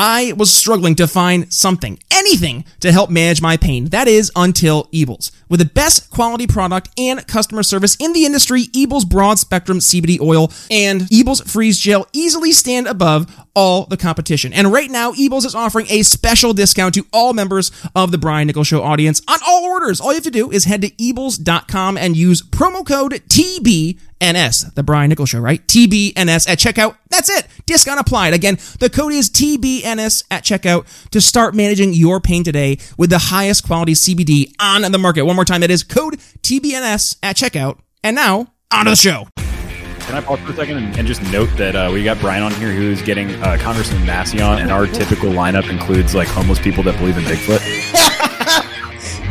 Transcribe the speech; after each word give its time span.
I 0.00 0.32
was 0.36 0.52
struggling 0.52 0.94
to 0.94 1.08
find 1.08 1.52
something, 1.52 1.98
anything 2.12 2.64
to 2.78 2.92
help 2.92 3.10
manage 3.10 3.42
my 3.42 3.56
pain. 3.56 3.86
That 3.86 4.06
is 4.06 4.30
until 4.36 4.84
Eables. 4.92 5.32
With 5.48 5.58
the 5.58 5.66
best 5.66 6.08
quality 6.10 6.46
product 6.46 6.90
and 6.96 7.26
customer 7.26 7.64
service 7.64 7.96
in 7.98 8.12
the 8.12 8.24
industry, 8.24 8.66
Eables 8.72 9.04
Broad 9.04 9.40
Spectrum 9.40 9.80
CBD 9.80 10.20
oil 10.20 10.52
and 10.70 11.00
Eables 11.10 11.40
Freeze 11.50 11.78
Gel 11.78 12.06
easily 12.12 12.52
stand 12.52 12.86
above 12.86 13.26
all 13.58 13.86
the 13.86 13.96
competition. 13.96 14.52
And 14.52 14.72
right 14.72 14.88
now, 14.88 15.12
Eables 15.14 15.44
is 15.44 15.52
offering 15.52 15.88
a 15.90 16.04
special 16.04 16.54
discount 16.54 16.94
to 16.94 17.04
all 17.12 17.32
members 17.32 17.72
of 17.96 18.12
the 18.12 18.18
Brian 18.18 18.46
Nichols 18.46 18.68
Show 18.68 18.84
audience 18.84 19.20
on 19.26 19.40
all 19.44 19.64
orders. 19.64 20.00
All 20.00 20.12
you 20.12 20.14
have 20.14 20.22
to 20.22 20.30
do 20.30 20.52
is 20.52 20.64
head 20.64 20.80
to 20.82 20.90
Eables.com 20.90 21.98
and 21.98 22.16
use 22.16 22.40
promo 22.40 22.86
code 22.86 23.14
TBNS, 23.14 24.74
the 24.76 24.84
Brian 24.84 25.08
Nichols 25.08 25.30
Show, 25.30 25.40
right? 25.40 25.66
TBNS 25.66 26.48
at 26.48 26.58
checkout. 26.60 26.98
That's 27.10 27.28
it. 27.28 27.48
Discount 27.66 27.98
applied. 27.98 28.32
Again, 28.32 28.58
the 28.78 28.88
code 28.88 29.12
is 29.12 29.28
TBNS 29.28 30.26
at 30.30 30.44
checkout 30.44 31.10
to 31.10 31.20
start 31.20 31.56
managing 31.56 31.94
your 31.94 32.20
pain 32.20 32.44
today 32.44 32.78
with 32.96 33.10
the 33.10 33.18
highest 33.18 33.66
quality 33.66 33.94
CBD 33.94 34.54
on 34.60 34.82
the 34.82 34.98
market. 34.98 35.22
One 35.22 35.34
more 35.34 35.44
time, 35.44 35.62
that 35.62 35.70
is 35.72 35.82
code 35.82 36.18
TBNS 36.42 37.16
at 37.24 37.34
checkout. 37.34 37.80
And 38.04 38.14
now, 38.14 38.52
on 38.70 38.84
to 38.84 38.92
the 38.92 38.96
show. 38.96 39.26
Can 40.08 40.16
I 40.16 40.22
pause 40.22 40.40
for 40.40 40.52
a 40.52 40.54
second 40.54 40.78
and, 40.78 40.98
and 40.98 41.06
just 41.06 41.22
note 41.24 41.50
that 41.58 41.76
uh, 41.76 41.90
we 41.92 42.02
got 42.02 42.18
Brian 42.18 42.42
on 42.42 42.50
here 42.52 42.72
who's 42.72 43.02
getting 43.02 43.30
uh, 43.42 43.58
Congressman 43.60 44.06
Massey 44.06 44.40
on, 44.40 44.58
and 44.58 44.72
our 44.72 44.86
typical 44.86 45.28
lineup 45.28 45.68
includes 45.68 46.14
like 46.14 46.28
homeless 46.28 46.58
people 46.58 46.82
that 46.84 46.96
believe 46.96 47.18
in 47.18 47.24
Bigfoot. 47.24 48.06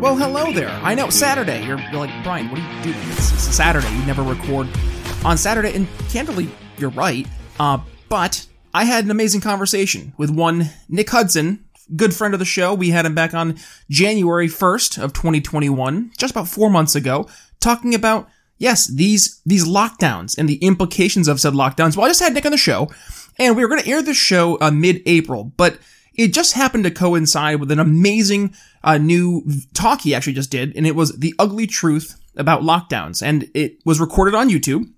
Well, 0.00 0.14
hello 0.14 0.52
there. 0.52 0.68
I 0.68 0.94
know 0.94 1.10
Saturday. 1.10 1.66
You're, 1.66 1.80
you're 1.80 1.98
like 1.98 2.22
Brian. 2.22 2.48
What 2.50 2.60
are 2.60 2.76
you 2.76 2.82
doing? 2.84 2.96
It's, 3.10 3.32
it's 3.32 3.42
Saturday. 3.42 3.92
You 3.96 4.06
never 4.06 4.22
record 4.22 4.68
on 5.24 5.36
Saturday, 5.36 5.74
and 5.74 5.88
candidly, 6.08 6.48
you're 6.76 6.90
right. 6.90 7.26
Uh, 7.58 7.78
but 8.08 8.46
I 8.72 8.84
had 8.84 9.04
an 9.04 9.10
amazing 9.10 9.40
conversation 9.40 10.12
with 10.16 10.30
one 10.30 10.70
Nick 10.88 11.10
Hudson, 11.10 11.64
good 11.96 12.14
friend 12.14 12.32
of 12.32 12.38
the 12.38 12.46
show. 12.46 12.74
We 12.74 12.90
had 12.90 13.06
him 13.06 13.16
back 13.16 13.34
on 13.34 13.58
January 13.90 14.46
1st 14.46 15.02
of 15.02 15.12
2021, 15.14 16.12
just 16.16 16.30
about 16.30 16.46
four 16.46 16.70
months 16.70 16.94
ago, 16.94 17.28
talking 17.58 17.92
about 17.92 18.28
yes 18.56 18.86
these 18.86 19.40
these 19.44 19.66
lockdowns 19.66 20.38
and 20.38 20.48
the 20.48 20.58
implications 20.58 21.26
of 21.26 21.40
said 21.40 21.54
lockdowns. 21.54 21.96
Well, 21.96 22.06
I 22.06 22.10
just 22.10 22.20
had 22.20 22.34
Nick 22.34 22.46
on 22.46 22.52
the 22.52 22.56
show, 22.56 22.88
and 23.36 23.56
we 23.56 23.64
were 23.64 23.68
going 23.68 23.82
to 23.82 23.90
air 23.90 24.00
the 24.00 24.14
show 24.14 24.58
uh, 24.60 24.70
mid-April, 24.70 25.52
but 25.56 25.80
it 26.18 26.34
just 26.34 26.54
happened 26.54 26.84
to 26.84 26.90
coincide 26.90 27.60
with 27.60 27.70
an 27.70 27.78
amazing 27.78 28.54
uh, 28.82 28.98
new 28.98 29.48
talk 29.72 30.02
he 30.02 30.14
actually 30.14 30.32
just 30.34 30.50
did, 30.50 30.76
and 30.76 30.86
it 30.86 30.96
was 30.96 31.16
the 31.16 31.32
ugly 31.38 31.66
truth 31.66 32.20
about 32.36 32.62
lockdowns, 32.62 33.22
and 33.22 33.48
it 33.54 33.78
was 33.86 34.00
recorded 34.00 34.34
on 34.34 34.50
YouTube. 34.50 34.90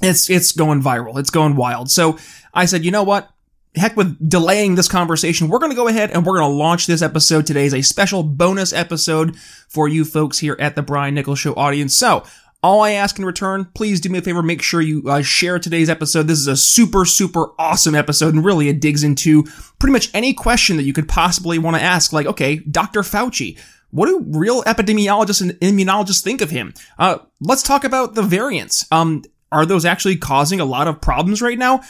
It's 0.00 0.28
it's 0.30 0.50
going 0.50 0.82
viral. 0.82 1.18
It's 1.18 1.30
going 1.30 1.54
wild. 1.56 1.90
So 1.90 2.18
I 2.54 2.64
said, 2.64 2.84
you 2.84 2.90
know 2.90 3.04
what? 3.04 3.30
Heck 3.74 3.96
with 3.96 4.28
delaying 4.28 4.74
this 4.74 4.88
conversation. 4.88 5.48
We're 5.48 5.58
going 5.58 5.70
to 5.70 5.76
go 5.76 5.88
ahead 5.88 6.10
and 6.10 6.26
we're 6.26 6.38
going 6.38 6.50
to 6.50 6.56
launch 6.56 6.86
this 6.86 7.00
episode 7.00 7.46
today 7.46 7.64
as 7.64 7.72
a 7.72 7.80
special 7.80 8.22
bonus 8.22 8.72
episode 8.72 9.36
for 9.68 9.88
you 9.88 10.04
folks 10.04 10.40
here 10.40 10.56
at 10.58 10.74
the 10.74 10.82
Brian 10.82 11.14
Nichols 11.14 11.38
Show 11.38 11.54
audience. 11.54 11.96
So 11.96 12.24
all 12.62 12.82
I 12.82 12.92
ask 12.92 13.18
in 13.18 13.24
return, 13.24 13.66
please 13.74 14.00
do 14.00 14.08
me 14.08 14.18
a 14.18 14.22
favor, 14.22 14.42
make 14.42 14.62
sure 14.62 14.80
you 14.80 15.02
uh, 15.08 15.22
share 15.22 15.58
today's 15.58 15.90
episode. 15.90 16.28
This 16.28 16.38
is 16.38 16.46
a 16.46 16.56
super, 16.56 17.04
super 17.04 17.48
awesome 17.58 17.94
episode, 17.94 18.34
and 18.34 18.44
really 18.44 18.68
it 18.68 18.80
digs 18.80 19.02
into 19.02 19.44
pretty 19.78 19.92
much 19.92 20.10
any 20.14 20.32
question 20.32 20.76
that 20.76 20.84
you 20.84 20.92
could 20.92 21.08
possibly 21.08 21.58
want 21.58 21.76
to 21.76 21.82
ask. 21.82 22.12
Like, 22.12 22.26
okay, 22.26 22.56
Dr. 22.56 23.00
Fauci, 23.00 23.58
what 23.90 24.06
do 24.06 24.24
real 24.28 24.62
epidemiologists 24.62 25.42
and 25.42 25.52
immunologists 25.60 26.22
think 26.22 26.40
of 26.40 26.50
him? 26.50 26.72
Uh, 26.98 27.18
let's 27.40 27.62
talk 27.62 27.82
about 27.84 28.14
the 28.14 28.22
variants. 28.22 28.86
Um, 28.92 29.24
are 29.50 29.66
those 29.66 29.84
actually 29.84 30.16
causing 30.16 30.60
a 30.60 30.64
lot 30.64 30.88
of 30.88 31.00
problems 31.00 31.42
right 31.42 31.58
now? 31.58 31.82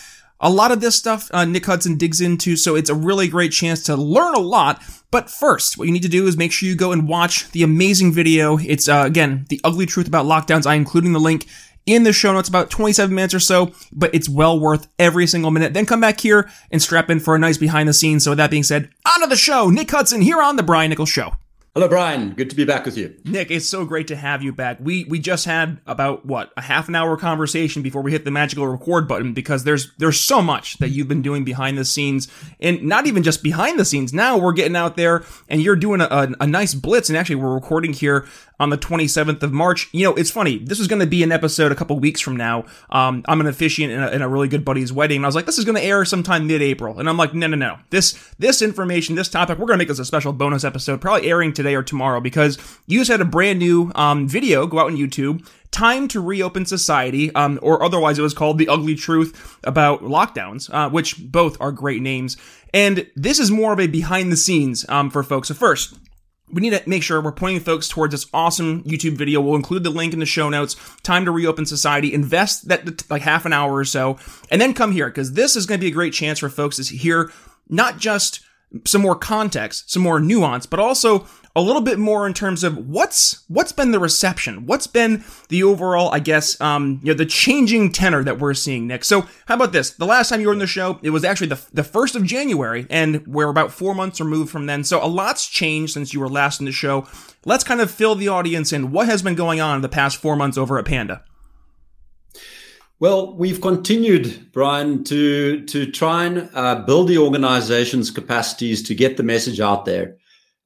A 0.45 0.51
lot 0.51 0.73
of 0.73 0.81
this 0.81 0.97
stuff 0.97 1.31
uh, 1.33 1.45
Nick 1.45 1.67
Hudson 1.67 1.97
digs 1.97 2.21
into, 2.21 2.57
so 2.57 2.75
it's 2.75 2.91
a 2.91 2.95
really 2.97 3.29
great 3.29 3.53
chance 3.53 3.81
to 3.85 3.95
learn 3.95 4.35
a 4.35 4.41
lot. 4.41 4.83
But 5.13 5.31
first, 5.31 5.79
what 5.79 5.87
you 5.87 5.93
need 5.93 6.03
to 6.03 6.09
do 6.09 6.27
is 6.27 6.37
make 6.37 6.51
sure 6.51 6.69
you 6.69 6.75
go 6.75 6.91
and 6.91 7.07
watch 7.07 7.49
the 7.53 7.63
amazing 7.63 8.13
video. 8.13 8.59
It's, 8.59 8.89
uh, 8.89 9.05
again, 9.07 9.47
The 9.51 9.61
Ugly 9.63 9.87
Truth 9.87 10.09
About 10.09 10.27
Lockdowns. 10.27 10.67
I'm 10.67 10.81
including 10.81 11.13
the 11.13 11.21
link 11.21 11.47
in 11.87 12.03
the 12.03 12.13
show 12.13 12.33
notes, 12.33 12.49
about 12.49 12.71
27 12.71 13.15
minutes 13.15 13.35
or 13.35 13.41
so, 13.41 13.73
but 13.93 14.13
it's 14.15 14.29
well 14.29 14.59
worth 14.59 14.89
every 14.99 15.29
single 15.29 15.53
minute. 15.53 15.75
Then 15.75 15.87
come 15.87 16.01
back 16.01 16.21
here 16.21 16.51
and 16.73 16.83
strap 16.83 17.09
in 17.09 17.21
for 17.21 17.37
a 17.37 17.39
nice 17.39 17.59
behind 17.59 17.89
the 17.89 17.93
scenes. 17.93 18.25
So 18.25 18.33
with 18.33 18.39
that 18.39 18.51
being 18.51 18.63
said, 18.63 18.91
on 19.07 19.21
to 19.21 19.29
the 19.29 19.37
show. 19.37 19.71
Nick 19.71 19.91
Hudson 19.91 20.23
here 20.23 20.43
on 20.43 20.57
The 20.57 20.63
Brian 20.65 20.91
Nichols 20.91 21.09
Show. 21.09 21.35
Hello, 21.75 21.89
Brian. 21.89 22.35
Good 22.35 22.51
to 22.51 22.57
be 22.57 22.67
back 22.67 22.85
with 22.85 22.99
you. 22.99 23.17
Nick, 23.25 23.51
it's 23.51 23.67
so 23.67 23.87
great 23.87 24.07
to 24.09 24.17
have 24.17 24.43
you 24.43 24.53
back. 24.53 24.77
We 24.79 25.05
we 25.05 25.19
just 25.19 25.47
had 25.47 25.81
about 25.87 26.27
what 26.27 26.53
a 26.55 26.61
half 26.61 26.87
an 26.87 26.95
hour 26.95 27.17
conversation 27.17 27.81
before 27.81 28.03
we 28.03 28.13
hit 28.13 28.27
the 28.27 28.31
magical 28.31 28.69
record 28.69 29.09
button 29.09 29.33
because 29.33 29.65
there's 29.65 29.91
there's 29.97 30.21
so 30.21 30.43
much 30.43 30.77
that 30.81 30.91
you've 30.91 31.09
been 31.09 31.23
doing 31.23 31.45
behind 31.45 31.79
the 31.79 31.87
scenes, 31.87 32.29
and 32.61 32.83
not 32.83 33.07
even 33.07 33.23
just 33.23 33.43
behind 33.43 33.81
the 33.81 33.87
scenes. 33.87 34.13
Now 34.13 34.37
we're 34.37 34.53
getting 34.53 34.77
out 34.77 34.99
there, 34.99 35.25
and 35.49 35.63
you're 35.63 35.75
doing 35.75 36.03
a, 36.03 36.09
a, 36.11 36.29
a 36.41 36.47
nice 36.47 36.75
blitz. 36.75 37.09
And 37.09 37.17
actually, 37.17 37.37
we're 37.37 37.55
recording 37.55 37.95
here 37.95 38.27
on 38.63 38.71
the 38.71 38.79
27th 38.79 39.43
of 39.43 39.53
March. 39.53 39.89
You 39.93 40.05
know, 40.05 40.15
it's 40.15 40.31
funny. 40.31 40.59
This 40.59 40.79
is 40.79 40.87
going 40.87 41.01
to 41.01 41.07
be 41.07 41.25
an 41.25 41.33
episode 41.33 41.73
a 41.73 41.75
couple 41.75 41.99
weeks 41.99 42.21
from 42.21 42.37
now. 42.37 42.65
Um, 42.91 43.25
I'm 43.27 43.41
an 43.41 43.49
officiant 43.49 43.93
in 43.93 44.01
a, 44.01 44.09
in 44.11 44.23
a 44.23 44.29
really 44.29 44.47
good 44.47 44.65
buddy's 44.65 44.93
wedding, 44.93 45.17
and 45.17 45.27
I 45.27 45.29
was 45.29 45.35
like, 45.35 45.47
this 45.47 45.59
is 45.59 45.65
going 45.65 45.75
to 45.75 45.83
air 45.83 46.05
sometime 46.05 46.47
mid-April, 46.47 47.01
and 47.01 47.09
I'm 47.09 47.17
like, 47.17 47.35
no, 47.35 47.49
no, 47.49 47.57
no. 47.57 47.79
This 47.91 48.13
this 48.39 48.63
information, 48.63 49.17
this 49.17 49.29
topic, 49.29 49.59
we're 49.59 49.67
going 49.67 49.79
to 49.79 49.83
make 49.83 49.89
this 49.89 49.99
a 49.99 50.05
special 50.05 50.33
bonus 50.33 50.63
episode, 50.63 51.01
probably 51.01 51.29
airing 51.29 51.53
today 51.53 51.75
or 51.75 51.83
tomorrow 51.83 52.21
because 52.21 52.57
you 52.87 53.01
just 53.01 53.11
had 53.11 53.21
a 53.21 53.25
brand 53.25 53.59
new 53.59 53.91
um, 53.97 54.29
video 54.29 54.69
go 54.69 54.79
out 54.79 54.87
on 54.87 54.97
YouTube. 54.97 55.45
Time 55.73 56.07
to 56.09 56.21
Reopen 56.21 56.67
Society, 56.67 57.35
um, 57.35 57.59
or 57.63 57.83
otherwise 57.83 58.19
it 58.19 58.23
was 58.23 58.35
called 58.35 58.59
The 58.59 58.69
Ugly 58.69 58.95
Truth 58.95 59.59
about 59.65 60.03
lockdowns, 60.03 60.73
uh, 60.73 60.89
which 60.91 61.17
both 61.19 61.59
are 61.61 61.73
great 61.73 62.03
names. 62.03 62.37
And 62.73 63.11
this 63.17 63.39
is 63.39 63.51
more 63.51 63.73
of 63.73 63.81
a 63.81 63.87
behind 63.87 64.31
the 64.31 64.37
scenes 64.37 64.87
um, 64.89 65.11
for 65.11 65.23
folks. 65.23 65.49
So, 65.49 65.55
first, 65.55 65.99
we 66.53 66.61
need 66.61 66.71
to 66.71 66.83
make 66.89 67.03
sure 67.03 67.21
we're 67.21 67.33
pointing 67.33 67.61
folks 67.61 67.89
towards 67.89 68.13
this 68.13 68.27
awesome 68.33 68.83
YouTube 68.85 69.17
video. 69.17 69.41
We'll 69.41 69.57
include 69.57 69.85
the 69.85 69.91
link 69.91 70.13
in 70.13 70.21
the 70.21 70.27
show 70.27 70.49
notes. 70.49 70.77
Time 71.03 71.25
to 71.25 71.31
reopen 71.31 71.67
society. 71.67 72.13
Invest 72.13 72.69
that 72.69 73.11
like 73.11 73.23
half 73.23 73.47
an 73.47 73.53
hour 73.53 73.75
or 73.75 73.85
so, 73.85 74.19
and 74.51 74.61
then 74.61 74.75
come 74.75 74.93
here 74.93 75.09
because 75.09 75.33
this 75.33 75.57
is 75.57 75.67
going 75.67 75.81
to 75.81 75.85
be 75.85 75.91
a 75.91 75.95
great 75.95 76.13
chance 76.13 76.39
for 76.39 76.49
folks 76.49 76.77
to 76.77 76.97
hear 76.97 77.33
not 77.69 77.99
just 77.99 78.41
some 78.85 79.03
more 79.03 79.17
context, 79.17 79.91
some 79.91 80.03
more 80.03 80.21
nuance, 80.21 80.67
but 80.67 80.81
also 80.81 81.27
a 81.55 81.61
little 81.61 81.83
bit 81.83 81.99
more 81.99 82.27
in 82.27 82.33
terms 82.33 82.65
of 82.65 82.89
what's 82.89 83.45
what's 83.49 83.73
been 83.73 83.91
the 83.91 83.99
reception, 83.99 84.67
what's 84.67 84.87
been 84.87 85.25
the 85.49 85.63
overall, 85.63 86.11
I 86.13 86.19
guess, 86.19 86.59
um, 86.61 87.01
you 87.03 87.13
know, 87.13 87.17
the 87.17 87.27
changing 87.27 87.93
tenor 87.93 88.25
that 88.25 88.39
we're 88.39 88.55
seeing, 88.55 88.87
Nick. 88.87 89.05
So, 89.05 89.23
how 89.47 89.57
about 89.57 89.73
this? 89.73 89.91
The 89.91 90.07
last 90.07 90.31
time 90.31 90.41
you 90.41 90.47
were 90.47 90.53
on 90.53 90.59
the 90.59 90.67
show, 90.67 90.99
it 91.03 91.11
was 91.11 91.25
actually 91.25 91.49
the 91.49 91.61
the 91.73 91.85
first 91.85 92.17
of 92.17 92.25
January, 92.25 92.87
and 92.89 93.27
we're 93.27 93.51
about 93.51 93.73
four 93.73 93.95
months 93.95 94.21
removed 94.21 94.51
from 94.51 94.67
then. 94.67 94.85
So, 94.85 95.05
a 95.05 95.07
lot's 95.07 95.47
changed 95.47 95.93
since 95.93 96.15
you 96.15 96.21
were 96.21 96.29
last 96.29 96.61
in 96.61 96.67
the 96.67 96.73
show. 96.73 97.07
Let's 97.45 97.65
kind 97.65 97.81
of 97.81 97.91
fill 97.91 98.15
the 98.15 98.29
audience 98.29 98.73
in. 98.73 98.91
What 98.91 99.07
has 99.09 99.23
been 99.23 99.35
going 99.35 99.61
on 99.61 99.77
in 99.77 99.83
the 99.83 99.89
past 99.89 100.17
four 100.17 100.37
months 100.37 100.57
over 100.57 100.79
at 100.79 100.87
Panda? 100.87 101.23
Well, 102.99 103.35
we've 103.35 103.61
continued, 103.61 104.53
Brian, 104.53 105.05
to 105.05 105.67
to 105.67 105.91
try 105.91 106.25
and 106.25 106.49
uh, 106.55 106.77
build 106.77 107.09
the 107.09 107.19
organization's 107.19 108.11
capacities 108.11 108.83
to 108.85 108.95
get 108.95 109.17
the 109.17 109.23
message 109.23 109.61
out 109.61 109.85
there. 109.85 110.17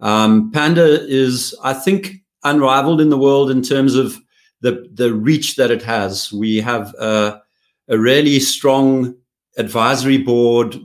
Um, 0.01 0.51
Panda 0.53 1.07
is, 1.07 1.55
I 1.63 1.73
think, 1.73 2.17
unrivaled 2.45 3.01
in 3.01 3.11
the 3.11 3.19
world 3.19 3.51
in 3.51 3.63
terms 3.63 3.95
of 3.95 4.17
the 4.61 4.89
the 4.93 5.13
reach 5.13 5.57
that 5.57 5.71
it 5.71 5.83
has. 5.83 6.33
We 6.33 6.59
have 6.59 6.95
a, 6.99 7.41
a 7.89 7.99
really 7.99 8.41
strong 8.41 9.15
advisory 9.59 10.19
board 10.19 10.77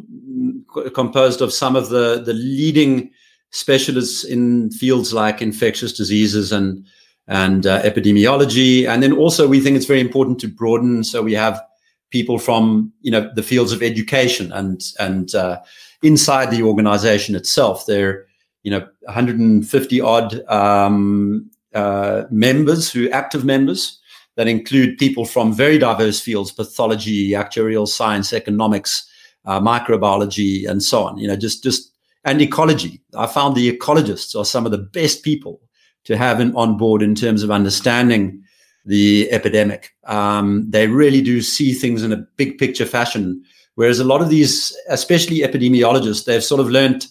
composed 0.93 1.41
of 1.41 1.51
some 1.53 1.75
of 1.75 1.89
the, 1.89 2.21
the 2.25 2.33
leading 2.33 3.11
specialists 3.51 4.23
in 4.23 4.71
fields 4.71 5.13
like 5.13 5.41
infectious 5.41 5.93
diseases 5.93 6.51
and 6.51 6.85
and 7.27 7.65
uh, 7.65 7.81
epidemiology. 7.83 8.87
And 8.87 9.01
then 9.01 9.13
also 9.13 9.47
we 9.47 9.59
think 9.59 9.77
it's 9.77 9.85
very 9.85 10.01
important 10.01 10.39
to 10.39 10.47
broaden. 10.47 11.03
So 11.03 11.21
we 11.21 11.33
have 11.33 11.61
people 12.09 12.39
from 12.39 12.91
you 13.01 13.11
know 13.11 13.31
the 13.35 13.43
fields 13.43 13.71
of 13.71 13.83
education 13.83 14.51
and 14.51 14.81
and 14.99 15.33
uh, 15.35 15.59
inside 16.01 16.51
the 16.51 16.63
organization 16.63 17.35
itself. 17.35 17.85
There, 17.85 18.25
you 18.63 18.71
know, 18.71 18.87
150 19.01 20.01
odd 20.01 20.49
um, 20.49 21.49
uh, 21.73 22.23
members 22.29 22.91
who 22.91 23.09
active 23.09 23.45
members 23.45 23.99
that 24.35 24.47
include 24.47 24.97
people 24.97 25.25
from 25.25 25.53
very 25.53 25.77
diverse 25.77 26.19
fields: 26.19 26.51
pathology, 26.51 27.31
actuarial 27.31 27.87
science, 27.87 28.33
economics, 28.33 29.09
uh, 29.45 29.59
microbiology, 29.59 30.67
and 30.69 30.83
so 30.83 31.03
on. 31.03 31.17
You 31.17 31.27
know, 31.27 31.35
just 31.35 31.63
just 31.63 31.91
and 32.23 32.41
ecology. 32.41 33.01
I 33.17 33.27
found 33.27 33.55
the 33.55 33.71
ecologists 33.71 34.39
are 34.39 34.45
some 34.45 34.65
of 34.65 34.71
the 34.71 34.77
best 34.77 35.23
people 35.23 35.61
to 36.03 36.17
have 36.17 36.39
in, 36.39 36.55
on 36.55 36.77
board 36.77 37.01
in 37.01 37.15
terms 37.15 37.43
of 37.43 37.51
understanding 37.51 38.43
the 38.85 39.31
epidemic. 39.31 39.91
Um, 40.05 40.65
they 40.69 40.87
really 40.87 41.21
do 41.21 41.41
see 41.41 41.73
things 41.73 42.03
in 42.03 42.11
a 42.11 42.25
big 42.37 42.57
picture 42.57 42.85
fashion, 42.85 43.43
whereas 43.75 43.99
a 43.99 44.03
lot 44.03 44.21
of 44.21 44.29
these, 44.29 44.75
especially 44.89 45.39
epidemiologists, 45.39 46.25
they've 46.25 46.43
sort 46.43 46.61
of 46.61 46.69
learned 46.69 47.07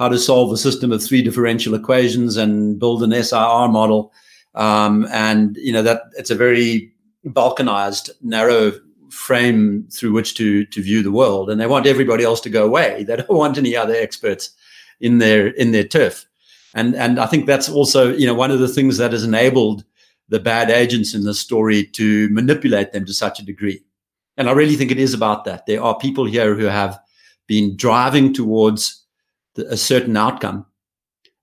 how 0.00 0.08
to 0.08 0.18
solve 0.18 0.50
a 0.50 0.56
system 0.56 0.92
of 0.92 1.02
three 1.02 1.22
differential 1.22 1.74
equations 1.74 2.38
and 2.38 2.80
build 2.80 3.02
an 3.02 3.12
SIR 3.22 3.68
model. 3.68 4.12
Um, 4.54 5.06
and 5.12 5.56
you 5.58 5.72
know 5.72 5.82
that 5.82 6.04
it's 6.16 6.30
a 6.30 6.34
very 6.34 6.90
balkanized, 7.26 8.08
narrow 8.22 8.72
frame 9.10 9.86
through 9.92 10.12
which 10.12 10.34
to 10.36 10.64
to 10.64 10.82
view 10.82 11.02
the 11.02 11.12
world, 11.12 11.50
and 11.50 11.60
they 11.60 11.66
want 11.66 11.86
everybody 11.86 12.24
else 12.24 12.40
to 12.40 12.50
go 12.50 12.64
away. 12.64 13.04
They 13.04 13.16
don't 13.16 13.28
want 13.42 13.58
any 13.58 13.76
other 13.76 13.94
experts 13.94 14.50
in 15.00 15.18
their 15.18 15.48
in 15.48 15.72
their 15.72 15.84
turf. 15.84 16.26
And 16.74 16.96
and 16.96 17.20
I 17.20 17.26
think 17.26 17.46
that's 17.46 17.68
also 17.68 18.12
you 18.12 18.26
know 18.26 18.34
one 18.34 18.50
of 18.50 18.58
the 18.58 18.68
things 18.68 18.96
that 18.96 19.12
has 19.12 19.22
enabled 19.22 19.84
the 20.30 20.40
bad 20.40 20.70
agents 20.70 21.14
in 21.14 21.24
the 21.24 21.34
story 21.34 21.84
to 21.84 22.28
manipulate 22.30 22.92
them 22.92 23.04
to 23.04 23.12
such 23.12 23.38
a 23.38 23.44
degree. 23.44 23.84
And 24.36 24.48
I 24.48 24.52
really 24.52 24.76
think 24.76 24.90
it 24.90 24.98
is 24.98 25.12
about 25.12 25.44
that. 25.44 25.66
There 25.66 25.82
are 25.82 25.98
people 25.98 26.24
here 26.24 26.54
who 26.54 26.64
have 26.64 26.98
been 27.46 27.76
driving 27.76 28.32
towards 28.32 29.00
a 29.58 29.76
certain 29.76 30.16
outcome, 30.16 30.66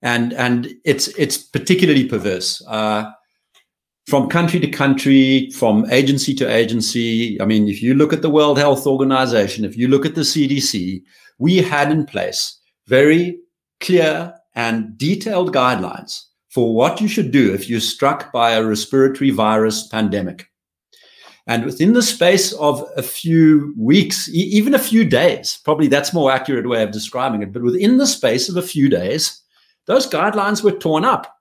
and 0.02 0.34
and 0.34 0.74
it's 0.86 1.08
it's 1.10 1.38
particularly 1.38 2.08
perverse. 2.08 2.64
Uh, 2.68 3.12
from 4.08 4.30
country 4.30 4.60
to 4.62 4.68
country, 4.68 5.50
from 5.52 5.86
agency 5.92 6.34
to 6.34 6.50
agency. 6.50 7.40
I 7.42 7.46
mean, 7.46 7.68
if 7.68 7.84
you 7.84 7.94
look 7.94 8.14
at 8.14 8.22
the 8.22 8.30
World 8.30 8.58
Health 8.58 8.88
Organization, 8.88 9.66
if 9.66 9.78
you 9.78 9.90
look 9.90 10.06
at 10.06 10.16
the 10.16 10.22
CDC, 10.22 11.02
we 11.40 11.58
had 11.58 11.92
in 11.92 12.06
place 12.06 12.58
very 12.88 13.38
clear 13.82 14.34
and 14.56 14.98
detailed 14.98 15.54
guidelines 15.54 16.22
for 16.50 16.74
what 16.74 17.02
you 17.02 17.08
should 17.08 17.32
do 17.32 17.54
if 17.54 17.70
you're 17.70 17.80
struck 17.82 18.32
by 18.32 18.52
a 18.52 18.64
respiratory 18.64 19.30
virus 19.30 19.86
pandemic. 19.88 20.48
And 21.48 21.64
within 21.64 21.94
the 21.94 22.04
space 22.04 22.52
of 22.54 22.86
a 22.98 23.02
few 23.02 23.74
weeks, 23.78 24.28
e- 24.30 24.50
even 24.52 24.74
a 24.74 24.80
few 24.80 25.06
days, 25.06 25.60
probably 25.64 25.88
that's 25.88 26.14
more 26.14 26.32
accurate 26.32 26.68
way 26.68 26.84
of 26.84 26.92
describing 26.92 27.42
it, 27.42 27.54
but 27.54 27.64
within 27.64 27.98
the 27.98 28.08
space 28.08 28.50
of 28.50 28.58
a 28.58 28.62
few 28.62 28.90
days, 28.90 29.42
those 29.86 30.10
guidelines 30.10 30.62
were 30.62 30.74
torn 30.74 31.06
up. 31.06 31.34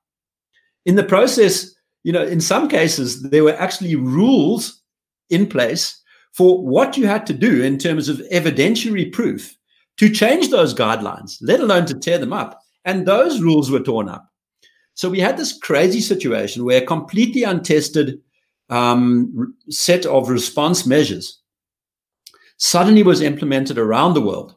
In 0.85 0.95
the 0.95 1.03
process, 1.03 1.75
you 2.05 2.13
know, 2.13 2.23
in 2.23 2.41
some 2.41 2.69
cases, 2.69 3.23
there 3.23 3.43
were 3.43 3.57
actually 3.57 3.97
rules 3.97 4.81
in 5.29 5.49
place 5.49 6.01
for 6.33 6.65
what 6.65 6.97
you 6.97 7.07
had 7.09 7.27
to 7.27 7.33
do 7.33 7.63
in 7.63 7.77
terms 7.77 8.09
of 8.09 8.23
evidentiary 8.33 9.13
proof 9.13 9.57
to 9.97 10.09
change 10.09 10.51
those 10.51 10.75
guidelines, 10.75 11.39
let 11.41 11.59
alone 11.59 11.87
to 11.87 11.99
tear 11.99 12.19
them 12.19 12.33
up. 12.33 12.61
And 12.85 13.07
those 13.07 13.41
rules 13.41 13.71
were 13.71 13.81
torn 13.81 14.09
up. 14.09 14.31
So 14.95 15.11
we 15.11 15.19
had 15.19 15.37
this 15.37 15.59
crazy 15.59 16.01
situation 16.01 16.65
where 16.65 16.81
completely 16.81 17.43
untested 17.43 18.21
um, 18.69 19.55
set 19.69 20.07
of 20.07 20.29
response 20.29 20.87
measures 20.87 21.41
suddenly 22.59 23.03
was 23.03 23.21
implemented 23.21 23.79
around 23.79 24.15
the 24.15 24.21
world, 24.21 24.57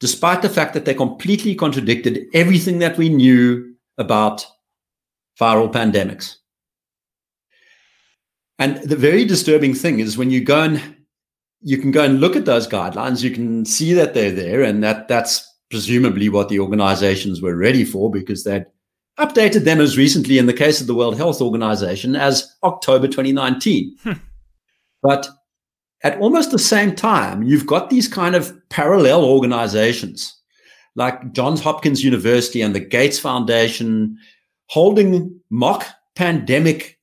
despite 0.00 0.42
the 0.42 0.48
fact 0.48 0.74
that 0.74 0.84
they 0.84 0.94
completely 0.94 1.54
contradicted 1.54 2.26
everything 2.34 2.78
that 2.80 2.98
we 2.98 3.08
knew 3.08 3.74
about 3.98 4.44
viral 5.40 5.72
pandemics. 5.72 6.36
And 8.58 8.76
the 8.88 8.96
very 8.96 9.24
disturbing 9.24 9.74
thing 9.74 10.00
is 10.00 10.18
when 10.18 10.30
you 10.30 10.42
go 10.42 10.62
and 10.62 10.96
you 11.62 11.78
can 11.78 11.90
go 11.90 12.04
and 12.04 12.20
look 12.20 12.36
at 12.36 12.44
those 12.44 12.66
guidelines, 12.66 13.22
you 13.22 13.30
can 13.30 13.64
see 13.64 13.92
that 13.94 14.14
they're 14.14 14.32
there, 14.32 14.62
and 14.62 14.82
that 14.82 15.08
that's 15.08 15.48
presumably 15.70 16.28
what 16.28 16.48
the 16.48 16.58
organizations 16.58 17.40
were 17.40 17.56
ready 17.56 17.84
for 17.84 18.10
because 18.10 18.44
they'd 18.44 18.66
updated 19.18 19.64
them 19.64 19.80
as 19.80 19.98
recently 19.98 20.38
in 20.38 20.46
the 20.46 20.52
case 20.52 20.80
of 20.80 20.86
the 20.86 20.94
World 20.94 21.16
Health 21.16 21.40
Organization 21.40 22.16
as 22.16 22.54
October 22.62 23.06
2019. 23.06 23.96
Hmm. 24.02 24.12
But 25.02 25.28
at 26.02 26.18
almost 26.18 26.50
the 26.50 26.58
same 26.58 26.94
time, 26.94 27.42
you've 27.42 27.66
got 27.66 27.90
these 27.90 28.08
kind 28.08 28.34
of 28.34 28.56
parallel 28.68 29.24
organizations 29.24 30.36
like 30.94 31.32
Johns 31.32 31.60
Hopkins 31.60 32.04
University 32.04 32.60
and 32.60 32.74
the 32.74 32.80
Gates 32.80 33.18
Foundation 33.18 34.18
holding 34.68 35.40
mock 35.50 35.86
pandemic 36.16 36.98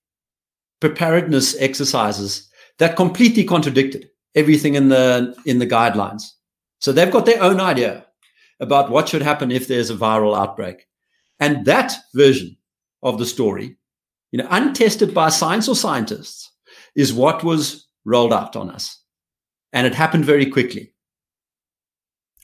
preparedness 0.80 1.56
exercises 1.60 2.50
that 2.78 2.96
completely 2.96 3.44
contradicted 3.44 4.10
everything 4.36 4.76
in 4.76 4.90
the 4.90 5.36
in 5.46 5.60
the 5.60 5.68
guidelines. 5.68 6.24
So 6.80 6.92
they've 6.92 7.12
got 7.12 7.26
their 7.26 7.42
own 7.42 7.60
idea 7.60 8.06
about 8.60 8.90
what 8.90 9.10
should 9.10 9.22
happen 9.22 9.52
if 9.52 9.68
there's 9.68 9.90
a 9.90 9.96
viral 9.96 10.38
outbreak. 10.38 10.86
And 11.40 11.66
that 11.66 11.94
version 12.14 12.58
of 13.02 13.18
the 13.18 13.26
story, 13.26 13.78
you 14.32 14.40
know, 14.40 14.48
untested 14.50 15.14
by 15.14 15.30
science 15.30 15.68
or 15.68 15.76
scientists, 15.76 16.52
is 16.96 17.14
what 17.14 17.44
was 17.44 17.88
rolled 18.06 18.34
out 18.34 18.56
on 18.56 18.70
us. 18.70 19.02
And 19.74 19.88
it 19.88 19.96
happened 19.96 20.26
very 20.26 20.46
quickly. 20.48 20.94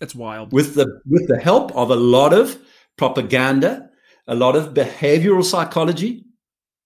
It's 0.01 0.15
wild. 0.15 0.51
With 0.51 0.75
the 0.75 1.01
with 1.05 1.27
the 1.27 1.39
help 1.39 1.75
of 1.75 1.89
a 1.89 1.95
lot 1.95 2.33
of 2.33 2.57
propaganda, 2.97 3.89
a 4.27 4.35
lot 4.35 4.55
of 4.55 4.73
behavioral 4.73 5.43
psychology 5.43 6.25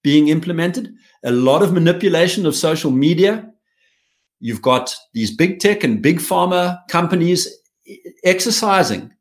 being 0.03 0.29
implemented, 0.29 0.93
a 1.23 1.31
lot 1.31 1.61
of 1.61 1.73
manipulation 1.73 2.45
of 2.45 2.55
social 2.55 2.91
media. 2.91 3.51
You've 4.39 4.61
got 4.61 4.95
these 5.13 5.35
big 5.35 5.59
tech 5.59 5.83
and 5.83 6.01
big 6.01 6.19
pharma 6.19 6.79
companies 6.87 7.47
exercising 8.23 9.11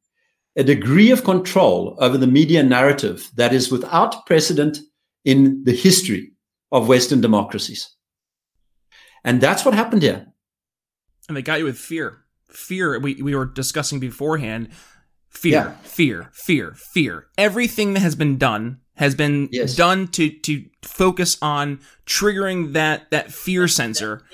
a 0.58 0.64
degree 0.64 1.12
of 1.12 1.22
control 1.22 1.96
over 2.00 2.18
the 2.18 2.26
media 2.26 2.64
narrative 2.64 3.30
that 3.36 3.54
is 3.54 3.70
without 3.70 4.26
precedent 4.26 4.78
in 5.24 5.62
the 5.62 5.72
history 5.72 6.32
of 6.72 6.88
Western 6.88 7.20
democracies. 7.20 7.94
And 9.24 9.40
that's 9.40 9.64
what 9.64 9.74
happened 9.74 10.02
here. 10.02 10.26
And 11.28 11.36
they 11.36 11.42
got 11.42 11.60
you 11.60 11.64
with 11.64 11.78
fear. 11.78 12.24
Fear, 12.50 12.98
we, 12.98 13.22
we 13.22 13.36
were 13.36 13.46
discussing 13.46 14.00
beforehand. 14.00 14.70
Fear, 15.28 15.52
yeah. 15.52 15.72
fear, 15.82 16.30
fear, 16.32 16.74
fear. 16.74 17.28
Everything 17.38 17.94
that 17.94 18.00
has 18.00 18.16
been 18.16 18.36
done 18.36 18.80
has 18.96 19.14
been 19.14 19.48
yes. 19.52 19.76
done 19.76 20.08
to 20.08 20.28
to 20.40 20.64
focus 20.82 21.38
on 21.40 21.78
triggering 22.04 22.72
that 22.72 23.08
that 23.12 23.32
fear 23.32 23.68
sensor 23.68 24.24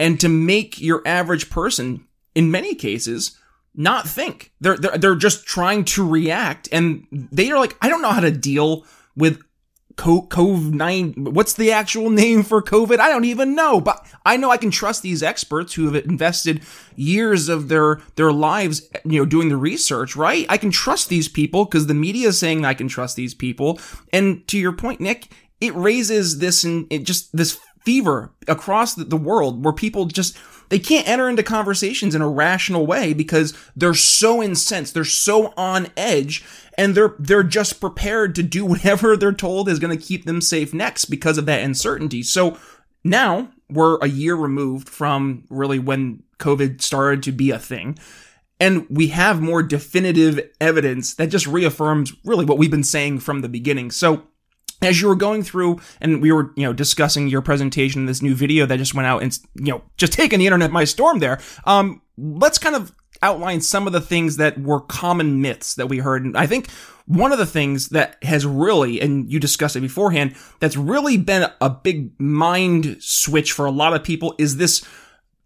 and 0.00 0.18
to 0.18 0.28
make 0.28 0.80
your 0.80 1.02
average 1.06 1.48
person 1.50 2.08
in 2.34 2.50
many 2.50 2.74
cases 2.74 3.38
not 3.74 4.08
think. 4.08 4.52
They're, 4.60 4.76
they're, 4.76 4.98
they're 4.98 5.14
just 5.16 5.46
trying 5.46 5.84
to 5.86 6.08
react 6.08 6.68
and 6.72 7.06
they 7.10 7.50
are 7.50 7.58
like, 7.58 7.76
I 7.80 7.88
don't 7.88 8.02
know 8.02 8.10
how 8.10 8.20
to 8.20 8.30
deal 8.30 8.84
with 9.16 9.42
COVID 10.00 10.72
nine. 10.72 11.12
What's 11.16 11.52
the 11.54 11.72
actual 11.72 12.08
name 12.08 12.42
for 12.42 12.62
COVID? 12.62 12.98
I 12.98 13.10
don't 13.10 13.26
even 13.26 13.54
know, 13.54 13.80
but 13.80 14.06
I 14.24 14.36
know 14.36 14.50
I 14.50 14.56
can 14.56 14.70
trust 14.70 15.02
these 15.02 15.22
experts 15.22 15.74
who 15.74 15.90
have 15.90 16.04
invested 16.04 16.62
years 16.96 17.48
of 17.48 17.68
their 17.68 18.00
their 18.16 18.32
lives, 18.32 18.88
you 19.04 19.20
know, 19.20 19.26
doing 19.26 19.50
the 19.50 19.58
research. 19.58 20.16
Right? 20.16 20.46
I 20.48 20.56
can 20.56 20.70
trust 20.70 21.10
these 21.10 21.28
people 21.28 21.66
because 21.66 21.86
the 21.86 21.94
media 21.94 22.28
is 22.28 22.38
saying 22.38 22.64
I 22.64 22.74
can 22.74 22.88
trust 22.88 23.16
these 23.16 23.34
people. 23.34 23.78
And 24.12 24.46
to 24.48 24.58
your 24.58 24.72
point, 24.72 25.00
Nick, 25.00 25.28
it 25.60 25.74
raises 25.74 26.38
this 26.38 26.64
and 26.64 26.86
it 26.90 27.04
just 27.04 27.36
this 27.36 27.58
fever 27.84 28.32
across 28.46 28.94
the 28.94 29.16
world 29.16 29.64
where 29.64 29.72
people 29.72 30.06
just 30.06 30.36
they 30.70 30.78
can't 30.78 31.06
enter 31.06 31.28
into 31.28 31.42
conversations 31.42 32.14
in 32.14 32.22
a 32.22 32.28
rational 32.28 32.86
way 32.86 33.12
because 33.12 33.52
they're 33.76 33.92
so 33.92 34.42
incensed, 34.42 34.94
they're 34.94 35.04
so 35.04 35.52
on 35.56 35.88
edge, 35.96 36.44
and 36.78 36.94
they're 36.94 37.14
they're 37.18 37.42
just 37.42 37.80
prepared 37.80 38.34
to 38.36 38.42
do 38.42 38.64
whatever 38.66 39.16
they're 39.16 39.32
told 39.32 39.68
is 39.68 39.78
going 39.78 39.96
to 39.96 40.02
keep 40.02 40.24
them 40.24 40.40
safe 40.40 40.72
next 40.72 41.06
because 41.06 41.36
of 41.36 41.46
that 41.46 41.62
uncertainty. 41.62 42.22
So 42.22 42.56
now 43.04 43.50
we're 43.68 43.98
a 43.98 44.08
year 44.08 44.34
removed 44.34 44.88
from 44.88 45.44
really 45.50 45.78
when 45.78 46.22
COVID 46.38 46.80
started 46.80 47.22
to 47.24 47.32
be 47.32 47.50
a 47.50 47.58
thing. 47.58 47.98
And 48.58 48.86
we 48.90 49.08
have 49.08 49.40
more 49.40 49.62
definitive 49.62 50.50
evidence 50.60 51.14
that 51.14 51.28
just 51.28 51.46
reaffirms 51.46 52.12
really 52.24 52.44
what 52.44 52.58
we've 52.58 52.70
been 52.70 52.84
saying 52.84 53.20
from 53.20 53.40
the 53.40 53.48
beginning. 53.48 53.90
So 53.90 54.24
as 54.82 55.00
you 55.00 55.08
were 55.08 55.14
going 55.14 55.42
through 55.42 55.80
and 56.00 56.22
we 56.22 56.32
were 56.32 56.52
you 56.56 56.64
know 56.64 56.72
discussing 56.72 57.28
your 57.28 57.42
presentation 57.42 58.02
in 58.02 58.06
this 58.06 58.22
new 58.22 58.34
video 58.34 58.66
that 58.66 58.78
just 58.78 58.94
went 58.94 59.06
out 59.06 59.22
and 59.22 59.38
you 59.54 59.72
know 59.72 59.82
just 59.96 60.12
taking 60.12 60.38
the 60.38 60.46
internet 60.46 60.72
by 60.72 60.84
storm 60.84 61.18
there 61.18 61.40
um 61.64 62.00
let's 62.16 62.58
kind 62.58 62.76
of 62.76 62.92
outline 63.22 63.60
some 63.60 63.86
of 63.86 63.92
the 63.92 64.00
things 64.00 64.36
that 64.38 64.58
were 64.58 64.80
common 64.80 65.42
myths 65.42 65.74
that 65.74 65.88
we 65.88 65.98
heard. 65.98 66.24
And 66.24 66.36
i 66.36 66.46
think 66.46 66.70
one 67.06 67.32
of 67.32 67.38
the 67.38 67.46
things 67.46 67.88
that 67.88 68.22
has 68.22 68.46
really 68.46 69.00
and 69.00 69.30
you 69.30 69.40
discussed 69.40 69.76
it 69.76 69.80
beforehand 69.80 70.34
that's 70.60 70.76
really 70.76 71.16
been 71.16 71.50
a 71.60 71.68
big 71.68 72.18
mind 72.20 72.96
switch 73.00 73.52
for 73.52 73.66
a 73.66 73.70
lot 73.70 73.94
of 73.94 74.04
people 74.04 74.34
is 74.38 74.56
this 74.56 74.86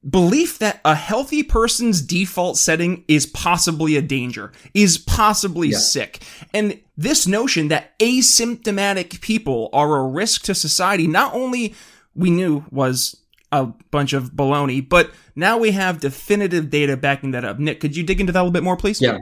belief 0.08 0.58
that 0.58 0.80
a 0.84 0.94
healthy 0.94 1.42
person's 1.42 2.02
default 2.02 2.58
setting 2.58 3.04
is 3.08 3.26
possibly 3.26 3.96
a 3.96 4.02
danger, 4.02 4.52
is 4.74 4.98
possibly 4.98 5.68
yeah. 5.68 5.78
sick. 5.78 6.22
And 6.52 6.80
this 6.96 7.26
notion 7.26 7.68
that 7.68 7.98
asymptomatic 7.98 9.20
people 9.20 9.70
are 9.72 9.96
a 9.96 10.06
risk 10.06 10.42
to 10.44 10.54
society, 10.54 11.06
not 11.06 11.34
only 11.34 11.74
we 12.14 12.30
knew 12.30 12.64
was 12.70 13.16
a 13.50 13.66
bunch 13.90 14.12
of 14.12 14.32
baloney, 14.32 14.86
but 14.86 15.10
now 15.36 15.58
we 15.58 15.70
have 15.70 16.00
definitive 16.00 16.70
data 16.70 16.96
backing 16.96 17.30
that 17.32 17.44
up. 17.44 17.58
Nick, 17.58 17.80
could 17.80 17.96
you 17.96 18.02
dig 18.02 18.20
into 18.20 18.32
that 18.32 18.40
a 18.40 18.42
little 18.42 18.52
bit 18.52 18.62
more, 18.62 18.76
please? 18.76 19.00
Yeah. 19.00 19.18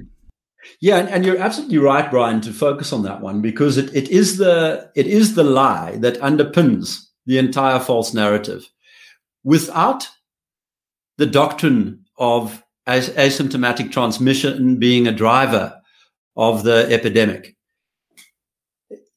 Yeah, 0.81 0.99
and, 0.99 1.09
and, 1.09 1.27
you're 1.27 1.39
absolutely 1.41 1.79
right, 1.79 2.09
Brian, 2.09 2.41
to 2.43 2.53
focus 2.53 2.93
on 2.93 3.03
that 3.03 3.21
one 3.21 3.41
because 3.41 3.77
it, 3.77 3.93
it 3.97 4.09
is 4.11 4.39
the 4.39 4.93
it 4.95 5.09
is 5.09 5.35
the 5.35 5.43
lie 5.43 5.97
that 5.97 6.21
underpins 6.21 7.01
the 7.27 7.39
entire 7.39 7.81
false 7.81 8.15
narrative. 8.15 8.71
Without 9.43 10.09
the 11.23 11.27
doctrine 11.27 12.05
of 12.19 12.65
as- 12.89 13.11
asymptomatic 13.11 13.93
transmission 13.93 14.77
being 14.77 15.07
a 15.07 15.13
driver 15.13 15.81
of 16.37 16.65
the 16.65 16.89
epidemic. 16.91 17.57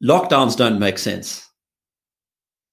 Lockdowns 0.03 0.55
don't 0.55 0.77
make 0.77 0.99
sense. 0.99 1.49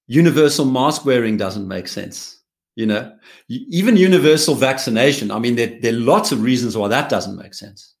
Universal 0.05 0.65
mask 0.65 1.03
wearing 1.03 1.35
doesn't 1.35 1.67
make 1.67 1.87
sense. 1.87 2.39
You 2.75 2.85
know, 2.85 3.11
even 3.49 3.97
universal 3.97 4.53
vaccination. 4.53 5.31
I 5.31 5.39
mean, 5.39 5.55
there, 5.55 5.79
there 5.81 5.93
are 5.93 6.07
lots 6.13 6.31
of 6.31 6.43
reasons 6.43 6.77
why 6.77 6.87
that 6.89 7.09
doesn't 7.09 7.35
make 7.35 7.55
sense. 7.55 7.95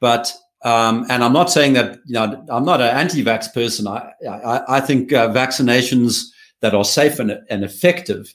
But 0.00 0.32
um, 0.64 1.04
and 1.10 1.22
I'm 1.22 1.34
not 1.34 1.50
saying 1.50 1.74
that 1.74 1.98
you 2.06 2.14
know 2.14 2.42
I'm 2.48 2.64
not 2.64 2.80
an 2.80 2.96
anti-vax 2.96 3.52
person. 3.52 3.86
I 3.86 4.12
I, 4.26 4.76
I 4.76 4.80
think 4.80 5.12
uh, 5.12 5.28
vaccinations 5.28 6.24
that 6.62 6.74
are 6.74 6.84
safe 6.84 7.18
and, 7.18 7.32
and 7.50 7.64
effective 7.64 8.34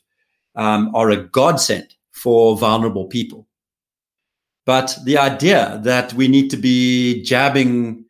um, 0.55 0.91
are 0.95 1.09
a 1.09 1.17
godsend 1.17 1.95
for 2.13 2.57
vulnerable 2.57 3.05
people. 3.05 3.47
But 4.65 4.97
the 5.03 5.17
idea 5.17 5.81
that 5.83 6.13
we 6.13 6.27
need 6.27 6.49
to 6.51 6.57
be 6.57 7.21
jabbing 7.23 8.05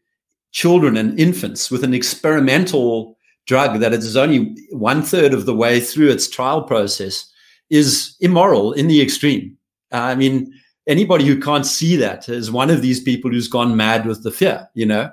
children 0.51 0.95
and 0.98 1.19
infants 1.19 1.72
with 1.72 1.83
an 1.83 1.93
experimental 1.93 3.17
drug 3.48 3.79
that 3.79 3.91
is 3.93 4.15
only 4.15 4.55
one 4.72 5.01
third 5.01 5.33
of 5.33 5.45
the 5.45 5.55
way 5.55 5.79
through 5.79 6.12
its 6.12 6.29
trial 6.29 6.62
process 6.62 7.29
is 7.69 8.15
immoral 8.19 8.72
in 8.74 8.88
the 8.88 9.01
extreme. 9.01 9.57
Uh, 9.91 9.98
I 9.98 10.15
mean, 10.15 10.53
anybody 10.88 11.25
who 11.25 11.39
can't 11.39 11.65
see 11.65 11.95
that 11.95 12.29
is 12.29 12.51
one 12.51 12.69
of 12.69 12.81
these 12.81 13.01
people 13.01 13.31
who's 13.31 13.48
gone 13.48 13.75
mad 13.75 14.05
with 14.05 14.24
the 14.24 14.31
fear, 14.31 14.69
you 14.75 14.86
know? 14.86 15.10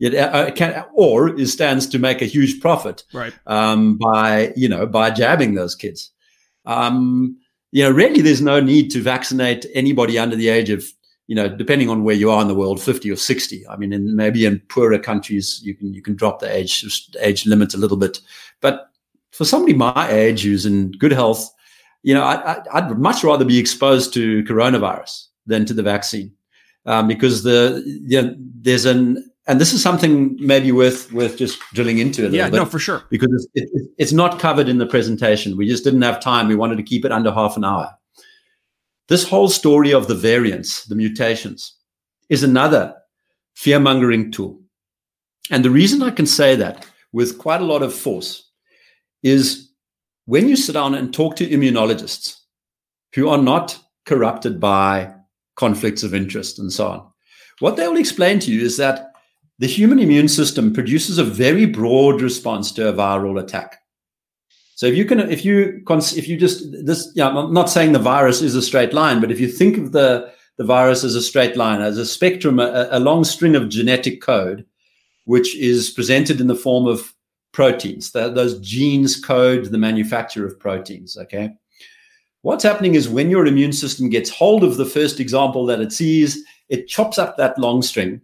It, 0.00 0.16
uh, 0.16 0.50
can, 0.50 0.84
or 0.94 1.28
it 1.38 1.46
stands 1.46 1.86
to 1.86 1.98
make 1.98 2.20
a 2.20 2.26
huge 2.26 2.60
profit 2.60 3.04
right. 3.12 3.32
um, 3.46 3.98
by 3.98 4.52
you 4.56 4.68
know 4.68 4.84
by 4.84 5.10
jabbing 5.10 5.54
those 5.54 5.76
kids. 5.76 6.10
Um, 6.66 7.36
you 7.72 7.82
know, 7.82 7.90
really, 7.90 8.20
there's 8.20 8.42
no 8.42 8.60
need 8.60 8.90
to 8.90 9.02
vaccinate 9.02 9.66
anybody 9.74 10.18
under 10.18 10.36
the 10.36 10.50
age 10.50 10.68
of, 10.68 10.84
you 11.26 11.34
know, 11.34 11.48
depending 11.48 11.88
on 11.88 12.04
where 12.04 12.14
you 12.14 12.30
are 12.30 12.42
in 12.42 12.48
the 12.48 12.54
world, 12.54 12.80
50 12.80 13.10
or 13.10 13.16
60. 13.16 13.66
I 13.66 13.76
mean, 13.76 13.94
in, 13.94 14.14
maybe 14.14 14.44
in 14.44 14.60
poorer 14.68 14.98
countries, 14.98 15.60
you 15.64 15.74
can 15.74 15.94
you 15.94 16.02
can 16.02 16.14
drop 16.14 16.40
the 16.40 16.54
age 16.54 16.84
age 17.20 17.46
limit 17.46 17.74
a 17.74 17.78
little 17.78 17.96
bit. 17.96 18.20
But 18.60 18.90
for 19.30 19.46
somebody 19.46 19.72
my 19.72 20.10
age 20.10 20.42
who's 20.42 20.66
in 20.66 20.92
good 20.92 21.12
health, 21.12 21.50
you 22.02 22.12
know, 22.12 22.22
I, 22.22 22.62
I, 22.70 22.86
would 22.86 22.98
much 22.98 23.24
rather 23.24 23.44
be 23.44 23.58
exposed 23.58 24.12
to 24.14 24.44
coronavirus 24.44 25.28
than 25.46 25.64
to 25.64 25.72
the 25.72 25.82
vaccine, 25.82 26.32
um, 26.84 27.08
because 27.08 27.42
the 27.42 27.82
you 27.86 28.20
know, 28.20 28.34
there's 28.38 28.84
an 28.84 29.31
and 29.46 29.60
this 29.60 29.72
is 29.72 29.82
something 29.82 30.36
maybe 30.40 30.70
worth 30.70 31.12
worth 31.12 31.36
just 31.36 31.58
drilling 31.72 31.98
into 31.98 32.22
a 32.22 32.24
little 32.24 32.36
yeah, 32.36 32.50
bit. 32.50 32.56
no, 32.56 32.64
for 32.64 32.78
sure. 32.78 33.02
Because 33.10 33.48
it's, 33.54 33.72
it, 33.72 33.90
it's 33.98 34.12
not 34.12 34.38
covered 34.38 34.68
in 34.68 34.78
the 34.78 34.86
presentation. 34.86 35.56
We 35.56 35.66
just 35.66 35.84
didn't 35.84 36.02
have 36.02 36.20
time. 36.20 36.48
We 36.48 36.54
wanted 36.54 36.76
to 36.76 36.82
keep 36.82 37.04
it 37.04 37.12
under 37.12 37.32
half 37.32 37.56
an 37.56 37.64
hour. 37.64 37.90
This 39.08 39.28
whole 39.28 39.48
story 39.48 39.92
of 39.92 40.06
the 40.06 40.14
variants, 40.14 40.84
the 40.84 40.94
mutations, 40.94 41.76
is 42.28 42.42
another 42.42 42.94
fear 43.54 43.80
mongering 43.80 44.30
tool. 44.30 44.60
And 45.50 45.64
the 45.64 45.70
reason 45.70 46.02
I 46.02 46.10
can 46.10 46.26
say 46.26 46.54
that 46.56 46.86
with 47.12 47.38
quite 47.38 47.60
a 47.60 47.66
lot 47.66 47.82
of 47.82 47.92
force 47.92 48.48
is 49.22 49.70
when 50.26 50.48
you 50.48 50.56
sit 50.56 50.72
down 50.72 50.94
and 50.94 51.12
talk 51.12 51.36
to 51.36 51.48
immunologists 51.48 52.36
who 53.14 53.28
are 53.28 53.42
not 53.42 53.78
corrupted 54.06 54.60
by 54.60 55.12
conflicts 55.56 56.04
of 56.04 56.14
interest 56.14 56.58
and 56.58 56.72
so 56.72 56.86
on, 56.86 57.06
what 57.58 57.76
they 57.76 57.86
will 57.88 57.98
explain 57.98 58.38
to 58.38 58.52
you 58.52 58.64
is 58.64 58.76
that 58.76 59.11
the 59.58 59.66
human 59.66 59.98
immune 59.98 60.28
system 60.28 60.72
produces 60.72 61.18
a 61.18 61.24
very 61.24 61.66
broad 61.66 62.20
response 62.20 62.72
to 62.72 62.88
a 62.88 62.92
viral 62.92 63.40
attack. 63.40 63.78
So 64.74 64.86
if 64.86 64.96
you 64.96 65.04
can, 65.04 65.20
if 65.20 65.44
you, 65.44 65.82
if 65.88 66.28
you 66.28 66.36
just 66.36 66.72
this, 66.84 67.12
yeah, 67.14 67.28
I'm 67.28 67.52
not 67.52 67.70
saying 67.70 67.92
the 67.92 67.98
virus 67.98 68.42
is 68.42 68.56
a 68.56 68.62
straight 68.62 68.92
line, 68.92 69.20
but 69.20 69.30
if 69.30 69.38
you 69.38 69.48
think 69.48 69.78
of 69.78 69.92
the 69.92 70.32
the 70.58 70.64
virus 70.64 71.02
as 71.04 71.14
a 71.14 71.22
straight 71.22 71.56
line, 71.56 71.80
as 71.80 71.98
a 71.98 72.06
spectrum, 72.06 72.58
a, 72.58 72.88
a 72.90 73.00
long 73.00 73.24
string 73.24 73.56
of 73.56 73.68
genetic 73.68 74.20
code, 74.20 74.66
which 75.24 75.56
is 75.56 75.90
presented 75.90 76.40
in 76.40 76.46
the 76.46 76.54
form 76.54 76.86
of 76.86 77.14
proteins. 77.52 78.12
The, 78.12 78.30
those 78.30 78.58
genes 78.60 79.20
code 79.20 79.66
the 79.66 79.78
manufacture 79.78 80.46
of 80.46 80.58
proteins. 80.58 81.16
Okay. 81.16 81.52
What's 82.42 82.64
happening 82.64 82.96
is 82.96 83.08
when 83.08 83.30
your 83.30 83.46
immune 83.46 83.72
system 83.72 84.10
gets 84.10 84.30
hold 84.30 84.64
of 84.64 84.76
the 84.76 84.84
first 84.84 85.20
example 85.20 85.64
that 85.66 85.80
it 85.80 85.92
sees, 85.92 86.42
it 86.68 86.88
chops 86.88 87.18
up 87.18 87.36
that 87.36 87.56
long 87.58 87.82
string 87.82 88.20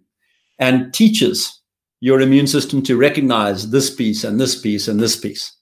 and 0.58 0.92
teaches 0.92 1.60
your 2.00 2.20
immune 2.20 2.46
system 2.46 2.82
to 2.82 2.96
recognize 2.96 3.70
this 3.70 3.94
piece 3.94 4.24
and 4.24 4.40
this 4.40 4.60
piece 4.60 4.88
and 4.88 5.00
this 5.00 5.16
piece. 5.16 5.54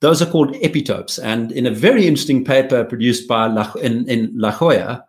Those 0.00 0.20
are 0.22 0.30
called 0.30 0.54
epitopes. 0.56 1.22
And 1.22 1.52
in 1.52 1.66
a 1.66 1.70
very 1.70 2.06
interesting 2.06 2.44
paper 2.44 2.84
produced 2.84 3.28
by 3.28 3.46
La, 3.46 3.72
in, 3.74 4.08
in 4.08 4.32
La 4.34 4.50
Jolla, 4.50 5.04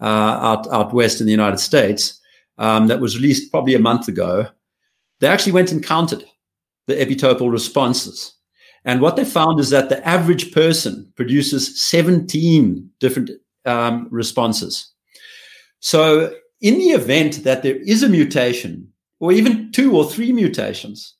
uh, 0.00 0.04
out, 0.04 0.66
out 0.72 0.92
west 0.92 1.20
in 1.20 1.26
the 1.26 1.32
United 1.32 1.58
States, 1.58 2.20
um, 2.58 2.86
that 2.88 3.00
was 3.00 3.16
released 3.16 3.50
probably 3.50 3.74
a 3.74 3.80
month 3.80 4.08
ago, 4.08 4.46
they 5.20 5.28
actually 5.28 5.52
went 5.52 5.72
and 5.72 5.84
counted 5.84 6.24
the 6.86 6.94
epitopal 6.94 7.50
responses. 7.50 8.34
And 8.84 9.00
what 9.00 9.16
they 9.16 9.24
found 9.24 9.60
is 9.60 9.70
that 9.70 9.88
the 9.88 10.06
average 10.06 10.52
person 10.52 11.12
produces 11.14 11.80
17 11.80 12.90
different 12.98 13.30
um, 13.64 14.08
responses. 14.10 14.92
So 15.78 16.34
in 16.62 16.78
the 16.78 16.90
event 16.90 17.42
that 17.42 17.62
there 17.62 17.76
is 17.76 18.02
a 18.02 18.08
mutation, 18.08 18.88
or 19.18 19.32
even 19.32 19.70
two 19.72 19.96
or 19.96 20.08
three 20.08 20.32
mutations, 20.32 21.16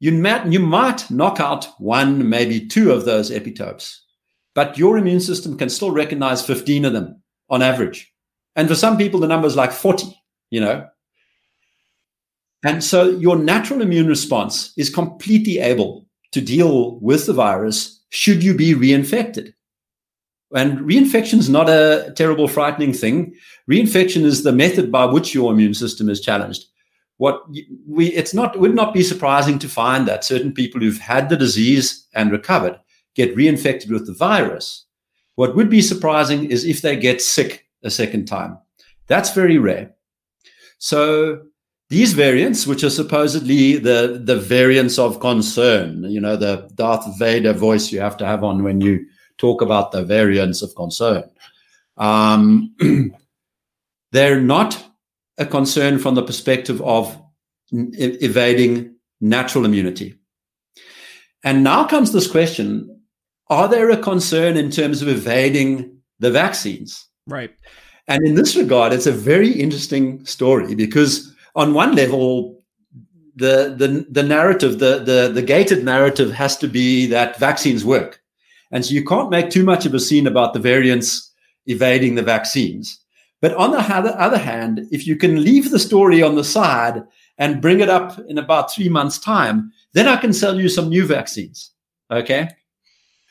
you 0.00 0.12
might, 0.12 0.46
you 0.46 0.60
might 0.60 1.10
knock 1.10 1.40
out 1.40 1.66
one, 1.78 2.28
maybe 2.28 2.64
two 2.66 2.92
of 2.92 3.04
those 3.04 3.30
epitopes, 3.30 3.96
but 4.54 4.78
your 4.78 4.98
immune 4.98 5.20
system 5.20 5.56
can 5.56 5.70
still 5.70 5.90
recognize 5.90 6.44
15 6.44 6.84
of 6.84 6.92
them 6.92 7.20
on 7.48 7.62
average. 7.62 8.12
And 8.54 8.68
for 8.68 8.74
some 8.74 8.96
people, 8.96 9.18
the 9.18 9.26
number 9.26 9.46
is 9.46 9.56
like 9.56 9.72
40, 9.72 10.06
you 10.50 10.60
know. 10.60 10.86
And 12.64 12.84
so 12.84 13.10
your 13.10 13.36
natural 13.36 13.82
immune 13.82 14.08
response 14.08 14.72
is 14.76 14.90
completely 14.90 15.58
able 15.58 16.06
to 16.32 16.40
deal 16.40 16.98
with 17.00 17.26
the 17.26 17.32
virus 17.32 18.02
should 18.10 18.42
you 18.42 18.54
be 18.54 18.74
reinfected. 18.74 19.54
And 20.54 20.78
reinfection 20.78 21.38
is 21.38 21.50
not 21.50 21.68
a 21.68 22.12
terrible, 22.16 22.48
frightening 22.48 22.92
thing. 22.92 23.34
Reinfection 23.70 24.24
is 24.24 24.42
the 24.42 24.52
method 24.52 24.90
by 24.90 25.04
which 25.04 25.34
your 25.34 25.52
immune 25.52 25.74
system 25.74 26.08
is 26.08 26.20
challenged. 26.20 26.64
What 27.18 27.42
we 27.86 28.08
it's 28.08 28.32
not 28.32 28.58
would 28.58 28.74
not 28.74 28.94
be 28.94 29.02
surprising 29.02 29.58
to 29.58 29.68
find 29.68 30.06
that 30.06 30.24
certain 30.24 30.52
people 30.52 30.80
who've 30.80 30.98
had 30.98 31.28
the 31.28 31.36
disease 31.36 32.06
and 32.14 32.30
recovered 32.30 32.78
get 33.14 33.36
reinfected 33.36 33.90
with 33.90 34.06
the 34.06 34.14
virus. 34.14 34.84
What 35.34 35.56
would 35.56 35.68
be 35.68 35.82
surprising 35.82 36.50
is 36.50 36.64
if 36.64 36.80
they 36.80 36.96
get 36.96 37.20
sick 37.20 37.66
a 37.82 37.90
second 37.90 38.26
time. 38.26 38.58
That's 39.08 39.34
very 39.34 39.58
rare. 39.58 39.94
So 40.78 41.42
these 41.90 42.12
variants, 42.12 42.66
which 42.66 42.84
are 42.84 42.90
supposedly 42.90 43.76
the 43.76 44.20
the 44.24 44.36
variants 44.36 44.98
of 44.98 45.20
concern, 45.20 46.04
you 46.04 46.20
know, 46.20 46.36
the 46.36 46.70
Darth 46.74 47.18
Vader 47.18 47.52
voice 47.52 47.90
you 47.90 48.00
have 48.00 48.16
to 48.18 48.26
have 48.26 48.44
on 48.44 48.62
when 48.62 48.80
you 48.80 49.06
talk 49.38 49.62
about 49.62 49.92
the 49.92 50.04
variants 50.04 50.62
of 50.62 50.74
concern. 50.74 51.24
Um, 51.96 52.74
they're 54.12 54.40
not 54.40 54.84
a 55.38 55.46
concern 55.46 55.98
from 55.98 56.14
the 56.14 56.22
perspective 56.22 56.80
of 56.82 57.16
e- 57.72 58.18
evading 58.20 58.96
natural 59.20 59.64
immunity. 59.64 60.14
And 61.44 61.62
now 61.62 61.84
comes 61.84 62.12
this 62.12 62.30
question 62.30 62.94
are 63.50 63.68
there 63.68 63.88
a 63.90 63.96
concern 63.96 64.58
in 64.58 64.70
terms 64.70 65.00
of 65.00 65.08
evading 65.08 65.98
the 66.18 66.30
vaccines? 66.30 67.06
Right. 67.26 67.50
And 68.06 68.26
in 68.26 68.34
this 68.34 68.56
regard, 68.56 68.92
it's 68.92 69.06
a 69.06 69.12
very 69.12 69.50
interesting 69.50 70.24
story 70.26 70.74
because, 70.74 71.34
on 71.54 71.74
one 71.74 71.94
level, 71.94 72.62
the 73.36 73.74
the 73.76 74.06
the 74.10 74.22
narrative, 74.22 74.78
the 74.78 74.98
the 74.98 75.30
the 75.32 75.42
gated 75.42 75.84
narrative 75.84 76.32
has 76.32 76.56
to 76.58 76.68
be 76.68 77.06
that 77.06 77.38
vaccines 77.38 77.84
work, 77.84 78.20
and 78.70 78.84
so 78.84 78.94
you 78.94 79.04
can't 79.04 79.30
make 79.30 79.50
too 79.50 79.64
much 79.64 79.86
of 79.86 79.94
a 79.94 80.00
scene 80.00 80.26
about 80.26 80.52
the 80.52 80.60
variants 80.60 81.32
evading 81.66 82.14
the 82.14 82.22
vaccines. 82.22 82.98
But 83.40 83.54
on 83.54 83.70
the 83.70 83.78
other 83.78 84.38
hand, 84.38 84.86
if 84.90 85.06
you 85.06 85.16
can 85.16 85.42
leave 85.42 85.70
the 85.70 85.78
story 85.78 86.22
on 86.22 86.34
the 86.34 86.44
side 86.44 87.04
and 87.38 87.62
bring 87.62 87.80
it 87.80 87.88
up 87.88 88.18
in 88.28 88.36
about 88.36 88.72
three 88.72 88.88
months' 88.88 89.18
time, 89.18 89.70
then 89.92 90.08
I 90.08 90.16
can 90.16 90.32
sell 90.32 90.60
you 90.60 90.68
some 90.68 90.88
new 90.88 91.06
vaccines. 91.06 91.70
Okay. 92.10 92.48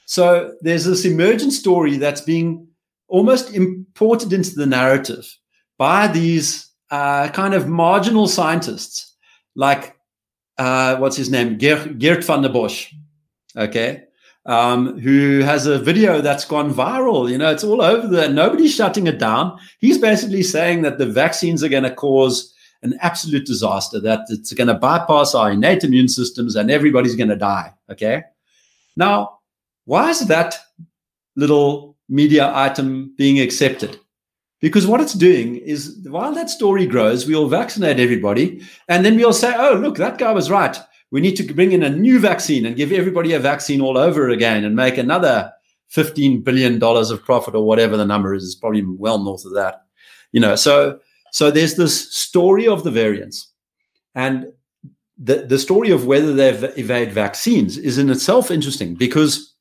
So 0.05 0.53
there's 0.61 0.85
this 0.85 1.03
emergent 1.03 1.51
story 1.51 1.97
that's 1.97 2.21
being 2.21 2.67
almost 3.09 3.53
imported 3.53 4.31
into 4.31 4.55
the 4.55 4.65
narrative 4.65 5.27
by 5.77 6.07
these 6.07 6.69
uh, 6.89 7.27
kind 7.29 7.53
of 7.53 7.67
marginal 7.67 8.27
scientists, 8.27 9.13
like 9.55 9.97
uh, 10.57 10.95
what's 10.97 11.17
his 11.17 11.29
name, 11.29 11.57
Geert, 11.57 11.99
Geert 11.99 12.23
Vanden 12.23 12.53
Bossche. 12.53 12.93
Okay 13.57 14.06
um, 14.47 14.97
who 14.99 15.41
has 15.41 15.67
a 15.67 15.77
video 15.77 16.21
that's 16.21 16.45
gone 16.45 16.73
viral. 16.73 17.29
You 17.29 17.37
know, 17.37 17.51
it's 17.51 17.65
all 17.65 17.81
over 17.81 18.07
there. 18.07 18.29
Nobody's 18.29 18.73
shutting 18.73 19.05
it 19.05 19.19
down. 19.19 19.59
He's 19.79 19.97
basically 19.97 20.41
saying 20.41 20.81
that 20.81 20.97
the 20.97 21.05
vaccines 21.05 21.63
are 21.63 21.69
going 21.69 21.83
to 21.83 21.93
cause 21.93 22.53
an 22.81 22.97
absolute 23.01 23.45
disaster, 23.45 23.99
that 23.99 24.21
it's 24.29 24.53
going 24.53 24.69
to 24.69 24.73
bypass 24.73 25.35
our 25.35 25.51
innate 25.51 25.83
immune 25.83 26.07
systems 26.07 26.55
and 26.55 26.71
everybody's 26.71 27.15
going 27.15 27.29
to 27.29 27.35
die. 27.35 27.73
Okay. 27.91 28.23
Now, 28.95 29.39
why 29.85 30.09
is 30.09 30.27
that 30.27 30.55
little 31.35 31.97
media 32.07 32.51
item 32.55 33.13
being 33.17 33.39
accepted? 33.39 33.99
Because 34.61 34.87
what 34.87 35.01
it's 35.01 35.13
doing 35.13 35.57
is 35.57 35.99
while 36.07 36.33
that 36.33 36.49
story 36.49 36.85
grows, 36.85 37.27
we'll 37.27 37.49
vaccinate 37.49 37.99
everybody 37.99 38.61
and 38.87 39.05
then 39.05 39.17
we'll 39.17 39.33
say, 39.33 39.53
oh, 39.55 39.73
look, 39.75 39.97
that 39.97 40.17
guy 40.17 40.31
was 40.31 40.49
right 40.49 40.77
we 41.11 41.21
need 41.21 41.35
to 41.37 41.53
bring 41.53 41.71
in 41.71 41.83
a 41.83 41.89
new 41.89 42.19
vaccine 42.19 42.65
and 42.65 42.75
give 42.75 42.91
everybody 42.91 43.33
a 43.33 43.39
vaccine 43.39 43.81
all 43.81 43.97
over 43.97 44.29
again 44.29 44.65
and 44.65 44.75
make 44.75 44.97
another 44.97 45.51
$15 45.95 46.43
billion 46.43 46.81
of 46.83 47.23
profit 47.23 47.55
or 47.55 47.65
whatever 47.65 47.95
the 47.95 48.05
number 48.05 48.33
is. 48.33 48.43
It's 48.43 48.55
probably 48.55 48.83
well 48.83 49.23
north 49.23 49.45
of 49.45 49.53
that. 49.53 49.85
You 50.31 50.41
know, 50.41 50.55
so 50.55 50.99
so 51.31 51.51
there's 51.51 51.75
this 51.75 52.13
story 52.13 52.67
of 52.67 52.83
the 52.83 52.91
variants. 52.91 53.51
And 54.15 54.47
the, 55.17 55.45
the 55.47 55.59
story 55.59 55.91
of 55.91 56.05
whether 56.05 56.33
they 56.33 56.49
evade 56.49 57.11
vaccines 57.11 57.77
is 57.77 57.97
in 57.97 58.09
itself 58.09 58.51
interesting 58.51 58.95
because 58.95 59.55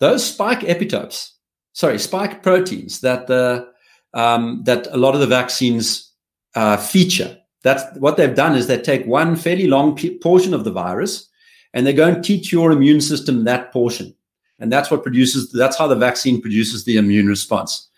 those 0.00 0.24
spike 0.24 0.60
epitopes, 0.60 1.30
sorry, 1.72 1.98
spike 1.98 2.42
proteins 2.42 3.00
that 3.00 3.26
the 3.26 3.68
um, 4.14 4.62
that 4.64 4.86
a 4.88 4.96
lot 4.96 5.14
of 5.14 5.20
the 5.20 5.26
vaccines 5.26 6.12
uh, 6.54 6.76
feature 6.76 7.38
that's 7.62 7.84
what 7.98 8.16
they've 8.16 8.34
done 8.34 8.56
is 8.56 8.66
they 8.66 8.80
take 8.80 9.06
one 9.06 9.36
fairly 9.36 9.66
long 9.66 9.94
p- 9.94 10.18
portion 10.18 10.52
of 10.52 10.64
the 10.64 10.72
virus 10.72 11.28
and 11.72 11.86
they 11.86 11.92
go 11.92 12.08
and 12.08 12.22
teach 12.24 12.52
your 12.52 12.72
immune 12.72 13.00
system 13.00 13.44
that 13.44 13.72
portion. 13.72 14.14
And 14.58 14.70
that's 14.70 14.90
what 14.90 15.02
produces, 15.02 15.50
that's 15.52 15.76
how 15.76 15.86
the 15.86 15.96
vaccine 15.96 16.40
produces 16.40 16.84
the 16.84 16.96
immune 16.96 17.26
response. 17.26 17.88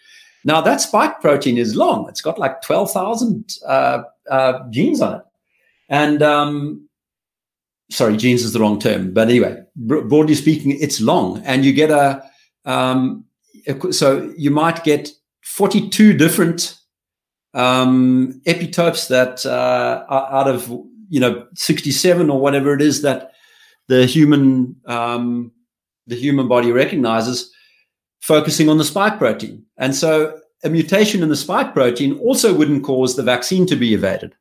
Now, 0.44 0.60
that 0.60 0.80
spike 0.80 1.20
protein 1.20 1.56
is 1.56 1.74
long. 1.74 2.08
It's 2.08 2.20
got 2.20 2.38
like 2.38 2.60
12,000 2.62 3.58
uh, 3.66 4.02
uh, 4.30 4.58
genes 4.70 5.00
on 5.00 5.16
it. 5.16 5.22
And, 5.88 6.22
um, 6.22 6.88
sorry, 7.90 8.16
genes 8.16 8.42
is 8.42 8.52
the 8.52 8.60
wrong 8.60 8.78
term. 8.78 9.12
But 9.12 9.28
anyway, 9.28 9.62
broadly 9.76 10.34
speaking, 10.34 10.76
it's 10.78 11.00
long. 11.00 11.42
And 11.44 11.64
you 11.64 11.72
get 11.72 11.90
a, 11.90 12.22
um, 12.66 13.24
so 13.90 14.32
you 14.36 14.50
might 14.50 14.84
get 14.84 15.10
42 15.42 16.12
different 16.14 16.78
um, 17.54 18.40
epitopes 18.46 19.08
that 19.08 19.46
uh, 19.46 20.04
out 20.10 20.48
of 20.48 20.68
you 21.08 21.20
know 21.20 21.46
67 21.54 22.28
or 22.28 22.40
whatever 22.40 22.74
it 22.74 22.82
is 22.82 23.02
that 23.02 23.32
the 23.88 24.06
human 24.06 24.76
um, 24.86 25.52
the 26.06 26.16
human 26.16 26.48
body 26.48 26.72
recognizes, 26.72 27.52
focusing 28.20 28.68
on 28.68 28.78
the 28.78 28.84
spike 28.84 29.18
protein, 29.18 29.64
and 29.78 29.94
so 29.94 30.38
a 30.64 30.68
mutation 30.68 31.22
in 31.22 31.28
the 31.28 31.36
spike 31.36 31.72
protein 31.72 32.18
also 32.18 32.54
wouldn't 32.54 32.84
cause 32.84 33.16
the 33.16 33.22
vaccine 33.22 33.66
to 33.66 33.76
be 33.76 33.94
evaded. 33.94 34.34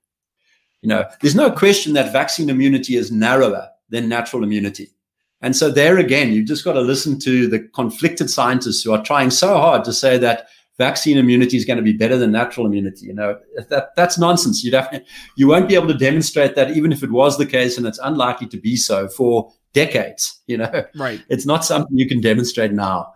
You 0.81 0.89
know, 0.89 1.05
there's 1.21 1.35
no 1.35 1.51
question 1.51 1.93
that 1.93 2.11
vaccine 2.11 2.49
immunity 2.49 2.95
is 2.95 3.11
narrower 3.11 3.69
than 3.89 4.09
natural 4.09 4.43
immunity. 4.43 4.89
And 5.41 5.55
so 5.55 5.69
there 5.69 5.97
again, 5.97 6.31
you've 6.31 6.47
just 6.47 6.63
got 6.63 6.73
to 6.73 6.81
listen 6.81 7.19
to 7.19 7.47
the 7.47 7.59
conflicted 7.59 8.29
scientists 8.29 8.81
who 8.81 8.93
are 8.93 9.03
trying 9.03 9.29
so 9.29 9.57
hard 9.57 9.83
to 9.83 9.93
say 9.93 10.17
that 10.17 10.47
vaccine 10.77 11.17
immunity 11.17 11.57
is 11.57 11.65
going 11.65 11.77
to 11.77 11.83
be 11.83 11.93
better 11.93 12.17
than 12.17 12.31
natural 12.31 12.65
immunity. 12.65 13.05
You 13.05 13.13
know, 13.13 13.39
that 13.69 13.95
that's 13.95 14.17
nonsense. 14.17 14.63
You 14.63 14.71
definitely 14.71 15.07
you 15.35 15.47
won't 15.47 15.69
be 15.69 15.75
able 15.75 15.87
to 15.87 15.93
demonstrate 15.93 16.55
that 16.55 16.71
even 16.71 16.91
if 16.91 17.03
it 17.03 17.11
was 17.11 17.37
the 17.37 17.45
case, 17.45 17.77
and 17.77 17.85
it's 17.85 17.99
unlikely 17.99 18.47
to 18.47 18.57
be 18.57 18.75
so 18.75 19.07
for 19.07 19.51
decades. 19.73 20.41
You 20.47 20.57
know, 20.57 20.85
right? 20.95 21.23
It's 21.29 21.45
not 21.45 21.65
something 21.65 21.97
you 21.97 22.07
can 22.07 22.21
demonstrate 22.21 22.71
now, 22.71 23.13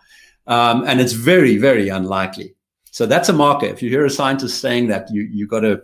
um, 0.48 0.84
and 0.88 1.00
it's 1.00 1.14
very 1.14 1.58
very 1.58 1.90
unlikely. 1.90 2.56
So 2.92 3.06
that's 3.06 3.30
a 3.30 3.34
marker. 3.34 3.68
If 3.68 3.82
you 3.82 3.90
hear 3.90 4.06
a 4.06 4.10
scientist 4.10 4.62
saying 4.62 4.88
that, 4.88 5.08
you 5.12 5.24
you 5.32 5.48
got 5.48 5.62
to 5.62 5.82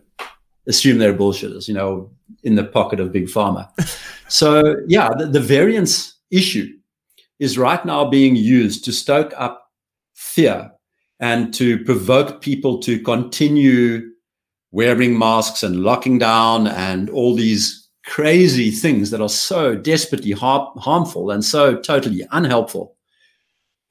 assume 0.68 0.98
they're 0.98 1.14
bullshitters. 1.14 1.68
You 1.68 1.74
know, 1.74 2.12
in 2.44 2.56
the 2.56 2.64
pocket 2.64 3.00
of 3.00 3.12
big 3.12 3.28
pharma. 3.28 3.70
so 4.28 4.76
yeah, 4.88 5.10
the, 5.18 5.28
the 5.28 5.40
variants 5.40 6.16
issue 6.32 6.68
is 7.40 7.58
right 7.58 7.84
now 7.86 8.06
being 8.06 8.36
used 8.36 8.86
to 8.86 8.92
stoke 8.92 9.34
up 9.38 9.72
fear 10.14 10.72
and 11.20 11.54
to 11.54 11.84
provoke 11.84 12.42
people 12.42 12.80
to 12.80 13.00
continue 13.00 14.10
wearing 14.72 15.18
masks 15.18 15.64
and 15.64 15.84
locking 15.84 16.18
down 16.18 16.68
and 16.68 17.10
all 17.10 17.36
these 17.36 17.88
crazy 18.06 18.72
things 18.72 19.12
that 19.12 19.22
are 19.22 19.30
so 19.30 19.76
desperately 19.76 20.32
har- 20.32 20.74
harmful 20.78 21.32
and 21.32 21.46
so 21.46 21.76
totally 21.76 22.26
unhelpful. 22.32 22.96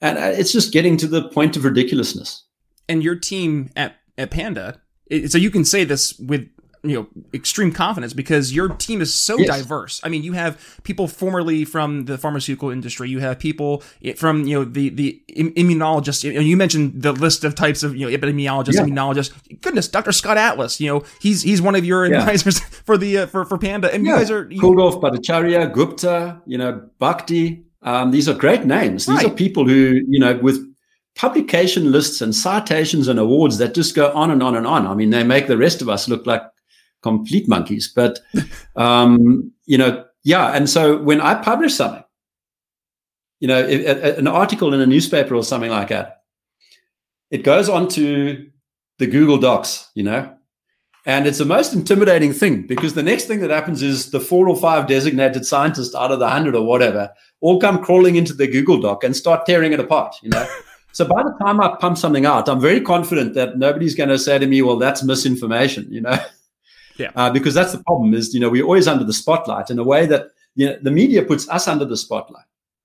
And 0.00 0.18
uh, 0.18 0.32
it's 0.34 0.52
just 0.52 0.72
getting 0.72 0.96
to 0.98 1.06
the 1.06 1.28
point 1.28 1.56
of 1.56 1.64
ridiculousness. 1.64 2.44
And 2.88 3.02
your 3.02 3.14
team 3.14 3.70
at, 3.76 3.96
at 4.18 4.30
Panda, 4.30 4.80
so 5.28 5.38
you 5.38 5.50
can 5.50 5.64
say 5.64 5.84
this 5.84 6.18
with 6.18 6.48
you 6.84 6.96
know 6.96 7.06
extreme 7.32 7.72
confidence 7.72 8.12
because 8.12 8.52
your 8.52 8.68
team 8.68 9.00
is 9.00 9.14
so 9.14 9.38
yes. 9.38 9.48
diverse. 9.48 10.00
I 10.02 10.08
mean, 10.08 10.22
you 10.22 10.32
have 10.32 10.80
people 10.82 11.06
formerly 11.06 11.64
from 11.64 12.06
the 12.06 12.18
pharmaceutical 12.18 12.70
industry. 12.70 13.08
You 13.08 13.20
have 13.20 13.38
people 13.38 13.82
from 14.16 14.44
you 14.44 14.58
know 14.58 14.64
the 14.64 14.88
the 14.88 15.22
immunologists. 15.30 16.24
You 16.24 16.56
mentioned 16.56 17.02
the 17.02 17.12
list 17.12 17.44
of 17.44 17.54
types 17.54 17.82
of 17.82 17.96
you 17.96 18.10
know 18.10 18.16
epidemiologists, 18.16 18.74
yeah. 18.74 18.82
immunologists. 18.82 19.60
Goodness, 19.60 19.88
Dr. 19.88 20.12
Scott 20.12 20.36
Atlas. 20.36 20.80
You 20.80 20.88
know 20.88 21.04
he's 21.20 21.42
he's 21.42 21.62
one 21.62 21.74
of 21.74 21.84
your 21.84 22.06
yeah. 22.06 22.20
advisors 22.20 22.58
for 22.84 22.98
the 22.98 23.18
uh, 23.18 23.26
for 23.26 23.44
for 23.44 23.58
Panda. 23.58 23.92
And 23.92 24.04
yeah. 24.04 24.12
you 24.12 24.18
guys 24.18 24.30
are 24.30 24.50
you, 24.50 24.60
Kulldorff 24.60 25.00
Bhattacharya, 25.00 25.72
Gupta. 25.72 26.42
You 26.46 26.58
know 26.58 26.88
Bhakdi. 27.00 27.64
Um, 27.82 28.10
these 28.10 28.28
are 28.28 28.34
great 28.34 28.64
names. 28.64 29.06
These 29.06 29.16
right. 29.16 29.26
are 29.26 29.34
people 29.34 29.66
who 29.66 30.00
you 30.08 30.18
know 30.18 30.36
with 30.38 30.72
publication 31.14 31.92
lists 31.92 32.20
and 32.20 32.34
citations 32.34 33.06
and 33.06 33.18
awards 33.18 33.58
that 33.58 33.74
just 33.74 33.94
go 33.94 34.10
on 34.12 34.30
and 34.30 34.42
on 34.42 34.56
and 34.56 34.66
on. 34.66 34.86
I 34.86 34.94
mean, 34.94 35.10
they 35.10 35.22
make 35.22 35.46
the 35.46 35.58
rest 35.58 35.82
of 35.82 35.88
us 35.88 36.08
look 36.08 36.26
like 36.26 36.42
complete 37.02 37.48
monkeys. 37.48 37.88
But 37.88 38.20
um, 38.76 39.52
you 39.64 39.78
know, 39.78 40.04
yeah. 40.24 40.52
And 40.52 40.68
so 40.68 40.98
when 40.98 41.20
I 41.20 41.34
publish 41.34 41.74
something, 41.74 42.04
you 43.40 43.48
know, 43.48 43.58
if, 43.58 43.80
if, 43.80 44.18
an 44.18 44.28
article 44.28 44.72
in 44.72 44.80
a 44.80 44.86
newspaper 44.86 45.34
or 45.34 45.42
something 45.42 45.70
like 45.70 45.88
that, 45.88 46.22
it 47.30 47.42
goes 47.42 47.68
on 47.68 47.88
to 47.88 48.48
the 48.98 49.06
Google 49.06 49.38
Docs, 49.38 49.90
you 49.94 50.04
know, 50.04 50.32
and 51.04 51.26
it's 51.26 51.38
the 51.38 51.44
most 51.44 51.74
intimidating 51.74 52.32
thing 52.32 52.66
because 52.66 52.94
the 52.94 53.02
next 53.02 53.24
thing 53.24 53.40
that 53.40 53.50
happens 53.50 53.82
is 53.82 54.10
the 54.10 54.20
four 54.20 54.48
or 54.48 54.56
five 54.56 54.86
designated 54.86 55.44
scientists 55.44 55.94
out 55.94 56.12
of 56.12 56.20
the 56.20 56.28
hundred 56.28 56.54
or 56.54 56.64
whatever 56.64 57.10
all 57.40 57.60
come 57.60 57.82
crawling 57.82 58.14
into 58.14 58.32
the 58.32 58.46
Google 58.46 58.80
Doc 58.80 59.02
and 59.02 59.16
start 59.16 59.44
tearing 59.44 59.72
it 59.72 59.80
apart, 59.80 60.14
you 60.22 60.30
know. 60.30 60.46
so 60.92 61.04
by 61.04 61.24
the 61.24 61.34
time 61.44 61.60
I 61.60 61.74
pump 61.80 61.98
something 61.98 62.24
out, 62.24 62.48
I'm 62.48 62.60
very 62.60 62.80
confident 62.80 63.34
that 63.34 63.58
nobody's 63.58 63.96
going 63.96 64.10
to 64.10 64.18
say 64.18 64.38
to 64.38 64.46
me, 64.46 64.62
"Well, 64.62 64.76
that's 64.76 65.02
misinformation," 65.02 65.88
you 65.90 66.02
know. 66.02 66.16
Yeah. 66.98 67.10
Uh, 67.14 67.30
because 67.30 67.54
that's 67.54 67.72
the 67.72 67.82
problem 67.84 68.14
is, 68.14 68.34
you 68.34 68.40
know, 68.40 68.50
we're 68.50 68.64
always 68.64 68.88
under 68.88 69.04
the 69.04 69.12
spotlight 69.12 69.70
in 69.70 69.78
a 69.78 69.84
way 69.84 70.06
that, 70.06 70.26
you 70.54 70.66
know, 70.66 70.76
the 70.82 70.90
media 70.90 71.22
puts 71.22 71.48
us 71.48 71.68
under 71.68 71.84
the 71.84 71.96
spotlight, 71.96 72.44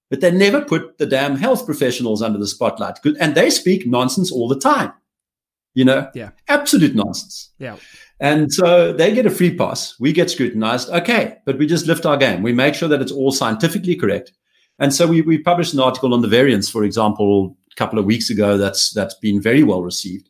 but 0.09 0.21
they 0.21 0.31
never 0.31 0.61
put 0.63 0.97
the 0.97 1.05
damn 1.05 1.35
health 1.35 1.65
professionals 1.65 2.21
under 2.21 2.39
the 2.39 2.47
spotlight. 2.47 2.99
And 3.19 3.35
they 3.35 3.49
speak 3.49 3.85
nonsense 3.85 4.31
all 4.31 4.47
the 4.47 4.59
time, 4.59 4.93
you 5.73 5.85
know? 5.85 6.09
Yeah. 6.13 6.31
Absolute 6.47 6.95
nonsense. 6.95 7.51
Yeah. 7.59 7.77
And 8.19 8.51
so 8.51 8.93
they 8.93 9.13
get 9.13 9.25
a 9.25 9.29
free 9.29 9.55
pass. 9.55 9.99
We 9.99 10.11
get 10.11 10.31
scrutinized. 10.31 10.89
Okay. 10.89 11.37
But 11.45 11.57
we 11.57 11.67
just 11.67 11.85
lift 11.85 12.05
our 12.05 12.17
game. 12.17 12.41
We 12.41 12.53
make 12.53 12.73
sure 12.73 12.89
that 12.89 13.01
it's 13.01 13.11
all 13.11 13.31
scientifically 13.31 13.95
correct. 13.95 14.31
And 14.79 14.93
so 14.93 15.07
we, 15.07 15.21
we 15.21 15.39
published 15.39 15.73
an 15.73 15.79
article 15.79 16.13
on 16.13 16.21
the 16.21 16.27
variants, 16.27 16.69
for 16.69 16.83
example, 16.83 17.57
a 17.71 17.75
couple 17.75 17.99
of 17.99 18.05
weeks 18.05 18.29
ago 18.29 18.57
that's 18.57 18.91
that's 18.91 19.15
been 19.15 19.41
very 19.41 19.63
well 19.63 19.81
received 19.81 20.29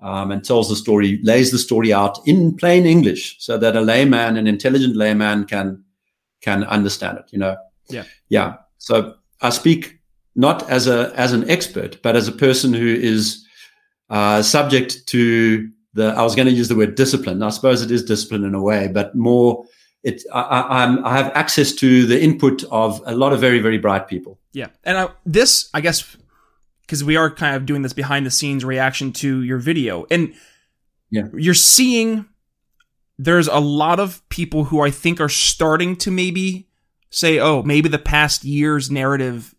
um, 0.00 0.30
and 0.30 0.44
tells 0.44 0.68
the 0.68 0.76
story, 0.76 1.20
lays 1.22 1.50
the 1.50 1.58
story 1.58 1.92
out 1.92 2.18
in 2.26 2.56
plain 2.56 2.86
English, 2.86 3.36
so 3.38 3.58
that 3.58 3.76
a 3.76 3.80
layman, 3.80 4.36
an 4.36 4.46
intelligent 4.46 4.96
layman, 4.96 5.44
can 5.44 5.84
can 6.40 6.64
understand 6.64 7.18
it. 7.18 7.24
You 7.30 7.38
know. 7.38 7.56
Yeah. 7.88 8.04
Yeah. 8.28 8.56
So 8.78 9.14
I 9.40 9.50
speak 9.50 9.98
not 10.34 10.68
as 10.70 10.86
a 10.86 11.12
as 11.16 11.32
an 11.32 11.48
expert, 11.50 12.00
but 12.02 12.16
as 12.16 12.28
a 12.28 12.32
person 12.32 12.72
who 12.72 12.86
is 12.86 13.44
uh, 14.10 14.42
subject 14.42 15.06
to 15.08 15.68
the. 15.94 16.08
I 16.08 16.22
was 16.22 16.34
going 16.34 16.46
to 16.46 16.54
use 16.54 16.68
the 16.68 16.76
word 16.76 16.94
discipline. 16.94 17.42
I 17.42 17.50
suppose 17.50 17.82
it 17.82 17.90
is 17.90 18.04
discipline 18.04 18.44
in 18.44 18.54
a 18.54 18.62
way, 18.62 18.88
but 18.88 19.14
more 19.14 19.64
it 20.04 20.22
I, 20.32 20.82
I'm, 20.82 21.04
I 21.04 21.16
have 21.16 21.32
access 21.34 21.72
to 21.72 22.06
the 22.06 22.20
input 22.22 22.64
of 22.70 23.02
a 23.04 23.14
lot 23.14 23.32
of 23.32 23.40
very 23.40 23.58
very 23.58 23.78
bright 23.78 24.08
people. 24.08 24.38
Yeah, 24.52 24.68
and 24.84 24.96
I, 24.96 25.08
this 25.26 25.70
I 25.74 25.80
guess 25.80 26.16
because 26.88 27.04
we 27.04 27.16
are 27.16 27.30
kind 27.30 27.54
of 27.54 27.66
doing 27.66 27.82
this 27.82 27.92
behind 27.92 28.24
the 28.24 28.30
scenes 28.30 28.64
reaction 28.64 29.12
to 29.12 29.42
your 29.42 29.58
video, 29.58 30.06
and 30.10 30.34
yeah, 31.10 31.28
you're 31.34 31.52
seeing 31.52 32.24
there's 33.18 33.48
a 33.48 33.58
lot 33.58 34.00
of 34.00 34.26
people 34.30 34.64
who 34.64 34.80
I 34.80 34.90
think 34.90 35.20
are 35.20 35.28
starting 35.28 35.96
to 35.96 36.10
maybe 36.10 36.68
say, 37.10 37.38
oh, 37.38 37.62
maybe 37.62 37.88
the 37.88 37.98
past 37.98 38.44
year's 38.44 38.90
narrative, 38.90 39.54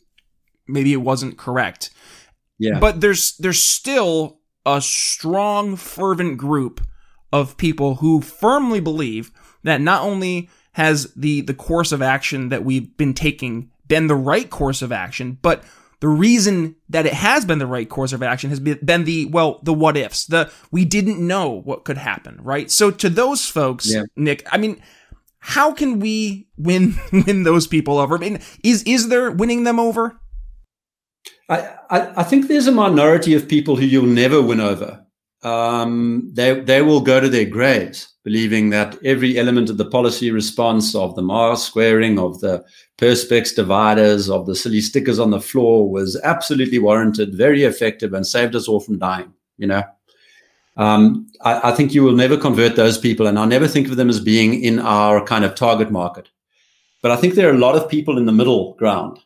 maybe 0.67 0.91
it 0.91 0.97
wasn't 0.97 1.37
correct. 1.37 1.91
Yeah. 2.57 2.79
But 2.79 3.01
there's 3.01 3.37
there's 3.37 3.61
still 3.61 4.39
a 4.65 4.81
strong, 4.81 5.75
fervent 5.75 6.37
group 6.37 6.81
of 7.31 7.57
people 7.57 7.95
who 7.95 8.21
firmly 8.21 8.79
believe 8.79 9.31
that 9.63 9.81
not 9.81 10.01
only 10.01 10.49
has 10.73 11.13
the 11.13 11.41
the 11.41 11.53
course 11.53 11.91
of 11.91 12.01
action 12.01 12.49
that 12.49 12.63
we've 12.63 12.95
been 12.97 13.13
taking 13.13 13.71
been 13.87 14.07
the 14.07 14.15
right 14.15 14.49
course 14.49 14.81
of 14.81 14.91
action, 14.91 15.37
but 15.41 15.63
the 15.99 16.07
reason 16.07 16.75
that 16.89 17.05
it 17.05 17.13
has 17.13 17.45
been 17.45 17.59
the 17.59 17.67
right 17.67 17.89
course 17.89 18.13
of 18.13 18.23
action 18.23 18.49
has 18.49 18.59
been 18.59 19.03
the 19.03 19.25
well 19.25 19.59
the 19.63 19.73
what 19.73 19.97
ifs 19.97 20.25
the 20.25 20.51
we 20.71 20.85
didn't 20.85 21.25
know 21.25 21.49
what 21.49 21.85
could 21.85 21.97
happen 21.97 22.39
right? 22.41 22.71
So 22.71 22.91
to 22.91 23.09
those 23.09 23.45
folks 23.45 23.91
yeah. 23.93 24.03
nick 24.15 24.47
i 24.51 24.57
mean 24.57 24.81
how 25.39 25.71
can 25.71 25.99
we 25.99 26.47
win 26.57 26.95
win 27.11 27.43
those 27.43 27.67
people 27.67 27.97
over? 27.97 28.15
I 28.15 28.19
mean 28.19 28.39
is 28.63 28.83
is 28.83 29.09
there 29.09 29.31
winning 29.31 29.63
them 29.63 29.79
over? 29.79 30.19
I, 31.49 31.75
I, 31.89 32.21
I 32.21 32.23
think 32.23 32.47
there's 32.47 32.67
a 32.67 32.71
minority 32.71 33.33
of 33.33 33.47
people 33.47 33.75
who 33.75 33.83
you'll 33.83 34.05
never 34.05 34.41
win 34.41 34.59
over 34.59 35.03
um, 35.43 36.29
they 36.33 36.59
they 36.59 36.81
will 36.81 37.01
go 37.01 37.19
to 37.19 37.29
their 37.29 37.45
graves 37.45 38.13
believing 38.23 38.69
that 38.69 38.97
every 39.03 39.39
element 39.39 39.69
of 39.69 39.77
the 39.77 39.89
policy 39.89 40.29
response 40.29 40.93
of 40.93 41.15
the 41.15 41.21
mask 41.21 41.67
squaring 41.67 42.19
of 42.19 42.39
the 42.41 42.63
perspex 42.97 43.55
dividers 43.55 44.29
of 44.29 44.45
the 44.45 44.55
silly 44.55 44.81
stickers 44.81 45.17
on 45.19 45.31
the 45.31 45.41
floor 45.41 45.89
was 45.89 46.19
absolutely 46.23 46.77
warranted, 46.77 47.33
very 47.33 47.63
effective, 47.63 48.13
and 48.13 48.27
saved 48.27 48.55
us 48.55 48.67
all 48.67 48.79
from 48.79 48.99
dying. 48.99 49.33
You 49.57 49.67
know, 49.67 49.83
um, 50.77 51.27
I, 51.41 51.71
I 51.71 51.71
think 51.71 51.93
you 51.93 52.03
will 52.03 52.15
never 52.15 52.37
convert 52.37 52.75
those 52.75 52.97
people, 52.97 53.25
and 53.25 53.39
I 53.39 53.45
never 53.45 53.67
think 53.67 53.87
of 53.87 53.95
them 53.95 54.09
as 54.09 54.19
being 54.19 54.61
in 54.61 54.79
our 54.79 55.25
kind 55.25 55.45
of 55.45 55.55
target 55.55 55.89
market. 55.89 56.29
But 57.01 57.11
I 57.11 57.15
think 57.15 57.33
there 57.33 57.49
are 57.49 57.55
a 57.55 57.65
lot 57.65 57.75
of 57.75 57.89
people 57.89 58.17
in 58.17 58.25
the 58.25 58.33
middle 58.33 58.73
ground 58.75 59.19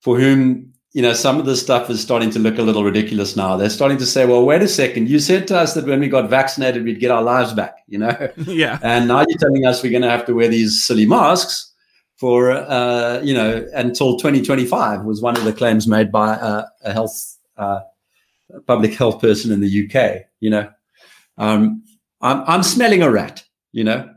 for 0.00 0.18
whom 0.18 0.72
you 0.96 1.02
know, 1.02 1.12
some 1.12 1.38
of 1.38 1.44
this 1.44 1.60
stuff 1.60 1.90
is 1.90 2.00
starting 2.00 2.30
to 2.30 2.38
look 2.38 2.56
a 2.56 2.62
little 2.62 2.82
ridiculous 2.82 3.36
now. 3.36 3.54
They're 3.54 3.68
starting 3.68 3.98
to 3.98 4.06
say, 4.06 4.24
well, 4.24 4.46
wait 4.46 4.62
a 4.62 4.66
second. 4.66 5.10
You 5.10 5.18
said 5.18 5.46
to 5.48 5.58
us 5.58 5.74
that 5.74 5.84
when 5.84 6.00
we 6.00 6.08
got 6.08 6.30
vaccinated, 6.30 6.84
we'd 6.84 7.00
get 7.00 7.10
our 7.10 7.22
lives 7.22 7.52
back, 7.52 7.80
you 7.86 7.98
know? 7.98 8.32
Yeah. 8.46 8.78
And 8.82 9.06
now 9.06 9.22
you're 9.28 9.36
telling 9.36 9.66
us 9.66 9.82
we're 9.82 9.90
going 9.90 10.04
to 10.04 10.08
have 10.08 10.24
to 10.24 10.34
wear 10.34 10.48
these 10.48 10.82
silly 10.82 11.04
masks 11.04 11.74
for, 12.16 12.50
uh, 12.52 13.20
you 13.22 13.34
know, 13.34 13.68
until 13.74 14.16
2025 14.16 15.02
was 15.02 15.20
one 15.20 15.36
of 15.36 15.44
the 15.44 15.52
claims 15.52 15.86
made 15.86 16.10
by 16.10 16.28
uh, 16.28 16.64
a 16.82 16.94
health, 16.94 17.36
uh, 17.58 17.80
public 18.66 18.94
health 18.94 19.20
person 19.20 19.52
in 19.52 19.60
the 19.60 19.84
UK, 19.84 20.22
you 20.40 20.48
know? 20.48 20.70
Um, 21.36 21.84
I'm, 22.22 22.42
I'm 22.46 22.62
smelling 22.62 23.02
a 23.02 23.10
rat, 23.10 23.44
you 23.72 23.84
know? 23.84 24.08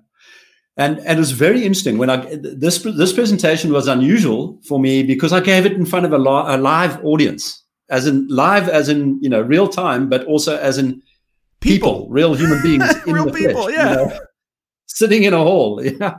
And, 0.80 1.00
and 1.00 1.18
it 1.18 1.20
was 1.20 1.32
very 1.32 1.66
interesting 1.66 1.98
when 1.98 2.10
I 2.10 2.26
this 2.42 2.82
this 2.84 3.12
presentation 3.12 3.74
was 3.74 3.90
unusual 3.90 4.58
for 4.66 4.80
me 4.80 5.04
because 5.04 5.34
I 5.34 5.42
gave 5.42 5.66
it 5.66 5.74
in 5.74 5.86
front 5.86 6.06
of 6.06 6.14
a, 6.14 6.18
li- 6.18 6.54
a 6.56 6.58
live 6.58 7.04
audience, 7.04 7.62
as 7.90 8.08
in 8.08 8.26
live, 8.30 8.70
as 8.70 8.88
in 8.88 9.22
you 9.22 9.28
know 9.28 9.42
real 9.42 9.68
time, 9.68 10.08
but 10.08 10.24
also 10.24 10.58
as 10.58 10.78
in 10.78 11.02
people, 11.60 12.04
people 12.04 12.08
real 12.10 12.34
human 12.34 12.62
beings, 12.64 12.86
real 13.06 13.30
people, 13.30 13.64
flesh, 13.64 13.76
yeah, 13.76 13.90
you 13.90 13.96
know, 13.98 14.20
sitting 14.86 15.24
in 15.24 15.34
a 15.34 15.38
hall, 15.38 15.84
yeah. 16.00 16.16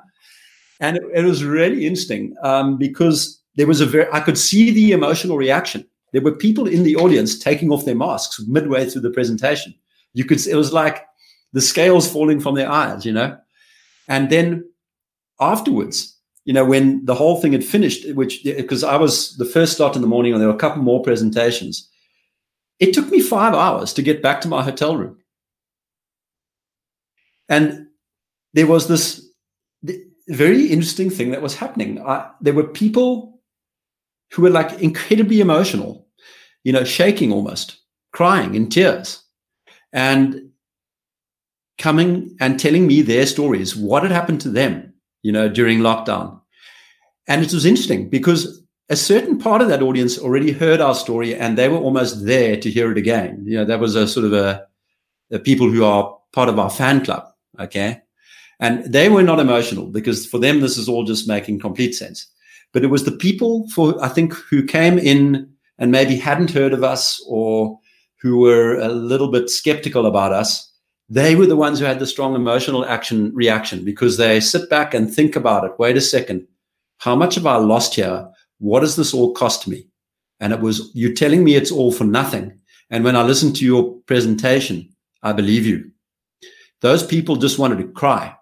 And 0.78 0.98
it, 0.98 1.04
it 1.14 1.24
was 1.24 1.42
really 1.42 1.86
interesting 1.86 2.34
um, 2.42 2.76
because 2.76 3.40
there 3.54 3.66
was 3.66 3.80
a 3.80 3.86
very 3.86 4.12
I 4.12 4.20
could 4.20 4.36
see 4.36 4.70
the 4.70 4.92
emotional 4.92 5.38
reaction. 5.38 5.86
There 6.12 6.20
were 6.20 6.32
people 6.32 6.68
in 6.68 6.82
the 6.82 6.96
audience 6.96 7.38
taking 7.38 7.72
off 7.72 7.86
their 7.86 7.94
masks 7.94 8.38
midway 8.46 8.84
through 8.90 9.02
the 9.02 9.10
presentation. 9.10 9.74
You 10.12 10.26
could 10.26 10.46
it 10.46 10.54
was 10.54 10.70
like 10.70 11.06
the 11.54 11.62
scales 11.62 12.12
falling 12.12 12.40
from 12.40 12.56
their 12.56 12.70
eyes, 12.70 13.06
you 13.06 13.12
know 13.14 13.38
and 14.10 14.28
then 14.28 14.68
afterwards, 15.38 16.18
you 16.44 16.52
know, 16.52 16.64
when 16.64 17.04
the 17.04 17.14
whole 17.14 17.40
thing 17.40 17.52
had 17.52 17.64
finished, 17.64 18.12
which 18.14 18.42
because 18.44 18.82
I 18.82 18.96
was 18.96 19.36
the 19.36 19.44
first 19.44 19.72
start 19.72 19.94
in 19.94 20.02
the 20.02 20.08
morning 20.08 20.32
and 20.32 20.40
there 20.40 20.48
were 20.48 20.54
a 20.54 20.58
couple 20.58 20.82
more 20.82 21.00
presentations, 21.02 21.88
it 22.80 22.92
took 22.92 23.08
me 23.08 23.20
five 23.20 23.54
hours 23.54 23.94
to 23.94 24.02
get 24.02 24.20
back 24.20 24.40
to 24.40 24.48
my 24.48 24.62
hotel 24.62 24.96
room. 24.96 25.16
And 27.48 27.86
there 28.52 28.66
was 28.66 28.88
this 28.88 29.26
very 30.26 30.66
interesting 30.66 31.10
thing 31.10 31.30
that 31.30 31.42
was 31.42 31.54
happening. 31.54 32.00
I, 32.00 32.30
there 32.40 32.54
were 32.54 32.64
people 32.64 33.40
who 34.32 34.42
were 34.42 34.50
like 34.50 34.80
incredibly 34.80 35.40
emotional, 35.40 36.08
you 36.64 36.72
know, 36.72 36.84
shaking 36.84 37.32
almost, 37.32 37.78
crying 38.12 38.56
in 38.56 38.68
tears. 38.68 39.22
And 39.92 40.49
coming 41.80 42.36
and 42.40 42.60
telling 42.60 42.86
me 42.86 43.02
their 43.02 43.26
stories, 43.26 43.74
what 43.74 44.02
had 44.02 44.12
happened 44.12 44.40
to 44.42 44.50
them, 44.50 44.92
you 45.22 45.32
know, 45.32 45.48
during 45.48 45.80
lockdown. 45.80 46.40
And 47.26 47.42
it 47.42 47.52
was 47.52 47.64
interesting 47.64 48.08
because 48.08 48.62
a 48.88 48.96
certain 48.96 49.38
part 49.38 49.62
of 49.62 49.68
that 49.68 49.82
audience 49.82 50.18
already 50.18 50.52
heard 50.52 50.80
our 50.80 50.94
story 50.94 51.34
and 51.34 51.56
they 51.56 51.68
were 51.68 51.78
almost 51.78 52.26
there 52.26 52.56
to 52.56 52.70
hear 52.70 52.90
it 52.92 52.98
again. 52.98 53.42
You 53.46 53.58
know, 53.58 53.64
that 53.64 53.80
was 53.80 53.94
a 53.96 54.06
sort 54.06 54.26
of 54.26 54.32
a, 54.32 54.66
a 55.30 55.38
people 55.38 55.70
who 55.70 55.84
are 55.84 56.16
part 56.32 56.48
of 56.48 56.58
our 56.58 56.70
fan 56.70 57.04
club. 57.04 57.24
Okay. 57.58 58.00
And 58.58 58.84
they 58.84 59.08
were 59.08 59.22
not 59.22 59.40
emotional 59.40 59.86
because 59.86 60.26
for 60.26 60.38
them, 60.38 60.60
this 60.60 60.76
is 60.76 60.88
all 60.88 61.04
just 61.04 61.28
making 61.28 61.60
complete 61.60 61.94
sense. 61.94 62.26
But 62.72 62.84
it 62.84 62.88
was 62.88 63.04
the 63.04 63.12
people 63.12 63.68
for, 63.70 64.02
I 64.04 64.08
think, 64.08 64.34
who 64.34 64.64
came 64.64 64.98
in 64.98 65.50
and 65.78 65.90
maybe 65.90 66.16
hadn't 66.16 66.50
heard 66.50 66.72
of 66.72 66.84
us 66.84 67.24
or 67.26 67.78
who 68.20 68.38
were 68.38 68.78
a 68.78 68.88
little 68.88 69.30
bit 69.30 69.48
skeptical 69.48 70.04
about 70.04 70.32
us 70.32 70.69
they 71.10 71.34
were 71.34 71.46
the 71.46 71.56
ones 71.56 71.80
who 71.80 71.84
had 71.84 71.98
the 71.98 72.06
strong 72.06 72.36
emotional 72.36 72.86
action 72.86 73.34
reaction 73.34 73.84
because 73.84 74.16
they 74.16 74.38
sit 74.38 74.70
back 74.70 74.94
and 74.94 75.12
think 75.12 75.34
about 75.34 75.64
it. 75.64 75.72
Wait 75.76 75.96
a 75.96 76.00
second. 76.00 76.46
How 76.98 77.16
much 77.16 77.34
have 77.34 77.46
I 77.46 77.56
lost 77.56 77.96
here? 77.96 78.30
What 78.58 78.80
does 78.80 78.94
this 78.94 79.12
all 79.12 79.34
cost 79.34 79.66
me? 79.66 79.88
And 80.38 80.52
it 80.52 80.60
was, 80.60 80.90
you 80.94 81.12
telling 81.12 81.42
me 81.42 81.56
it's 81.56 81.72
all 81.72 81.90
for 81.90 82.04
nothing. 82.04 82.60
And 82.90 83.02
when 83.02 83.16
I 83.16 83.22
listened 83.22 83.56
to 83.56 83.64
your 83.64 83.94
presentation, 84.06 84.88
I 85.22 85.32
believe 85.32 85.66
you. 85.66 85.90
Those 86.80 87.04
people 87.04 87.36
just 87.36 87.58
wanted 87.58 87.78
to 87.78 87.88
cry. 87.88 88.36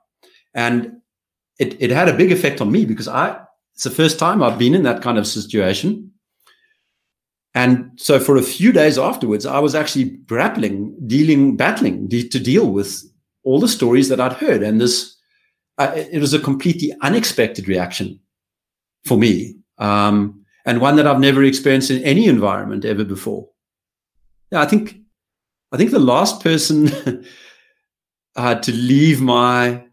And 0.54 1.00
it, 1.58 1.80
it 1.80 1.90
had 1.90 2.08
a 2.08 2.16
big 2.16 2.32
effect 2.32 2.60
on 2.60 2.70
me 2.70 2.84
because 2.84 3.08
I, 3.08 3.40
it's 3.74 3.84
the 3.84 3.90
first 3.90 4.18
time 4.18 4.42
I've 4.42 4.58
been 4.58 4.74
in 4.74 4.82
that 4.82 5.02
kind 5.02 5.18
of 5.18 5.26
situation. 5.26 6.12
And 7.54 7.90
so 7.96 8.20
for 8.20 8.36
a 8.36 8.42
few 8.42 8.72
days 8.72 8.98
afterwards, 8.98 9.46
I 9.46 9.58
was 9.58 9.74
actually 9.74 10.04
grappling, 10.26 10.96
dealing, 11.06 11.56
battling 11.56 12.08
de- 12.08 12.28
to 12.28 12.38
deal 12.38 12.70
with 12.70 13.02
all 13.42 13.58
the 13.58 13.68
stories 13.68 14.08
that 14.08 14.20
I'd 14.20 14.34
heard. 14.34 14.62
And 14.62 14.80
this, 14.80 15.16
uh, 15.78 15.92
it 15.94 16.20
was 16.20 16.34
a 16.34 16.38
completely 16.38 16.92
unexpected 17.00 17.66
reaction 17.66 18.20
for 19.04 19.16
me. 19.16 19.56
Um, 19.78 20.44
and 20.66 20.80
one 20.80 20.96
that 20.96 21.06
I've 21.06 21.20
never 21.20 21.42
experienced 21.42 21.90
in 21.90 22.02
any 22.02 22.26
environment 22.26 22.84
ever 22.84 23.04
before. 23.04 23.48
Yeah, 24.52 24.60
I 24.60 24.66
think, 24.66 24.98
I 25.72 25.76
think 25.76 25.90
the 25.90 25.98
last 25.98 26.42
person 26.42 26.90
uh, 28.36 28.56
to 28.56 28.72
leave 28.72 29.20
my 29.20 29.84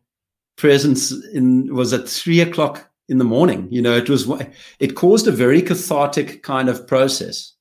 presence 0.58 1.12
in 1.12 1.74
was 1.74 1.94
at 1.94 2.08
three 2.08 2.42
o'clock 2.42 2.90
in 3.08 3.18
the 3.18 3.24
morning. 3.24 3.68
You 3.72 3.82
know, 3.82 3.96
it 3.96 4.10
was, 4.10 4.30
it 4.80 4.96
caused 4.96 5.28
a 5.28 5.32
very 5.32 5.62
cathartic 5.62 6.44
kind 6.44 6.70
of 6.70 6.88
process. 6.88 7.54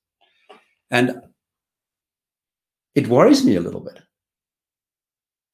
And 0.91 1.21
it 2.93 3.07
worries 3.07 3.43
me 3.43 3.55
a 3.55 3.61
little 3.61 3.81
bit 3.81 3.99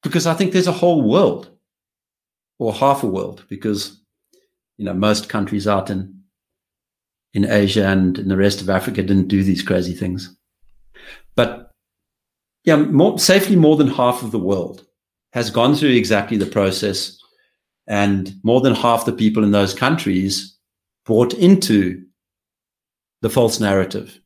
because 0.02 0.26
I 0.26 0.34
think 0.34 0.52
there's 0.52 0.66
a 0.66 0.72
whole 0.72 1.02
world 1.02 1.50
or 2.58 2.72
half 2.72 3.02
a 3.02 3.08
world 3.08 3.44
because, 3.48 4.00
you 4.78 4.84
know, 4.84 4.94
most 4.94 5.28
countries 5.28 5.66
out 5.66 5.90
in, 5.90 6.22
in 7.34 7.44
Asia 7.44 7.86
and 7.86 8.18
in 8.18 8.28
the 8.28 8.36
rest 8.36 8.60
of 8.60 8.70
Africa 8.70 9.02
didn't 9.02 9.28
do 9.28 9.42
these 9.42 9.62
crazy 9.62 9.94
things. 9.94 10.36
But 11.34 11.70
yeah, 12.64 12.76
more, 12.76 13.18
safely 13.18 13.56
more 13.56 13.76
than 13.76 13.88
half 13.88 14.22
of 14.22 14.30
the 14.30 14.38
world 14.38 14.86
has 15.32 15.50
gone 15.50 15.74
through 15.74 15.90
exactly 15.90 16.36
the 16.36 16.46
process. 16.46 17.18
And 17.86 18.34
more 18.42 18.60
than 18.60 18.74
half 18.74 19.04
the 19.04 19.12
people 19.12 19.44
in 19.44 19.50
those 19.50 19.74
countries 19.74 20.56
bought 21.04 21.34
into 21.34 22.04
the 23.22 23.30
false 23.30 23.60
narrative 23.60 24.20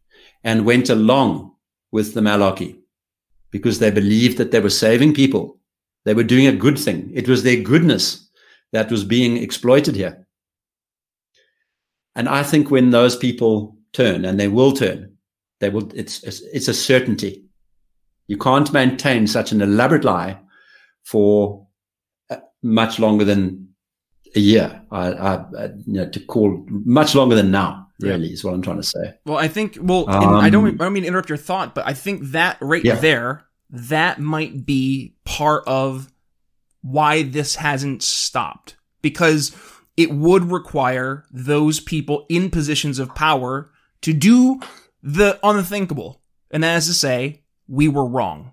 and 0.45 0.67
went 0.67 0.91
along 0.91 1.55
with 1.91 2.15
the 2.15 2.21
malarkey 2.21 2.79
because 3.51 3.79
they 3.79 3.91
believed 3.91 4.39
that 4.39 4.51
they 4.51 4.61
were 4.61 4.71
saving 4.71 5.15
people. 5.15 5.59
They 6.05 6.15
were 6.15 6.23
doing 6.23 6.47
a 6.47 6.53
good 6.53 6.79
thing. 6.79 7.11
It 7.15 7.29
was 7.29 7.43
their 7.43 7.61
goodness 7.63 8.29
that 8.73 8.91
was 8.91 9.05
being 9.05 9.37
exploited 9.39 9.97
here. 9.97 10.27
And 12.15 12.29
I 12.29 12.43
think 12.43 12.71
when 12.71 12.91
those 12.91 13.17
people 13.17 13.77
turn, 13.93 14.25
and 14.25 14.39
they 14.39 14.49
will 14.49 14.73
turn, 14.73 15.17
they 15.61 15.69
will. 15.69 15.91
It's 15.95 16.23
it's 16.23 16.69
a 16.69 16.75
certainty. 16.75 17.45
You 18.27 18.37
can't 18.37 18.73
maintain 18.73 19.27
such 19.27 19.53
an 19.53 19.63
elaborate 19.63 20.05
lie 20.05 20.39
for 21.05 21.66
much 22.63 22.99
longer 22.99 23.25
than 23.25 23.69
a 24.35 24.41
year. 24.41 24.83
I, 24.91 25.13
I, 25.13 25.35
I 25.35 25.65
you 25.87 25.95
know, 25.95 26.09
to 26.09 26.21
call 26.21 26.65
much 26.69 27.15
longer 27.15 27.35
than 27.35 27.51
now. 27.51 27.85
Really, 28.01 28.27
Yeah. 28.27 28.33
is 28.35 28.45
what 28.45 28.53
I'm 28.53 28.61
trying 28.63 28.77
to 28.77 28.83
say. 28.83 29.15
Well, 29.25 29.39
I 29.39 29.49
think. 29.49 29.79
Well, 29.81 30.05
and 30.07 30.37
I 30.37 30.51
don't. 30.51 30.67
Um, 30.69 30.75
I 30.81 30.85
don't 30.85 30.93
mean 30.93 31.05
to 31.05 31.09
interrupt 31.09 31.31
your 31.31 31.39
thought, 31.39 31.75
but 31.75 31.87
I 31.87 31.95
think 31.95 32.23
that 32.33 32.59
right 32.61 32.85
Yeah. 32.85 32.97
there, 32.97 33.45
that 33.71 34.21
might 34.21 34.67
be 34.67 35.15
part 35.25 35.65
of 35.67 36.13
why 36.83 37.23
this 37.23 37.57
hasn't 37.57 38.03
stopped 38.03 38.77
because 39.01 39.57
it 39.97 40.11
would 40.13 40.45
require 40.53 41.25
those 41.31 41.81
people 41.81 42.27
in 42.29 42.51
positions 42.51 42.99
of 42.99 43.15
power 43.15 43.71
to 44.03 44.13
do 44.13 44.61
the 45.03 45.39
unthinkable, 45.43 46.21
and 46.51 46.63
that 46.63 46.77
is 46.77 46.87
to 46.89 46.93
say, 46.95 47.43
we 47.67 47.89
were 47.89 48.05
wrong, 48.07 48.53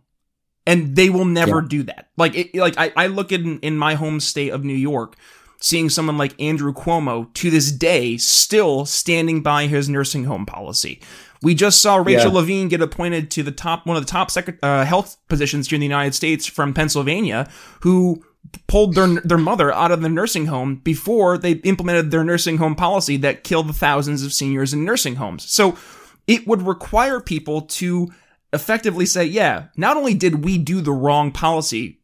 and 0.65 0.95
they 0.95 1.09
will 1.09 1.25
never 1.25 1.61
Yeah. 1.61 1.67
do 1.67 1.83
that. 1.83 2.09
Like, 2.17 2.35
it, 2.35 2.55
like 2.55 2.75
I, 2.77 2.91
I 2.95 3.07
look 3.07 3.31
in 3.31 3.59
in 3.59 3.77
my 3.77 3.95
home 3.95 4.19
state 4.19 4.49
of 4.51 4.63
New 4.63 4.73
York 4.75 5.15
seeing 5.59 5.89
someone 5.89 6.17
like 6.17 6.39
Andrew 6.41 6.73
Cuomo 6.73 7.33
to 7.35 7.49
this 7.49 7.71
day 7.71 8.17
still 8.17 8.85
standing 8.85 9.41
by 9.41 9.67
his 9.67 9.87
nursing 9.87 10.25
home 10.25 10.45
policy. 10.45 11.01
We 11.41 11.55
just 11.55 11.81
saw 11.81 11.95
Rachel 11.97 12.31
Yeah. 12.33 12.37
Levine 12.39 12.67
get 12.67 12.81
appointed 12.81 13.31
to 13.31 13.43
the 13.43 13.51
top 13.51 13.85
one 13.85 13.95
of 13.97 14.05
the 14.05 14.11
top 14.11 14.29
sec- 14.29 14.57
uh, 14.61 14.83
health 14.83 15.15
positions 15.29 15.69
here 15.69 15.75
in 15.77 15.79
the 15.81 15.85
United 15.85 16.15
States 16.15 16.45
from 16.45 16.73
Pennsylvania, 16.73 17.49
who 17.81 18.23
pulled 18.67 18.93
their 18.95 19.07
their 19.21 19.37
mother 19.37 19.71
out 19.73 19.91
of 19.91 20.01
the 20.01 20.09
nursing 20.09 20.47
home 20.47 20.75
before 20.83 21.37
they 21.37 21.51
implemented 21.53 22.11
their 22.11 22.23
nursing 22.25 22.57
home 22.57 22.75
policy 22.75 23.15
that 23.17 23.43
killed 23.45 23.67
the 23.69 23.73
thousands 23.73 24.21
of 24.23 24.33
seniors 24.33 24.73
in 24.73 24.83
nursing 24.83 25.15
homes. 25.15 25.49
So 25.49 25.77
it 26.27 26.45
would 26.45 26.61
require 26.61 27.19
people 27.21 27.61
to 27.61 28.11
effectively 28.53 29.05
say, 29.05 29.25
yeah, 29.25 29.65
not 29.75 29.97
only 29.97 30.13
did 30.13 30.43
we 30.45 30.57
do 30.57 30.79
the 30.81 30.91
wrong 30.93 31.31
policy, 31.31 31.99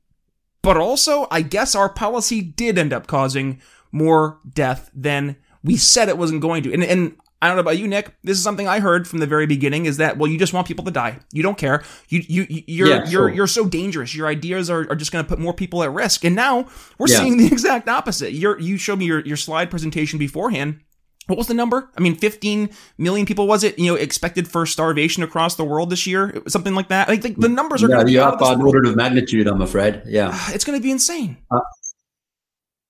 but 0.62 0.78
also 0.78 1.28
I 1.32 1.42
guess 1.42 1.76
our 1.76 1.90
policy 1.90 2.42
did 2.42 2.78
end 2.78 2.92
up 2.94 3.08
causing 3.08 3.62
more 3.92 4.40
death 4.54 4.90
than 4.94 5.36
we 5.64 5.78
said 5.78 6.10
it 6.10 6.18
wasn't 6.18 6.42
going 6.42 6.64
to. 6.64 6.74
And, 6.74 6.84
and 6.84 7.16
I 7.42 7.48
don't 7.48 7.56
know 7.56 7.62
about 7.62 7.78
you, 7.78 7.88
Nick. 7.88 8.14
This 8.24 8.38
is 8.38 8.44
something 8.44 8.68
I 8.68 8.82
heard 8.82 9.08
from 9.08 9.20
the 9.20 9.26
very 9.28 9.46
beginning: 9.46 9.86
is 9.86 9.96
that 9.98 10.18
well, 10.18 10.30
you 10.30 10.38
just 10.38 10.52
want 10.54 10.68
people 10.68 10.84
to 10.86 10.92
die. 10.92 11.20
You 11.32 11.42
don't 11.42 11.58
care. 11.58 11.84
You 12.10 12.22
you 12.28 12.46
you're 12.50 12.88
Yeah, 12.90 12.96
you're 13.04 13.08
sure. 13.10 13.30
you're 13.30 13.48
so 13.48 13.66
dangerous. 13.66 14.14
Your 14.14 14.28
ideas 14.28 14.70
are, 14.70 14.86
are 14.90 14.96
just 14.96 15.14
going 15.14 15.24
to 15.24 15.30
put 15.30 15.40
more 15.40 15.54
people 15.54 15.82
at 15.82 15.92
risk. 15.94 16.26
And 16.26 16.36
now 16.36 16.68
we're 16.98 17.08
Yeah. 17.08 17.20
seeing 17.20 17.38
the 17.38 17.46
exact 17.52 17.88
opposite. 17.88 18.34
You're 18.34 18.60
you 18.60 18.78
showed 18.78 19.00
me 19.00 19.06
your 19.06 19.22
your 19.22 19.38
slide 19.38 19.70
presentation 19.70 20.20
beforehand. 20.20 20.82
What 21.30 21.38
was 21.38 21.48
the 21.48 21.54
number? 21.54 21.90
I 21.96 22.02
mean, 22.02 22.16
15 22.16 22.70
million 22.98 23.26
people 23.26 23.46
was 23.48 23.64
it? 23.64 23.78
You 23.78 23.92
know, 23.92 23.96
expected 23.96 24.48
for 24.48 24.66
starvation 24.66 25.22
across 25.24 25.56
the 25.56 25.64
world 25.64 25.90
this 25.92 26.06
year, 26.08 26.42
something 26.48 26.74
like 26.76 26.88
that. 26.90 27.08
I 27.08 27.18
think 27.18 27.40
the 27.40 27.48
numbers 27.50 27.84
are 27.84 27.88
Yeah, 27.90 27.96
going 27.98 28.08
to 28.08 28.12
be 28.12 28.20
up 28.20 28.34
of 28.34 28.40
this 28.40 28.48
by 28.48 28.54
an 28.54 28.60
world. 28.60 28.76
order 28.76 28.90
of 28.90 28.96
magnitude. 28.96 29.48
I'm 29.48 29.62
afraid. 29.62 30.02
Yeah. 30.08 30.34
It's 30.54 30.66
going 30.66 30.78
to 30.80 30.84
be 30.84 30.92
insane. 30.92 31.38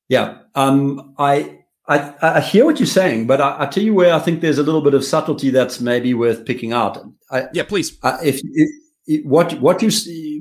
Yeah, 0.07 0.39
um, 0.55 1.13
I, 1.19 1.59
I 1.87 2.13
I 2.21 2.41
hear 2.41 2.65
what 2.65 2.79
you're 2.79 2.87
saying, 2.87 3.27
but 3.27 3.39
I, 3.41 3.57
I 3.63 3.65
tell 3.67 3.83
you 3.83 3.93
where 3.93 4.13
I 4.13 4.19
think 4.19 4.41
there's 4.41 4.57
a 4.57 4.63
little 4.63 4.81
bit 4.81 4.93
of 4.95 5.03
subtlety 5.03 5.51
that's 5.51 5.79
maybe 5.79 6.13
worth 6.13 6.45
picking 6.45 6.73
out. 6.73 6.97
I, 7.31 7.47
Yeah, 7.53 7.63
please. 7.63 7.97
uh, 8.01 8.17
if, 8.23 8.41
if, 8.43 8.69
if 9.05 9.25
what 9.25 9.53
what 9.61 9.81
you 9.83 9.91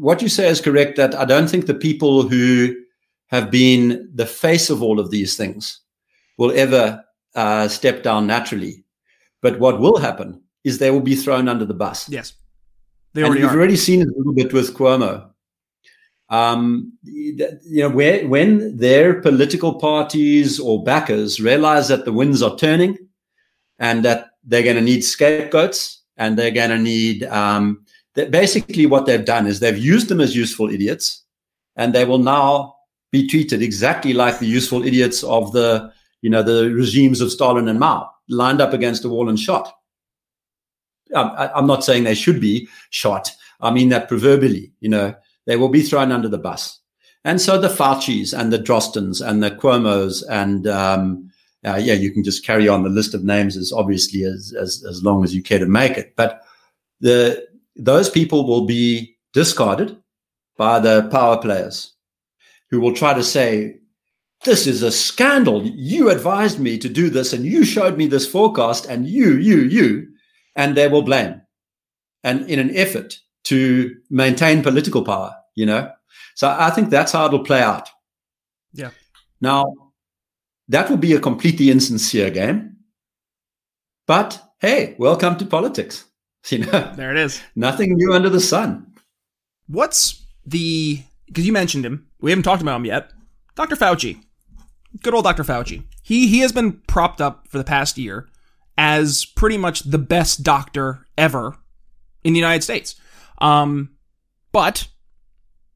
what 0.00 0.22
you 0.22 0.28
say 0.28 0.48
is 0.48 0.60
correct, 0.60 0.96
that 0.96 1.14
I 1.14 1.24
don't 1.26 1.48
think 1.50 1.66
the 1.66 1.74
people 1.74 2.22
who 2.28 2.74
have 3.28 3.50
been 3.50 4.08
the 4.14 4.24
face 4.26 4.70
of 4.70 4.82
all 4.82 4.98
of 4.98 5.10
these 5.10 5.36
things 5.36 5.80
will 6.38 6.52
ever 6.56 7.04
uh, 7.34 7.68
step 7.68 8.02
down 8.02 8.26
naturally. 8.26 8.84
But 9.40 9.58
what 9.58 9.80
will 9.80 9.98
happen 9.98 10.42
is 10.64 10.78
they 10.78 10.90
will 10.90 11.00
be 11.00 11.14
thrown 11.14 11.48
under 11.48 11.64
the 11.64 11.74
bus. 11.74 12.08
Yes. 12.08 12.34
They 13.14 13.22
and 13.22 13.28
already 13.28 13.42
you've 13.42 13.52
are. 13.52 13.56
already 13.56 13.76
seen 13.76 14.02
a 14.02 14.06
little 14.06 14.34
bit 14.34 14.52
with 14.52 14.74
Cuomo. 14.76 15.30
Um, 16.30 16.92
you 17.04 17.48
know, 17.82 17.88
where, 17.88 18.26
when 18.28 18.76
their 18.76 19.20
political 19.20 19.74
parties 19.74 20.60
or 20.60 20.84
backers 20.84 21.40
realize 21.40 21.88
that 21.88 22.04
the 22.04 22.12
winds 22.12 22.42
are 22.42 22.56
turning 22.56 22.98
and 23.78 24.04
that 24.04 24.26
they're 24.44 24.62
going 24.62 24.76
to 24.76 24.82
need 24.82 25.02
scapegoats 25.02 26.02
and 26.18 26.38
they're 26.38 26.50
going 26.50 26.70
to 26.70 26.78
need, 26.78 27.24
um, 27.24 27.84
that 28.14 28.30
basically 28.30 28.84
what 28.84 29.06
they've 29.06 29.24
done 29.24 29.46
is 29.46 29.60
they've 29.60 29.78
used 29.78 30.08
them 30.08 30.20
as 30.20 30.36
useful 30.36 30.68
idiots 30.68 31.24
and 31.76 31.94
they 31.94 32.04
will 32.04 32.18
now 32.18 32.74
be 33.10 33.26
treated 33.26 33.62
exactly 33.62 34.12
like 34.12 34.38
the 34.38 34.46
useful 34.46 34.82
idiots 34.84 35.22
of 35.22 35.52
the, 35.52 35.90
you 36.22 36.30
know, 36.30 36.42
the 36.42 36.72
regimes 36.74 37.20
of 37.20 37.32
Stalin 37.32 37.68
and 37.68 37.78
Mao, 37.78 38.10
lined 38.28 38.60
up 38.60 38.72
against 38.72 39.04
a 39.04 39.08
wall 39.08 39.28
and 39.28 39.38
shot. 39.38 39.72
I, 41.14 41.50
I'm 41.54 41.66
not 41.66 41.84
saying 41.84 42.04
they 42.04 42.14
should 42.14 42.40
be 42.40 42.68
shot. 42.90 43.30
I 43.60 43.70
mean 43.70 43.88
that 43.88 44.08
proverbially, 44.08 44.72
you 44.80 44.88
know, 44.88 45.14
they 45.46 45.56
will 45.56 45.70
be 45.70 45.82
thrown 45.82 46.12
under 46.12 46.28
the 46.28 46.38
bus. 46.38 46.80
And 47.24 47.40
so 47.40 47.58
the 47.58 47.68
Fauci's 47.68 48.32
and 48.32 48.52
the 48.52 48.58
Drostens 48.58 49.26
and 49.26 49.42
the 49.42 49.50
Cuomo's 49.50 50.22
and 50.24 50.66
um, 50.66 51.30
uh, 51.66 51.76
yeah, 51.76 51.94
you 51.94 52.12
can 52.12 52.22
just 52.22 52.44
carry 52.44 52.68
on. 52.68 52.84
The 52.84 52.88
list 52.88 53.14
of 53.14 53.24
names 53.24 53.56
as 53.56 53.72
obviously 53.72 54.22
as, 54.22 54.54
as 54.58 54.84
as 54.88 55.02
long 55.02 55.24
as 55.24 55.34
you 55.34 55.42
care 55.42 55.58
to 55.58 55.66
make 55.66 55.98
it. 55.98 56.14
But 56.16 56.42
the 57.00 57.46
those 57.74 58.08
people 58.08 58.46
will 58.46 58.66
be 58.66 59.16
discarded 59.32 59.96
by 60.56 60.78
the 60.80 61.08
power 61.10 61.36
players, 61.36 61.94
who 62.70 62.80
will 62.80 62.94
try 62.94 63.14
to 63.14 63.22
say, 63.22 63.76
"This 64.44 64.66
is 64.66 64.82
a 64.82 64.90
scandal. 64.92 65.64
You 65.66 66.10
advised 66.10 66.58
me 66.60 66.78
to 66.78 66.88
do 66.88 67.10
this, 67.10 67.32
and 67.32 67.44
you 67.44 67.64
showed 67.64 67.96
me 67.96 68.06
this 68.06 68.26
forecast, 68.30 68.86
and 68.86 69.06
you, 69.08 69.36
you, 69.36 69.58
you." 69.60 70.08
and 70.56 70.76
they 70.76 70.88
will 70.88 71.02
blame 71.02 71.40
and 72.24 72.50
in 72.50 72.58
an 72.58 72.74
effort 72.74 73.20
to 73.44 73.94
maintain 74.10 74.60
political 74.60 75.04
power 75.04 75.32
you 75.54 75.64
know 75.64 75.88
so 76.34 76.48
i 76.58 76.68
think 76.68 76.90
that's 76.90 77.12
how 77.12 77.26
it'll 77.26 77.44
play 77.44 77.62
out 77.62 77.88
Yeah. 78.72 78.90
now 79.40 79.66
that 80.68 80.90
will 80.90 80.96
be 80.96 81.12
a 81.12 81.20
completely 81.20 81.70
insincere 81.70 82.30
game 82.30 82.76
but 84.08 84.42
hey 84.60 84.96
welcome 84.98 85.36
to 85.38 85.46
politics 85.46 86.06
you 86.48 86.58
know 86.58 86.92
There 86.96 87.12
it 87.12 87.18
is. 87.18 87.40
nothing 87.54 87.92
new 87.94 88.12
under 88.12 88.30
the 88.30 88.40
sun 88.40 88.86
What's 89.68 90.26
the 90.44 91.02
because 91.26 91.46
you 91.46 91.52
mentioned 91.52 91.84
him. 91.86 92.08
We 92.20 92.30
haven't 92.32 92.44
talked 92.44 92.62
about 92.62 92.76
him 92.80 92.86
yet. 92.86 93.12
Dr. 93.54 93.76
Fauci. 93.76 94.18
Good 95.02 95.14
old 95.14 95.24
Dr. 95.24 95.44
Fauci. 95.44 95.84
He 96.02 96.28
he 96.28 96.40
has 96.40 96.52
been 96.52 96.80
propped 96.86 97.20
up 97.20 97.46
for 97.48 97.58
the 97.58 97.64
past 97.64 97.98
year 97.98 98.28
as 98.76 99.24
pretty 99.24 99.58
much 99.58 99.80
the 99.80 99.98
best 99.98 100.42
doctor 100.42 101.06
ever 101.16 101.56
in 102.24 102.32
the 102.32 102.38
United 102.38 102.62
States. 102.62 102.96
Um 103.38 103.90
but 104.52 104.88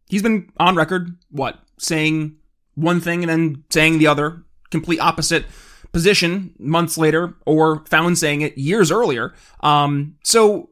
he's 0.08 0.22
been 0.22 0.50
on 0.58 0.76
record 0.76 1.16
what 1.30 1.58
saying 1.78 2.36
one 2.74 3.00
thing 3.00 3.22
and 3.22 3.28
then 3.28 3.64
saying 3.70 3.98
the 3.98 4.06
other, 4.06 4.42
complete 4.70 4.98
opposite 5.00 5.44
position 5.92 6.54
months 6.58 6.96
later 6.96 7.34
or 7.44 7.84
found 7.86 8.16
saying 8.16 8.40
it 8.40 8.56
years 8.56 8.90
earlier. 8.90 9.34
Um 9.60 10.16
so 10.24 10.70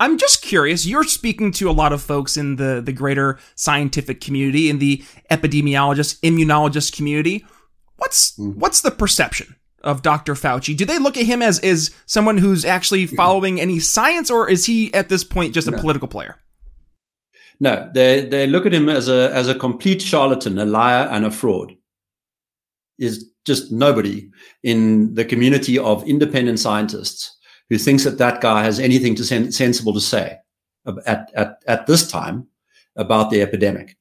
I'm 0.00 0.18
just 0.18 0.42
curious. 0.42 0.84
You're 0.84 1.04
speaking 1.04 1.52
to 1.52 1.70
a 1.70 1.72
lot 1.72 1.92
of 1.92 2.02
folks 2.02 2.36
in 2.36 2.56
the 2.56 2.82
the 2.84 2.92
greater 2.92 3.38
scientific 3.54 4.20
community, 4.20 4.68
in 4.68 4.78
the 4.80 5.04
epidemiologist, 5.30 6.18
immunologist 6.22 6.96
community. 6.96 7.44
What's 8.02 8.34
hmm. 8.34 8.50
what's 8.58 8.80
the 8.80 8.90
perception 8.90 9.54
of 9.82 10.02
Dr. 10.02 10.34
Fauci? 10.34 10.76
Do 10.76 10.84
they 10.84 10.98
look 10.98 11.16
at 11.16 11.24
him 11.24 11.42
as 11.42 11.60
is 11.60 11.90
someone 12.06 12.38
who's 12.38 12.64
actually 12.64 13.06
following 13.06 13.60
any 13.60 13.78
science, 13.78 14.30
or 14.30 14.50
is 14.50 14.66
he 14.66 14.92
at 14.92 15.08
this 15.08 15.24
point 15.24 15.54
just 15.54 15.68
a 15.68 15.72
political 15.72 16.08
player? 16.08 16.36
no 17.60 17.88
they 17.94 18.26
they 18.26 18.46
look 18.46 18.66
at 18.66 18.74
him 18.74 18.88
as 18.88 19.08
a 19.08 19.30
as 19.32 19.48
a 19.48 19.54
complete 19.54 20.02
charlatan 20.02 20.58
a 20.58 20.64
liar 20.64 21.06
and 21.12 21.24
a 21.24 21.30
fraud 21.30 21.72
is 22.98 23.30
just 23.44 23.70
nobody 23.70 24.28
in 24.62 25.14
the 25.14 25.24
community 25.24 25.78
of 25.78 26.06
independent 26.08 26.58
scientists 26.58 27.36
who 27.70 27.78
thinks 27.78 28.04
that 28.04 28.18
that 28.18 28.40
guy 28.40 28.62
has 28.62 28.80
anything 28.80 29.14
to 29.14 29.24
sen- 29.24 29.52
sensible 29.52 29.92
to 29.92 30.00
say 30.00 30.36
at, 31.06 31.30
at, 31.34 31.62
at 31.66 31.86
this 31.86 32.10
time 32.10 32.46
about 32.96 33.30
the 33.30 33.40
epidemic. 33.40 33.96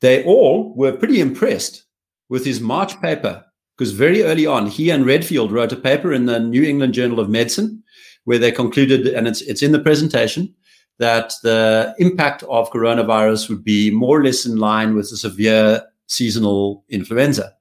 They 0.00 0.24
all 0.24 0.74
were 0.74 0.96
pretty 0.96 1.20
impressed 1.20 1.84
with 2.28 2.44
his 2.44 2.60
March 2.60 3.00
paper 3.00 3.44
because 3.76 3.92
very 3.92 4.22
early 4.22 4.46
on, 4.46 4.66
he 4.66 4.90
and 4.90 5.04
Redfield 5.04 5.50
wrote 5.50 5.72
a 5.72 5.76
paper 5.76 6.12
in 6.12 6.26
the 6.26 6.38
New 6.38 6.62
England 6.62 6.94
Journal 6.94 7.18
of 7.18 7.28
Medicine 7.28 7.82
where 8.24 8.38
they 8.38 8.52
concluded, 8.52 9.06
and 9.06 9.28
it's, 9.28 9.42
it's 9.42 9.62
in 9.62 9.72
the 9.72 9.78
presentation, 9.78 10.54
that 10.98 11.34
the 11.42 11.94
impact 11.98 12.42
of 12.44 12.70
coronavirus 12.70 13.48
would 13.48 13.64
be 13.64 13.90
more 13.90 14.20
or 14.20 14.24
less 14.24 14.46
in 14.46 14.56
line 14.56 14.94
with 14.94 15.10
the 15.10 15.16
severe 15.16 15.82
seasonal 16.06 16.84
influenza, 16.88 17.52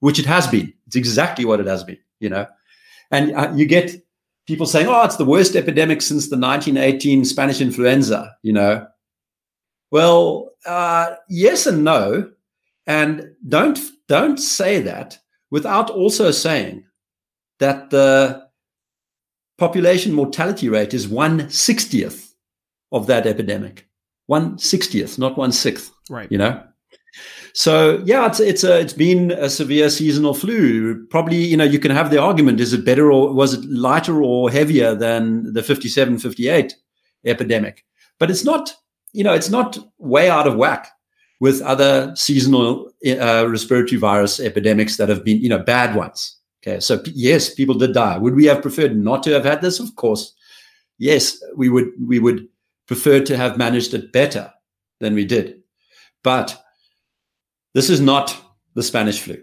which 0.00 0.18
it 0.18 0.26
has 0.26 0.46
been. 0.46 0.72
It's 0.86 0.96
exactly 0.96 1.44
what 1.44 1.60
it 1.60 1.66
has 1.66 1.82
been, 1.82 1.98
you 2.20 2.28
know. 2.28 2.46
And 3.10 3.34
uh, 3.34 3.52
you 3.54 3.66
get 3.66 3.96
people 4.46 4.66
saying, 4.66 4.86
"Oh, 4.86 5.02
it's 5.04 5.16
the 5.16 5.24
worst 5.24 5.56
epidemic 5.56 6.02
since 6.02 6.28
the 6.28 6.36
1918 6.36 7.24
Spanish 7.24 7.60
influenza." 7.60 8.36
You 8.42 8.52
know, 8.52 8.86
well, 9.90 10.50
uh, 10.66 11.14
yes 11.28 11.66
and 11.66 11.84
no, 11.84 12.30
and 12.86 13.30
don't 13.48 13.78
don't 14.08 14.38
say 14.38 14.80
that 14.82 15.18
without 15.50 15.90
also 15.90 16.30
saying 16.30 16.84
that 17.58 17.90
the 17.90 18.44
population 19.58 20.12
mortality 20.12 20.68
rate 20.68 20.94
is 20.94 21.08
one 21.08 21.48
sixtieth 21.50 22.34
of 22.92 23.06
that 23.06 23.26
epidemic, 23.26 23.88
one 24.26 24.58
sixtieth, 24.58 25.18
not 25.18 25.36
one 25.36 25.52
sixth. 25.52 25.92
Right. 26.10 26.30
You 26.30 26.38
know, 26.38 26.62
So 27.54 28.02
yeah, 28.04 28.26
it's 28.26 28.40
it's 28.40 28.64
a, 28.64 28.80
it's 28.80 28.92
been 28.92 29.30
a 29.30 29.48
severe 29.48 29.88
seasonal 29.88 30.34
flu. 30.34 31.06
Probably, 31.06 31.36
you 31.36 31.56
know, 31.56 31.64
you 31.64 31.78
can 31.78 31.92
have 31.92 32.10
the 32.10 32.20
argument: 32.20 32.60
is 32.60 32.72
it 32.72 32.84
better 32.84 33.12
or 33.12 33.32
was 33.32 33.54
it 33.54 33.64
lighter 33.70 34.22
or 34.22 34.50
heavier 34.50 34.94
than 34.94 35.52
the 35.52 35.62
57, 35.62 36.18
58 36.18 36.74
epidemic? 37.24 37.84
But 38.18 38.30
it's 38.30 38.44
not, 38.44 38.74
you 39.12 39.22
know, 39.22 39.32
it's 39.32 39.50
not 39.50 39.78
way 39.98 40.28
out 40.28 40.46
of 40.48 40.56
whack 40.56 40.90
with 41.44 41.60
other 41.60 42.10
seasonal 42.16 42.90
uh, 43.06 43.46
respiratory 43.46 43.98
virus 43.98 44.40
epidemics 44.40 44.96
that 44.96 45.10
have 45.10 45.22
been, 45.22 45.42
you 45.42 45.48
know, 45.50 45.58
bad 45.58 45.94
ones. 45.94 46.38
Okay, 46.62 46.80
so 46.80 46.96
p- 46.96 47.12
yes, 47.14 47.52
people 47.52 47.74
did 47.74 47.92
die. 47.92 48.16
Would 48.16 48.34
we 48.34 48.46
have 48.46 48.62
preferred 48.62 48.96
not 48.96 49.22
to 49.24 49.32
have 49.34 49.44
had 49.44 49.60
this? 49.60 49.78
Of 49.78 49.94
course, 49.94 50.32
yes, 50.96 51.36
we 51.54 51.68
would. 51.68 51.88
We 52.00 52.18
would 52.18 52.48
prefer 52.86 53.20
to 53.20 53.36
have 53.36 53.58
managed 53.58 53.92
it 53.92 54.10
better 54.10 54.50
than 55.00 55.14
we 55.14 55.26
did, 55.26 55.60
but 56.22 56.58
this 57.74 57.90
is 57.90 58.00
not 58.00 58.34
the 58.72 58.82
Spanish 58.82 59.20
flu 59.20 59.36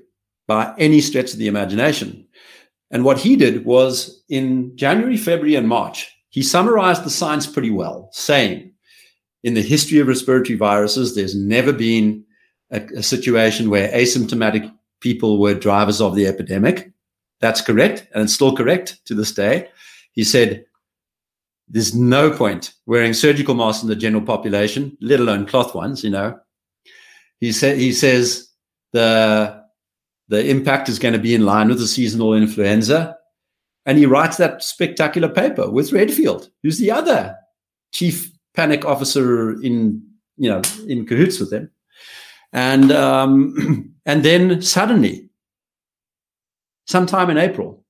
by 0.48 0.74
any 0.80 1.02
stretch 1.02 1.34
of 1.34 1.38
the 1.38 1.48
imagination. 1.48 2.26
And 2.90 3.06
what 3.06 3.20
he 3.20 3.36
did 3.36 3.64
was 3.64 4.24
in 4.28 4.76
January, 4.76 5.18
February, 5.18 5.54
and 5.54 5.68
March, 5.68 6.10
he 6.30 6.42
summarized 6.42 7.04
the 7.04 7.12
science 7.12 7.46
pretty 7.46 7.70
well, 7.70 8.10
saying, 8.12 8.71
in 9.44 9.54
the 9.54 9.62
history 9.62 10.00
of 10.00 10.08
respiratory 10.08 10.58
viruses, 10.58 11.16
there's 11.16 11.36
never 11.36 11.74
been 11.74 12.24
a, 12.72 12.82
a 12.98 13.04
situation 13.04 13.70
where 13.70 13.92
asymptomatic 13.92 14.72
people 15.00 15.40
were 15.40 15.54
drivers 15.54 16.00
of 16.00 16.16
the 16.16 16.28
epidemic. 16.28 16.92
That's 17.40 17.62
correct, 17.62 18.08
and 18.14 18.24
it's 18.24 18.34
still 18.34 18.56
correct 18.56 19.04
to 19.06 19.16
this 19.16 19.32
day. 19.32 19.70
He 20.12 20.24
said, 20.24 20.66
there's 21.68 21.96
no 21.96 22.30
point 22.32 22.74
wearing 22.86 23.14
surgical 23.14 23.56
masks 23.56 23.82
in 23.82 23.90
the 23.90 23.96
general 23.96 24.24
population, 24.24 24.98
let 25.02 25.20
alone 25.20 25.46
cloth 25.46 25.74
ones, 25.74 26.04
you 26.04 26.10
know, 26.10 26.38
he 27.40 27.52
said 27.52 27.78
he 27.78 27.92
says 27.92 28.50
the 28.94 29.64
the 30.28 30.48
impact 30.48 30.88
is 30.88 31.00
going 31.00 31.14
to 31.14 31.20
be 31.20 31.34
in 31.34 31.46
line 31.46 31.68
with 31.68 31.80
the 31.80 31.88
seasonal 31.88 32.34
influenza, 32.34 33.18
and 33.86 33.98
he 33.98 34.06
writes 34.06 34.38
that 34.38 34.64
spectacular 34.64 35.28
paper 35.28 35.70
with 35.70 35.92
Redfield, 35.92 36.50
who's 36.62 36.78
the 36.78 36.92
other 36.92 37.36
chief 37.92 38.31
panic 38.54 38.86
officer 38.86 39.62
in 39.62 40.02
you 40.38 40.50
know 40.50 40.62
in 40.88 41.06
cahoots 41.06 41.40
with 41.40 41.52
him, 41.54 41.72
and 42.54 42.92
um, 42.92 43.94
and 44.06 44.24
then 44.24 44.62
suddenly, 44.62 45.30
sometime 46.88 47.30
in 47.30 47.38
April, 47.38 47.84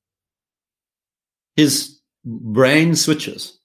his 1.55 1.99
brain 2.25 2.95
switches. 2.95 3.57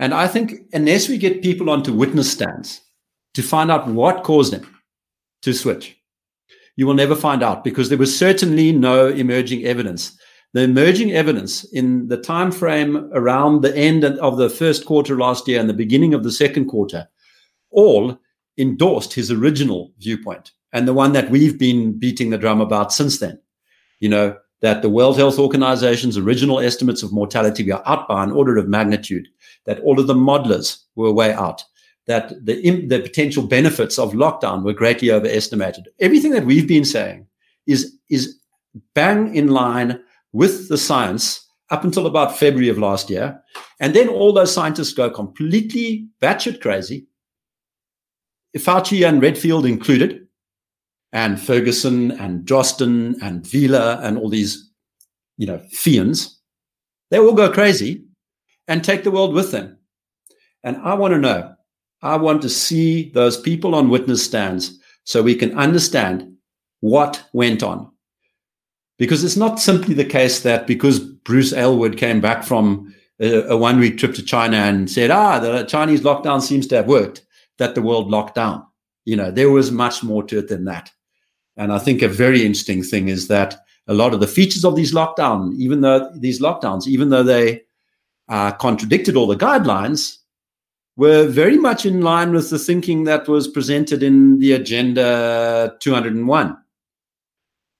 And 0.00 0.12
I 0.12 0.26
think 0.26 0.54
unless 0.72 1.08
we 1.08 1.18
get 1.18 1.42
people 1.42 1.70
onto 1.70 1.92
witness 1.92 2.30
stands 2.30 2.80
to 3.34 3.42
find 3.42 3.70
out 3.70 3.86
what 3.86 4.24
caused 4.24 4.52
him, 4.52 4.74
to 5.44 5.52
switch. 5.52 5.96
You 6.76 6.86
will 6.86 6.94
never 6.94 7.14
find 7.14 7.42
out 7.42 7.62
because 7.62 7.88
there 7.88 7.98
was 7.98 8.18
certainly 8.18 8.72
no 8.72 9.08
emerging 9.08 9.64
evidence. 9.64 10.18
The 10.54 10.62
emerging 10.62 11.10
evidence 11.12 11.64
in 11.64 12.06
the 12.06 12.16
time 12.16 12.52
frame 12.52 13.10
around 13.12 13.62
the 13.62 13.76
end 13.76 14.04
of 14.04 14.36
the 14.36 14.48
first 14.48 14.86
quarter 14.86 15.16
last 15.18 15.48
year 15.48 15.58
and 15.58 15.68
the 15.68 15.74
beginning 15.74 16.14
of 16.14 16.22
the 16.22 16.30
second 16.30 16.66
quarter 16.66 17.08
all 17.70 18.16
endorsed 18.56 19.12
his 19.12 19.32
original 19.32 19.92
viewpoint 19.98 20.52
and 20.72 20.86
the 20.86 20.94
one 20.94 21.12
that 21.12 21.28
we've 21.28 21.58
been 21.58 21.98
beating 21.98 22.30
the 22.30 22.38
drum 22.38 22.60
about 22.60 22.92
since 22.92 23.18
then. 23.18 23.40
You 23.98 24.08
know, 24.08 24.36
that 24.60 24.82
the 24.82 24.88
World 24.88 25.16
Health 25.16 25.40
Organization's 25.40 26.16
original 26.16 26.60
estimates 26.60 27.02
of 27.02 27.12
mortality 27.12 27.68
were 27.68 27.82
out 27.86 28.06
by 28.06 28.22
an 28.22 28.30
order 28.30 28.56
of 28.56 28.68
magnitude, 28.68 29.26
that 29.66 29.80
all 29.80 29.98
of 29.98 30.06
the 30.06 30.14
modelers 30.14 30.84
were 30.94 31.12
way 31.12 31.32
out, 31.32 31.64
that 32.06 32.32
the, 32.46 32.86
the 32.86 33.00
potential 33.00 33.44
benefits 33.44 33.98
of 33.98 34.12
lockdown 34.12 34.62
were 34.62 34.72
greatly 34.72 35.10
overestimated. 35.10 35.88
Everything 35.98 36.30
that 36.30 36.46
we've 36.46 36.68
been 36.68 36.84
saying 36.84 37.26
is, 37.66 37.92
is 38.08 38.38
bang 38.94 39.34
in 39.34 39.48
line 39.48 40.00
with 40.34 40.68
the 40.68 40.76
science 40.76 41.48
up 41.70 41.84
until 41.84 42.06
about 42.06 42.36
February 42.36 42.68
of 42.68 42.76
last 42.76 43.08
year. 43.08 43.40
And 43.80 43.94
then 43.94 44.08
all 44.08 44.32
those 44.32 44.52
scientists 44.52 44.92
go 44.92 45.08
completely 45.08 46.08
batshit 46.20 46.60
crazy. 46.60 47.06
Fauci 48.58 49.08
and 49.08 49.22
Redfield 49.22 49.64
included, 49.64 50.26
and 51.12 51.40
Ferguson 51.40 52.10
and 52.12 52.44
Drosten 52.44 53.14
and 53.22 53.46
Vila 53.46 54.00
and 54.02 54.18
all 54.18 54.28
these, 54.28 54.70
you 55.38 55.46
know, 55.46 55.62
fiends. 55.70 56.40
They 57.10 57.18
all 57.18 57.34
go 57.34 57.50
crazy 57.50 58.04
and 58.66 58.82
take 58.82 59.04
the 59.04 59.12
world 59.12 59.32
with 59.32 59.52
them. 59.52 59.78
And 60.64 60.76
I 60.78 60.94
want 60.94 61.14
to 61.14 61.20
know 61.20 61.54
I 62.02 62.16
want 62.16 62.42
to 62.42 62.50
see 62.50 63.10
those 63.10 63.40
people 63.40 63.74
on 63.74 63.88
witness 63.88 64.24
stands 64.24 64.78
so 65.04 65.22
we 65.22 65.34
can 65.34 65.56
understand 65.56 66.36
what 66.80 67.24
went 67.32 67.62
on. 67.62 67.93
Because 68.98 69.24
it's 69.24 69.36
not 69.36 69.58
simply 69.58 69.94
the 69.94 70.04
case 70.04 70.40
that 70.42 70.66
because 70.66 71.00
Bruce 71.00 71.52
Aylward 71.52 71.96
came 71.96 72.20
back 72.20 72.44
from 72.44 72.94
a, 73.20 73.42
a 73.48 73.56
one 73.56 73.80
week 73.80 73.98
trip 73.98 74.14
to 74.14 74.22
China 74.22 74.56
and 74.56 74.90
said, 74.90 75.10
ah, 75.10 75.38
the 75.38 75.64
Chinese 75.64 76.02
lockdown 76.02 76.40
seems 76.40 76.66
to 76.68 76.76
have 76.76 76.86
worked, 76.86 77.24
that 77.58 77.74
the 77.74 77.82
world 77.82 78.10
locked 78.10 78.34
down. 78.34 78.64
You 79.04 79.16
know, 79.16 79.30
there 79.30 79.50
was 79.50 79.70
much 79.70 80.02
more 80.02 80.22
to 80.24 80.38
it 80.38 80.48
than 80.48 80.64
that. 80.66 80.90
And 81.56 81.72
I 81.72 81.78
think 81.78 82.02
a 82.02 82.08
very 82.08 82.44
interesting 82.44 82.82
thing 82.82 83.08
is 83.08 83.28
that 83.28 83.56
a 83.86 83.94
lot 83.94 84.14
of 84.14 84.20
the 84.20 84.26
features 84.26 84.64
of 84.64 84.76
these 84.76 84.94
lockdown, 84.94 85.54
even 85.56 85.80
though 85.80 86.10
these 86.16 86.40
lockdowns, 86.40 86.86
even 86.86 87.10
though 87.10 87.22
they 87.22 87.62
uh, 88.28 88.52
contradicted 88.52 89.16
all 89.16 89.26
the 89.26 89.36
guidelines, 89.36 90.18
were 90.96 91.26
very 91.26 91.58
much 91.58 91.84
in 91.84 92.00
line 92.00 92.32
with 92.32 92.50
the 92.50 92.58
thinking 92.58 93.04
that 93.04 93.28
was 93.28 93.48
presented 93.48 94.02
in 94.02 94.38
the 94.38 94.52
Agenda 94.52 95.74
201 95.80 96.56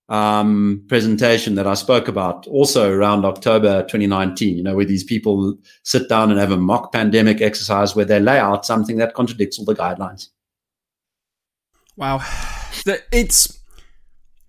um, 0.09 0.83
presentation 0.87 1.55
that 1.55 1.65
I 1.65 1.73
spoke 1.73 2.07
about 2.07 2.45
also 2.47 2.91
around 2.91 3.25
October 3.25 3.81
2019, 3.83 4.55
you 4.55 4.63
know, 4.63 4.75
where 4.75 4.85
these 4.85 5.03
people 5.03 5.57
sit 5.83 6.07
down 6.07 6.31
and 6.31 6.39
have 6.39 6.51
a 6.51 6.57
mock 6.57 6.91
pandemic 6.93 7.41
exercise 7.41 7.95
where 7.95 8.05
they 8.05 8.19
lay 8.19 8.37
out 8.37 8.65
something 8.65 8.97
that 8.97 9.13
contradicts 9.13 9.57
all 9.57 9.65
the 9.65 9.75
guidelines. 9.75 10.29
Wow. 11.97 12.21
It's 13.11 13.59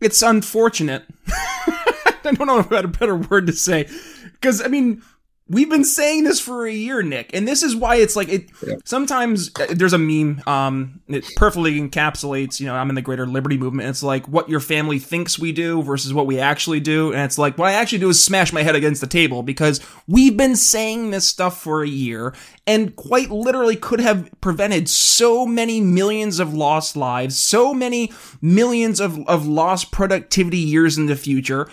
it's 0.01 0.23
unfortunate. 0.23 1.05
I 1.27 2.33
don't 2.33 2.47
know 2.47 2.59
about 2.59 2.85
a 2.85 2.89
better 2.89 3.17
word 3.17 3.47
to 3.47 3.53
say. 3.53 3.89
Because, 4.33 4.61
I 4.61 4.69
mean, 4.69 5.03
We've 5.49 5.71
been 5.71 5.85
saying 5.85 6.25
this 6.25 6.41
for 6.41 6.67
a 6.67 6.73
year, 6.73 7.05
Nick, 7.05 7.31
and 7.33 7.47
this 7.47 7.63
is 7.63 7.77
why 7.77 7.97
it's 7.97 8.17
like 8.17 8.29
it. 8.29 8.49
Yeah. 8.67 8.75
Sometimes 8.85 9.53
uh, 9.55 9.67
there's 9.71 9.93
a 9.93 9.99
meme. 9.99 10.43
Um, 10.45 11.01
it 11.07 11.25
perfectly 11.37 11.81
encapsulates. 11.81 12.59
You 12.59 12.67
know, 12.67 12.75
I'm 12.75 12.89
in 12.89 12.97
the 12.97 13.03
greater 13.03 13.27
liberty 13.29 13.57
movement. 13.57 13.89
It's 13.89 14.03
like 14.03 14.27
what 14.27 14.49
your 14.49 14.59
family 14.59 14.99
thinks 14.99 15.39
we 15.39 15.53
do 15.53 15.83
versus 15.83 16.13
what 16.13 16.27
we 16.27 16.41
actually 16.41 16.81
do, 16.81 17.13
and 17.13 17.23
it's 17.23 17.39
like 17.39 17.59
what 17.59 17.69
I 17.69 17.75
actually 17.75 18.01
do 18.01 18.09
is 18.09 18.23
smash 18.23 18.53
my 18.53 18.65
head 18.65 18.75
against 18.75 19.01
the 19.01 19.07
table 19.07 19.45
because 19.45 19.81
we've 20.09 20.37
been 20.37 20.57
saying 20.57 21.11
this 21.11 21.29
stuff 21.29 21.63
for 21.63 21.85
a 21.85 21.89
year, 21.89 22.35
and 22.67 22.97
quite 22.97 23.31
literally 23.31 23.77
could 23.77 24.01
have 24.01 24.29
prevented 24.41 24.89
so 24.89 25.47
many 25.47 25.81
millions 25.81 26.41
of 26.41 26.55
lost 26.55 26.97
lives, 26.97 27.37
so 27.37 27.73
many 27.73 28.13
millions 28.43 28.99
of 28.99 29.21
of 29.29 29.47
lost 29.47 29.93
productivity 29.93 30.59
years 30.59 30.99
in 30.99 31.07
the 31.07 31.15
future 31.15 31.69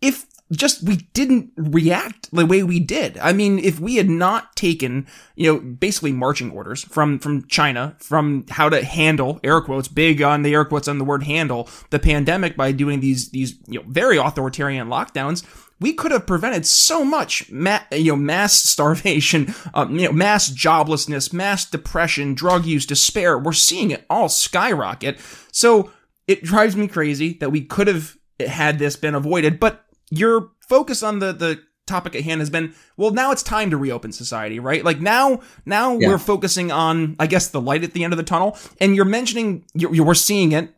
if 0.00 0.26
just 0.52 0.82
we 0.82 0.96
didn't 1.12 1.50
react 1.56 2.30
the 2.30 2.46
way 2.46 2.62
we 2.62 2.80
did. 2.80 3.18
I 3.18 3.32
mean, 3.32 3.58
if 3.58 3.78
we 3.80 3.96
had 3.96 4.08
not 4.08 4.56
taken, 4.56 5.06
you 5.36 5.52
know, 5.52 5.60
basically 5.60 6.12
marching 6.12 6.50
orders 6.50 6.84
from 6.84 7.18
from 7.18 7.46
China 7.46 7.96
from 7.98 8.46
how 8.48 8.68
to 8.68 8.84
handle 8.84 9.40
air 9.44 9.60
quotes 9.60 9.88
big 9.88 10.22
on 10.22 10.42
the 10.42 10.54
air 10.54 10.64
quotes 10.64 10.88
on 10.88 10.98
the 10.98 11.04
word 11.04 11.24
handle 11.24 11.68
the 11.90 11.98
pandemic 11.98 12.56
by 12.56 12.72
doing 12.72 13.00
these 13.00 13.30
these 13.30 13.56
you 13.66 13.80
know 13.80 13.84
very 13.88 14.16
authoritarian 14.16 14.88
lockdowns, 14.88 15.44
we 15.80 15.92
could 15.92 16.12
have 16.12 16.26
prevented 16.26 16.66
so 16.66 17.04
much, 17.04 17.50
ma- 17.50 17.84
you 17.92 18.12
know, 18.12 18.16
mass 18.16 18.54
starvation, 18.68 19.54
um, 19.74 19.98
you 19.98 20.06
know, 20.06 20.12
mass 20.12 20.50
joblessness, 20.50 21.32
mass 21.32 21.68
depression, 21.68 22.34
drug 22.34 22.64
use, 22.64 22.86
despair. 22.86 23.38
We're 23.38 23.52
seeing 23.52 23.90
it 23.90 24.04
all 24.08 24.28
skyrocket. 24.28 25.20
So 25.52 25.92
it 26.26 26.42
drives 26.42 26.76
me 26.76 26.88
crazy 26.88 27.34
that 27.34 27.50
we 27.50 27.62
could 27.62 27.86
have 27.86 28.16
had 28.40 28.78
this 28.78 28.96
been 28.96 29.14
avoided, 29.14 29.58
but 29.58 29.84
your 30.10 30.50
focus 30.60 31.02
on 31.02 31.18
the 31.18 31.32
the 31.32 31.60
topic 31.88 32.14
at 32.14 32.22
hand 32.22 32.40
has 32.40 32.50
been 32.50 32.74
well 32.96 33.10
now 33.10 33.32
it's 33.32 33.42
time 33.42 33.70
to 33.70 33.76
reopen 33.76 34.12
society 34.12 34.60
right? 34.60 34.84
Like 34.84 35.00
now 35.00 35.40
now 35.64 35.98
yeah. 35.98 36.08
we're 36.08 36.18
focusing 36.18 36.70
on 36.70 37.16
i 37.18 37.26
guess 37.26 37.48
the 37.48 37.60
light 37.60 37.82
at 37.82 37.94
the 37.94 38.04
end 38.04 38.12
of 38.12 38.16
the 38.18 38.22
tunnel. 38.22 38.56
And 38.80 38.94
you're 38.94 39.04
mentioning 39.04 39.64
you're, 39.74 39.92
you're, 39.94 40.06
we're 40.06 40.14
seeing 40.14 40.52
it. 40.52 40.74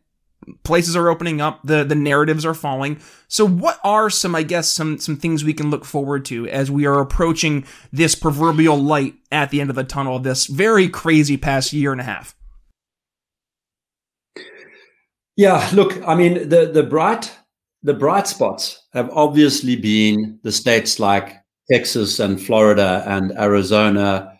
Places 0.63 0.95
are 0.95 1.07
opening 1.07 1.39
up. 1.39 1.59
The 1.63 1.83
the 1.83 1.93
narratives 1.93 2.45
are 2.45 2.55
falling. 2.55 2.99
So 3.27 3.45
what 3.45 3.79
are 3.83 4.09
some 4.09 4.33
i 4.33 4.41
guess 4.41 4.71
some 4.71 4.97
some 4.97 5.17
things 5.17 5.43
we 5.43 5.53
can 5.53 5.69
look 5.69 5.85
forward 5.85 6.25
to 6.25 6.47
as 6.47 6.71
we 6.71 6.85
are 6.87 6.99
approaching 6.99 7.65
this 7.91 8.15
proverbial 8.15 8.77
light 8.77 9.13
at 9.31 9.51
the 9.51 9.61
end 9.61 9.69
of 9.69 9.75
the 9.75 9.83
tunnel 9.83 10.17
this 10.17 10.47
very 10.47 10.89
crazy 10.89 11.37
past 11.37 11.73
year 11.73 11.91
and 11.91 12.01
a 12.01 12.05
half? 12.05 12.35
Yeah 15.35 15.69
look 15.73 16.01
i 16.07 16.15
mean 16.15 16.49
the 16.49 16.71
the 16.73 16.83
bright 16.83 17.37
the 17.83 17.93
bright 17.93 18.27
spots 18.27 18.80
have 18.93 19.09
obviously 19.11 19.75
been 19.75 20.39
the 20.43 20.51
states 20.51 20.99
like 20.99 21.35
Texas 21.71 22.19
and 22.19 22.41
Florida 22.41 23.03
and 23.07 23.31
Arizona 23.37 24.39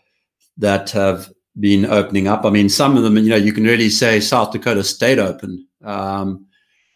that 0.58 0.90
have 0.90 1.32
been 1.60 1.86
opening 1.86 2.28
up. 2.28 2.44
I 2.44 2.50
mean, 2.50 2.68
some 2.68 2.96
of 2.96 3.02
them, 3.02 3.16
you 3.16 3.30
know, 3.30 3.36
you 3.36 3.52
can 3.52 3.64
really 3.64 3.90
say 3.90 4.20
South 4.20 4.52
Dakota 4.52 4.84
stayed 4.84 5.18
open 5.18 5.66
um, 5.84 6.46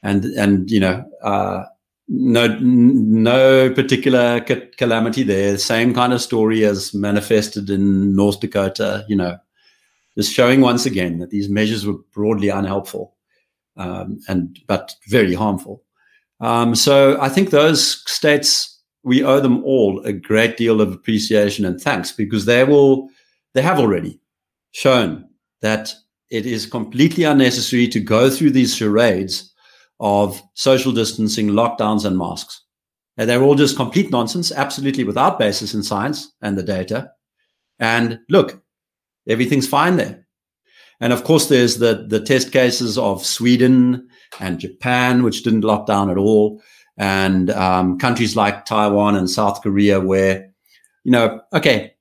and 0.02 0.24
and 0.24 0.70
you 0.70 0.80
know 0.80 1.04
uh, 1.22 1.64
no 2.08 2.46
no 2.60 3.72
particular 3.72 4.40
ca- 4.40 4.68
calamity 4.76 5.22
there. 5.22 5.58
Same 5.58 5.94
kind 5.94 6.12
of 6.12 6.20
story 6.22 6.64
as 6.64 6.94
manifested 6.94 7.70
in 7.70 8.14
North 8.14 8.40
Dakota. 8.40 9.04
You 9.08 9.16
know, 9.16 9.38
just 10.16 10.32
showing 10.32 10.60
once 10.60 10.86
again 10.86 11.18
that 11.18 11.30
these 11.30 11.48
measures 11.48 11.86
were 11.86 11.98
broadly 12.12 12.48
unhelpful 12.48 13.14
um, 13.76 14.20
and 14.28 14.58
but 14.66 14.94
very 15.08 15.34
harmful. 15.34 15.82
Um, 16.40 16.74
so 16.74 17.20
I 17.20 17.28
think 17.28 17.50
those 17.50 18.02
states 18.10 18.72
we 19.02 19.22
owe 19.22 19.40
them 19.40 19.62
all 19.64 20.00
a 20.00 20.12
great 20.12 20.56
deal 20.56 20.80
of 20.80 20.92
appreciation 20.92 21.64
and 21.64 21.80
thanks 21.80 22.10
because 22.10 22.44
they 22.44 22.64
will 22.64 23.08
they 23.54 23.62
have 23.62 23.78
already 23.78 24.20
shown 24.72 25.28
that 25.62 25.94
it 26.30 26.44
is 26.44 26.66
completely 26.66 27.24
unnecessary 27.24 27.86
to 27.88 28.00
go 28.00 28.28
through 28.28 28.50
these 28.50 28.74
charades 28.74 29.52
of 30.00 30.42
social 30.54 30.92
distancing, 30.92 31.48
lockdowns, 31.48 32.04
and 32.04 32.18
masks. 32.18 32.62
And 33.16 33.30
they're 33.30 33.42
all 33.42 33.54
just 33.54 33.76
complete 33.76 34.10
nonsense, 34.10 34.52
absolutely 34.52 35.04
without 35.04 35.38
basis 35.38 35.72
in 35.72 35.82
science 35.82 36.32
and 36.42 36.58
the 36.58 36.62
data. 36.62 37.12
And 37.78 38.18
look, 38.28 38.62
everything's 39.26 39.68
fine 39.68 39.96
there. 39.96 40.25
And 41.00 41.12
of 41.12 41.24
course, 41.24 41.48
there's 41.48 41.78
the, 41.78 42.06
the 42.08 42.20
test 42.20 42.52
cases 42.52 42.96
of 42.96 43.24
Sweden 43.24 44.08
and 44.40 44.58
Japan, 44.58 45.22
which 45.22 45.42
didn't 45.42 45.64
lock 45.64 45.86
down 45.86 46.10
at 46.10 46.16
all, 46.16 46.62
and 46.96 47.50
um, 47.50 47.98
countries 47.98 48.36
like 48.36 48.64
Taiwan 48.64 49.16
and 49.16 49.28
South 49.28 49.62
Korea, 49.62 50.00
where, 50.00 50.50
you 51.04 51.12
know, 51.12 51.40
okay, 51.52 51.94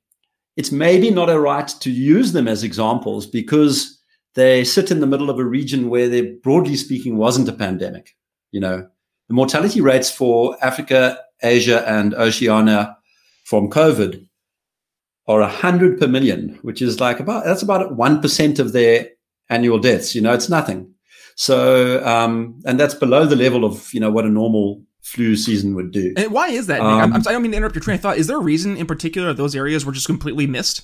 it's 0.56 0.72
maybe 0.72 1.12
not 1.12 1.30
a 1.30 1.40
right 1.40 1.68
to 1.68 1.92
use 1.92 2.32
them 2.32 2.48
as 2.48 2.64
examples 2.64 3.26
because 3.26 4.02
they 4.36 4.64
sit 4.64 4.92
in 4.92 5.02
the 5.02 5.08
middle 5.08 5.30
of 5.30 5.40
a 5.40 5.46
region 5.46 5.90
where 5.90 6.08
there, 6.08 6.34
broadly 6.44 6.78
speaking, 6.78 7.18
wasn't 7.18 7.50
a 7.50 7.54
pandemic. 7.54 8.16
You 8.52 8.62
know, 8.62 8.88
the 9.28 9.34
mortality 9.34 9.82
rates 9.82 10.10
for 10.10 10.58
Africa, 10.64 11.20
Asia, 11.44 11.88
and 11.90 12.14
Oceania 12.14 12.98
from 13.44 13.70
COVID 13.70 14.26
are 15.28 15.40
100 15.40 16.00
per 16.00 16.08
million, 16.08 16.60
which 16.62 16.82
is 16.82 17.00
like 17.00 17.20
about, 17.20 17.46
that's 17.46 17.62
about 17.62 17.98
1% 17.98 18.60
of 18.60 18.74
their 18.74 19.10
annual 19.50 19.80
deaths. 19.80 20.14
You 20.16 20.22
know, 20.22 20.34
it's 20.34 20.50
nothing. 20.50 20.94
So, 21.36 22.06
um, 22.06 22.60
and 22.66 22.80
that's 22.80 22.94
below 22.94 23.26
the 23.26 23.36
level 23.36 23.66
of, 23.66 23.94
you 23.94 24.00
know, 24.00 24.12
what 24.12 24.26
a 24.26 24.30
normal 24.30 24.82
flu 25.02 25.36
season 25.36 25.76
would 25.76 25.92
do. 25.92 26.14
And 26.18 26.32
why 26.32 26.48
is 26.50 26.68
that? 26.68 26.82
Um, 26.82 27.14
I 27.14 27.20
do 27.20 27.32
not 27.32 27.42
mean 27.42 27.52
to 27.52 27.58
interrupt 27.58 27.76
your 27.76 27.84
train 27.84 27.96
of 27.96 28.02
thought. 28.02 28.18
Is 28.18 28.28
there 28.28 28.38
a 28.38 28.42
reason 28.42 28.78
in 28.78 28.88
particular 28.88 29.34
those 29.34 29.56
areas 29.56 29.86
were 29.86 29.92
just 29.92 30.08
completely 30.08 30.48
missed? 30.48 30.84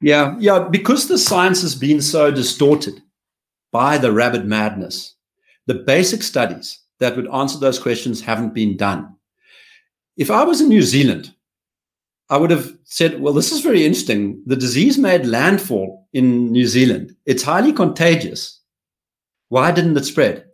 Yeah, 0.00 0.36
yeah, 0.38 0.68
because 0.70 1.08
the 1.08 1.18
science 1.18 1.62
has 1.62 1.74
been 1.74 2.00
so 2.00 2.30
distorted 2.30 3.02
by 3.72 3.98
the 3.98 4.12
rabid 4.12 4.44
madness, 4.44 5.14
the 5.66 5.74
basic 5.74 6.22
studies 6.22 6.80
that 7.00 7.16
would 7.16 7.28
answer 7.28 7.58
those 7.58 7.78
questions 7.78 8.20
haven't 8.20 8.54
been 8.54 8.76
done. 8.76 9.16
If 10.16 10.30
I 10.30 10.44
was 10.44 10.60
in 10.60 10.68
New 10.68 10.82
Zealand, 10.82 11.34
I 12.30 12.36
would 12.36 12.50
have 12.50 12.76
said, 12.84 13.20
well, 13.20 13.32
this 13.32 13.52
is 13.52 13.62
very 13.62 13.84
interesting. 13.84 14.42
The 14.44 14.56
disease 14.56 14.98
made 14.98 15.24
landfall 15.24 16.06
in 16.12 16.52
New 16.52 16.66
Zealand. 16.66 17.14
It's 17.24 17.42
highly 17.42 17.72
contagious. 17.72 18.60
Why 19.48 19.70
didn't 19.72 19.96
it 19.96 20.04
spread? 20.04 20.44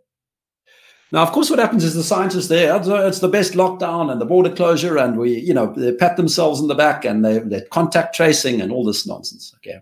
Now, 1.11 1.21
of 1.21 1.31
course, 1.31 1.49
what 1.49 1.59
happens 1.59 1.83
is 1.83 1.93
the 1.93 2.03
scientists 2.03 2.47
there, 2.47 2.75
it's 3.07 3.19
the 3.19 3.27
best 3.27 3.53
lockdown 3.53 4.11
and 4.11 4.19
the 4.19 4.25
border 4.25 4.53
closure, 4.53 4.97
and 4.97 5.17
we, 5.17 5.37
you 5.39 5.53
know, 5.53 5.73
they 5.75 5.93
pat 5.93 6.17
themselves 6.17 6.59
in 6.59 6.67
the 6.67 6.75
back 6.75 7.05
and 7.05 7.23
they, 7.23 7.39
they're 7.39 7.65
contact 7.71 8.15
tracing 8.15 8.61
and 8.61 8.71
all 8.71 8.83
this 8.83 9.05
nonsense. 9.05 9.53
Okay. 9.57 9.81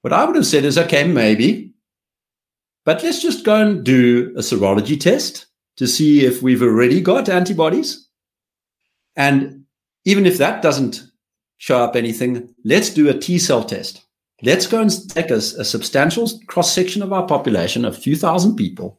What 0.00 0.12
I 0.12 0.24
would 0.24 0.36
have 0.36 0.46
said 0.46 0.64
is, 0.64 0.78
okay, 0.78 1.06
maybe, 1.06 1.72
but 2.84 3.02
let's 3.02 3.20
just 3.20 3.44
go 3.44 3.56
and 3.56 3.84
do 3.84 4.32
a 4.36 4.40
serology 4.40 4.98
test 4.98 5.46
to 5.76 5.86
see 5.86 6.24
if 6.24 6.42
we've 6.42 6.62
already 6.62 7.00
got 7.00 7.28
antibodies. 7.28 8.08
And 9.16 9.65
even 10.06 10.24
if 10.24 10.38
that 10.38 10.62
doesn't 10.62 11.02
show 11.58 11.78
up 11.78 11.94
anything, 11.94 12.54
let's 12.64 12.90
do 12.90 13.10
a 13.10 13.18
T 13.18 13.38
cell 13.38 13.62
test. 13.62 14.02
Let's 14.42 14.66
go 14.66 14.80
and 14.80 15.08
take 15.10 15.30
a, 15.30 15.36
a 15.36 15.64
substantial 15.64 16.30
cross 16.46 16.72
section 16.72 17.02
of 17.02 17.12
our 17.12 17.26
population, 17.26 17.84
a 17.84 17.92
few 17.92 18.16
thousand 18.16 18.56
people, 18.56 18.98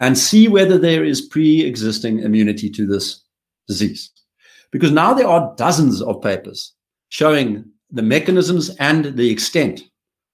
and 0.00 0.18
see 0.18 0.48
whether 0.48 0.76
there 0.76 1.04
is 1.04 1.22
pre 1.22 1.64
existing 1.64 2.20
immunity 2.20 2.68
to 2.70 2.86
this 2.86 3.22
disease. 3.66 4.10
Because 4.70 4.90
now 4.90 5.14
there 5.14 5.28
are 5.28 5.54
dozens 5.56 6.02
of 6.02 6.20
papers 6.20 6.74
showing 7.08 7.64
the 7.90 8.02
mechanisms 8.02 8.68
and 8.76 9.16
the 9.16 9.30
extent 9.30 9.82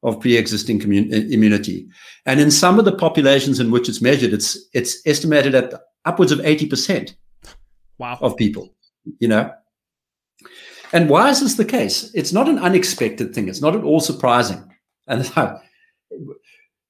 of 0.02 0.20
pre-existing 0.20 0.78
commun- 0.78 1.12
immunity. 1.12 1.88
And 2.26 2.40
in 2.40 2.50
some 2.50 2.78
of 2.78 2.84
the 2.84 2.94
populations 2.94 3.58
in 3.58 3.70
which 3.70 3.88
it's 3.88 4.02
measured, 4.02 4.32
it's 4.32 4.58
it's 4.74 5.00
estimated 5.06 5.54
at 5.54 5.72
upwards 6.04 6.32
of 6.32 6.40
80% 6.40 7.14
wow. 7.98 8.18
of 8.20 8.36
people, 8.36 8.74
you 9.18 9.28
know. 9.28 9.50
And 10.94 11.10
why 11.10 11.28
is 11.28 11.40
this 11.40 11.54
the 11.54 11.64
case? 11.64 12.10
It's 12.14 12.32
not 12.32 12.48
an 12.48 12.60
unexpected 12.60 13.34
thing. 13.34 13.48
It's 13.48 13.60
not 13.60 13.74
at 13.74 13.82
all 13.82 13.98
surprising. 13.98 14.64
And 15.08 15.26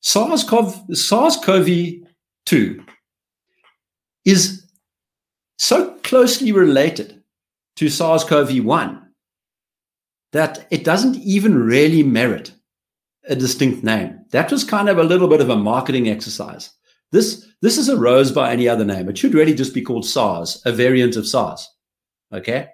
SARS-CoV, 0.02 0.94
SARS-CoV-2 0.94 2.84
is 4.26 4.70
so 5.58 5.94
closely 6.04 6.52
related 6.52 7.22
to 7.76 7.88
SARS-CoV-1 7.88 9.00
that 10.34 10.66
it 10.70 10.84
doesn't 10.84 11.16
even 11.16 11.54
really 11.54 12.02
merit 12.02 12.52
a 13.26 13.34
distinct 13.34 13.82
name. 13.82 14.20
That 14.32 14.52
was 14.52 14.64
kind 14.64 14.90
of 14.90 14.98
a 14.98 15.04
little 15.04 15.28
bit 15.28 15.40
of 15.40 15.48
a 15.48 15.56
marketing 15.56 16.10
exercise. 16.10 16.68
This 17.10 17.46
this 17.62 17.78
is 17.78 17.88
a 17.88 17.96
rose 17.96 18.30
by 18.32 18.52
any 18.52 18.68
other 18.68 18.84
name. 18.84 19.08
It 19.08 19.16
should 19.16 19.32
really 19.32 19.54
just 19.54 19.72
be 19.72 19.80
called 19.80 20.04
SARS, 20.04 20.60
a 20.66 20.72
variant 20.72 21.16
of 21.16 21.26
SARS. 21.26 21.66
Okay? 22.30 22.68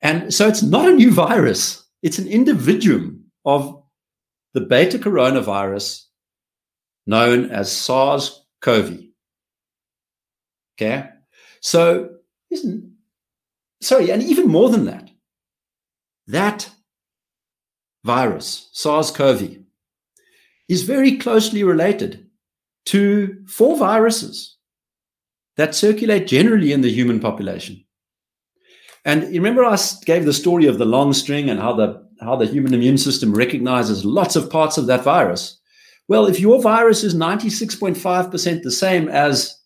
And 0.00 0.32
so 0.32 0.46
it's 0.46 0.62
not 0.62 0.88
a 0.88 0.94
new 0.94 1.12
virus, 1.12 1.84
it's 2.02 2.18
an 2.18 2.26
individuum 2.26 3.24
of 3.44 3.82
the 4.54 4.60
beta 4.60 4.98
coronavirus 4.98 6.04
known 7.06 7.50
as 7.50 7.72
SARS 7.72 8.44
CoV. 8.60 8.98
Okay? 10.76 11.08
So, 11.60 12.10
isn't, 12.50 12.92
sorry, 13.80 14.10
and 14.10 14.22
even 14.22 14.48
more 14.48 14.68
than 14.70 14.84
that, 14.84 15.10
that 16.28 16.70
virus, 18.04 18.68
SARS 18.72 19.10
CoV, 19.10 19.58
is 20.68 20.82
very 20.82 21.16
closely 21.16 21.64
related 21.64 22.28
to 22.86 23.44
four 23.46 23.76
viruses 23.76 24.56
that 25.56 25.74
circulate 25.74 26.26
generally 26.26 26.72
in 26.72 26.82
the 26.82 26.92
human 26.92 27.20
population. 27.20 27.84
And 29.04 29.22
you 29.24 29.40
remember 29.40 29.64
I 29.64 29.78
gave 30.04 30.24
the 30.24 30.32
story 30.32 30.66
of 30.66 30.78
the 30.78 30.84
long 30.84 31.12
string 31.12 31.48
and 31.48 31.60
how 31.60 31.72
the 31.72 32.06
how 32.20 32.36
the 32.36 32.46
human 32.46 32.74
immune 32.74 32.98
system 32.98 33.32
recognizes 33.32 34.04
lots 34.04 34.34
of 34.34 34.50
parts 34.50 34.76
of 34.76 34.86
that 34.86 35.04
virus. 35.04 35.58
Well, 36.08 36.26
if 36.26 36.40
your 36.40 36.60
virus 36.60 37.04
is 37.04 37.14
96.5% 37.14 38.62
the 38.62 38.70
same 38.70 39.08
as 39.08 39.56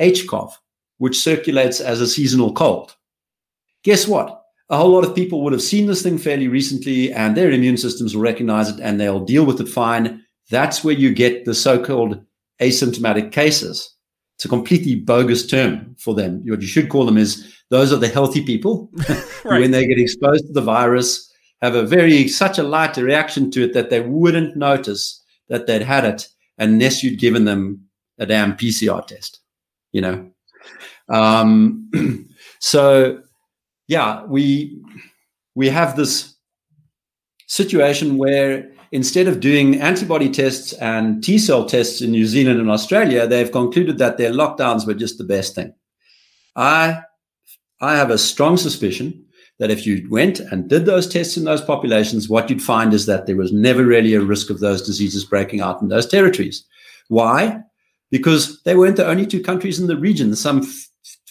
HCOV, 0.00 0.52
which 0.98 1.18
circulates 1.18 1.80
as 1.80 2.00
a 2.00 2.06
seasonal 2.06 2.52
cold, 2.52 2.94
guess 3.82 4.06
what? 4.06 4.42
A 4.68 4.76
whole 4.76 4.90
lot 4.90 5.04
of 5.04 5.14
people 5.14 5.42
would 5.42 5.52
have 5.52 5.62
seen 5.62 5.86
this 5.86 6.02
thing 6.02 6.18
fairly 6.18 6.48
recently 6.48 7.12
and 7.12 7.36
their 7.36 7.50
immune 7.50 7.76
systems 7.76 8.14
will 8.14 8.22
recognize 8.22 8.68
it 8.68 8.80
and 8.80 9.00
they'll 9.00 9.24
deal 9.24 9.44
with 9.44 9.60
it 9.60 9.68
fine. 9.68 10.24
That's 10.50 10.82
where 10.82 10.94
you 10.94 11.14
get 11.14 11.44
the 11.44 11.54
so 11.54 11.82
called 11.82 12.20
asymptomatic 12.60 13.30
cases. 13.30 13.94
It's 14.36 14.44
a 14.44 14.48
completely 14.48 14.96
bogus 14.96 15.46
term 15.46 15.94
for 15.98 16.14
them. 16.14 16.42
What 16.46 16.60
you 16.60 16.66
should 16.66 16.88
call 16.88 17.06
them 17.06 17.18
is 17.18 17.54
those 17.74 17.92
are 17.92 17.96
the 17.96 18.06
healthy 18.08 18.40
people 18.40 18.88
right. 19.44 19.60
when 19.60 19.72
they 19.72 19.84
get 19.84 19.98
exposed 19.98 20.46
to 20.46 20.52
the 20.52 20.60
virus, 20.60 21.28
have 21.60 21.74
a 21.74 21.82
very 21.82 22.28
such 22.28 22.56
a 22.56 22.62
light 22.62 22.96
reaction 22.96 23.50
to 23.50 23.64
it 23.64 23.72
that 23.72 23.90
they 23.90 24.00
wouldn't 24.00 24.56
notice 24.56 25.20
that 25.48 25.66
they'd 25.66 25.82
had 25.82 26.04
it 26.04 26.28
unless 26.56 27.02
you'd 27.02 27.18
given 27.18 27.46
them 27.46 27.80
a 28.18 28.26
damn 28.26 28.56
PCR 28.56 29.04
test, 29.04 29.40
you 29.90 30.00
know. 30.00 30.30
Um, 31.08 31.90
so, 32.60 33.20
yeah, 33.88 34.24
we 34.26 34.80
we 35.56 35.68
have 35.68 35.96
this 35.96 36.36
situation 37.48 38.18
where 38.18 38.70
instead 38.92 39.26
of 39.26 39.40
doing 39.40 39.80
antibody 39.80 40.30
tests 40.30 40.74
and 40.74 41.24
T 41.24 41.38
cell 41.38 41.66
tests 41.66 42.00
in 42.00 42.12
New 42.12 42.26
Zealand 42.26 42.60
and 42.60 42.70
Australia, 42.70 43.26
they've 43.26 43.50
concluded 43.50 43.98
that 43.98 44.16
their 44.16 44.30
lockdowns 44.30 44.86
were 44.86 44.94
just 44.94 45.18
the 45.18 45.24
best 45.24 45.56
thing. 45.56 45.74
I 46.54 47.02
I 47.84 47.96
have 47.96 48.10
a 48.10 48.16
strong 48.16 48.56
suspicion 48.56 49.24
that 49.58 49.70
if 49.70 49.86
you 49.86 50.06
went 50.10 50.40
and 50.40 50.68
did 50.68 50.86
those 50.86 51.06
tests 51.06 51.36
in 51.36 51.44
those 51.44 51.60
populations, 51.60 52.28
what 52.28 52.48
you'd 52.48 52.62
find 52.62 52.94
is 52.94 53.04
that 53.06 53.26
there 53.26 53.36
was 53.36 53.52
never 53.52 53.84
really 53.84 54.14
a 54.14 54.20
risk 54.20 54.48
of 54.48 54.60
those 54.60 54.80
diseases 54.80 55.24
breaking 55.24 55.60
out 55.60 55.82
in 55.82 55.88
those 55.88 56.06
territories. 56.06 56.64
Why? 57.08 57.60
Because 58.10 58.62
they 58.62 58.74
weren't 58.74 58.96
the 58.96 59.06
only 59.06 59.26
two 59.26 59.42
countries 59.42 59.78
in 59.78 59.86
the 59.86 59.98
region. 59.98 60.34
Some 60.34 60.66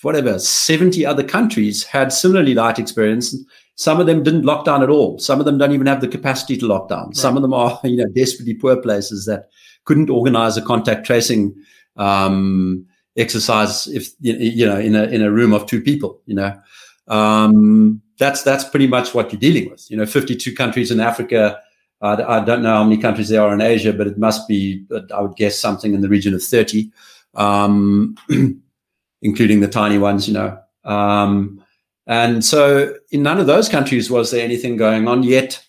whatever, 0.04 0.38
70 0.38 1.06
other 1.06 1.24
countries 1.24 1.84
had 1.84 2.14
similarly 2.14 2.54
light 2.54 2.78
experience. 2.78 3.36
Some 3.76 4.00
of 4.00 4.06
them 4.06 4.22
didn't 4.22 4.46
lock 4.46 4.64
down 4.64 4.84
at 4.84 4.90
all. 4.90 5.18
Some 5.18 5.40
of 5.40 5.46
them 5.46 5.58
don't 5.58 5.72
even 5.72 5.88
have 5.88 6.02
the 6.02 6.08
capacity 6.08 6.56
to 6.58 6.68
lock 6.68 6.88
down. 6.88 7.08
Right. 7.08 7.16
Some 7.16 7.36
of 7.36 7.42
them 7.42 7.54
are, 7.54 7.80
you 7.84 7.98
know, 7.98 8.12
desperately 8.16 8.54
poor 8.54 8.80
places 8.80 9.26
that 9.26 9.50
couldn't 9.86 10.12
organize 10.12 10.56
a 10.56 10.62
contact 10.62 11.06
tracing 11.06 11.56
um, 11.98 12.86
exercise 13.18 13.88
if 13.88 14.10
you 14.20 14.66
know 14.66 14.80
in 14.80 14.96
a 14.96 15.04
in 15.04 15.22
a 15.22 15.32
room 15.32 15.54
of 15.54 15.66
two 15.66 15.82
people. 15.82 16.22
You 16.26 16.36
know, 16.36 16.60
um, 17.08 18.02
that's 18.18 18.44
that's 18.44 18.64
pretty 18.64 18.88
much 18.88 19.14
what 19.14 19.32
you're 19.32 19.40
dealing 19.40 19.70
with. 19.70 19.90
You 19.90 19.98
know, 19.98 20.06
52 20.06 20.54
countries 20.56 20.92
in 20.92 21.00
Africa. 21.00 21.60
I, 22.02 22.22
I 22.22 22.44
don't 22.44 22.64
know 22.64 22.76
how 22.76 22.84
many 22.84 23.02
countries 23.02 23.30
there 23.30 23.42
are 23.42 23.54
in 23.54 23.62
Asia, 23.62 23.94
but 23.94 24.08
it 24.08 24.18
must 24.18 24.48
be, 24.48 24.86
I 25.14 25.22
would 25.22 25.38
guess, 25.38 25.58
something 25.58 25.94
in 25.94 26.02
the 26.02 26.10
region 26.10 26.34
of 26.34 26.44
30, 26.44 26.92
um, 27.36 28.18
including 29.22 29.62
the 29.62 29.68
tiny 29.68 29.98
ones. 29.98 30.28
You 30.28 30.34
know. 30.34 30.60
Um, 30.84 31.64
and 32.06 32.44
so 32.44 32.96
in 33.12 33.24
none 33.24 33.40
of 33.40 33.48
those 33.48 33.70
countries 33.70 34.12
was 34.12 34.32
there 34.32 34.44
anything 34.44 34.76
going 34.76 35.08
on 35.08 35.24
yet. 35.24 35.64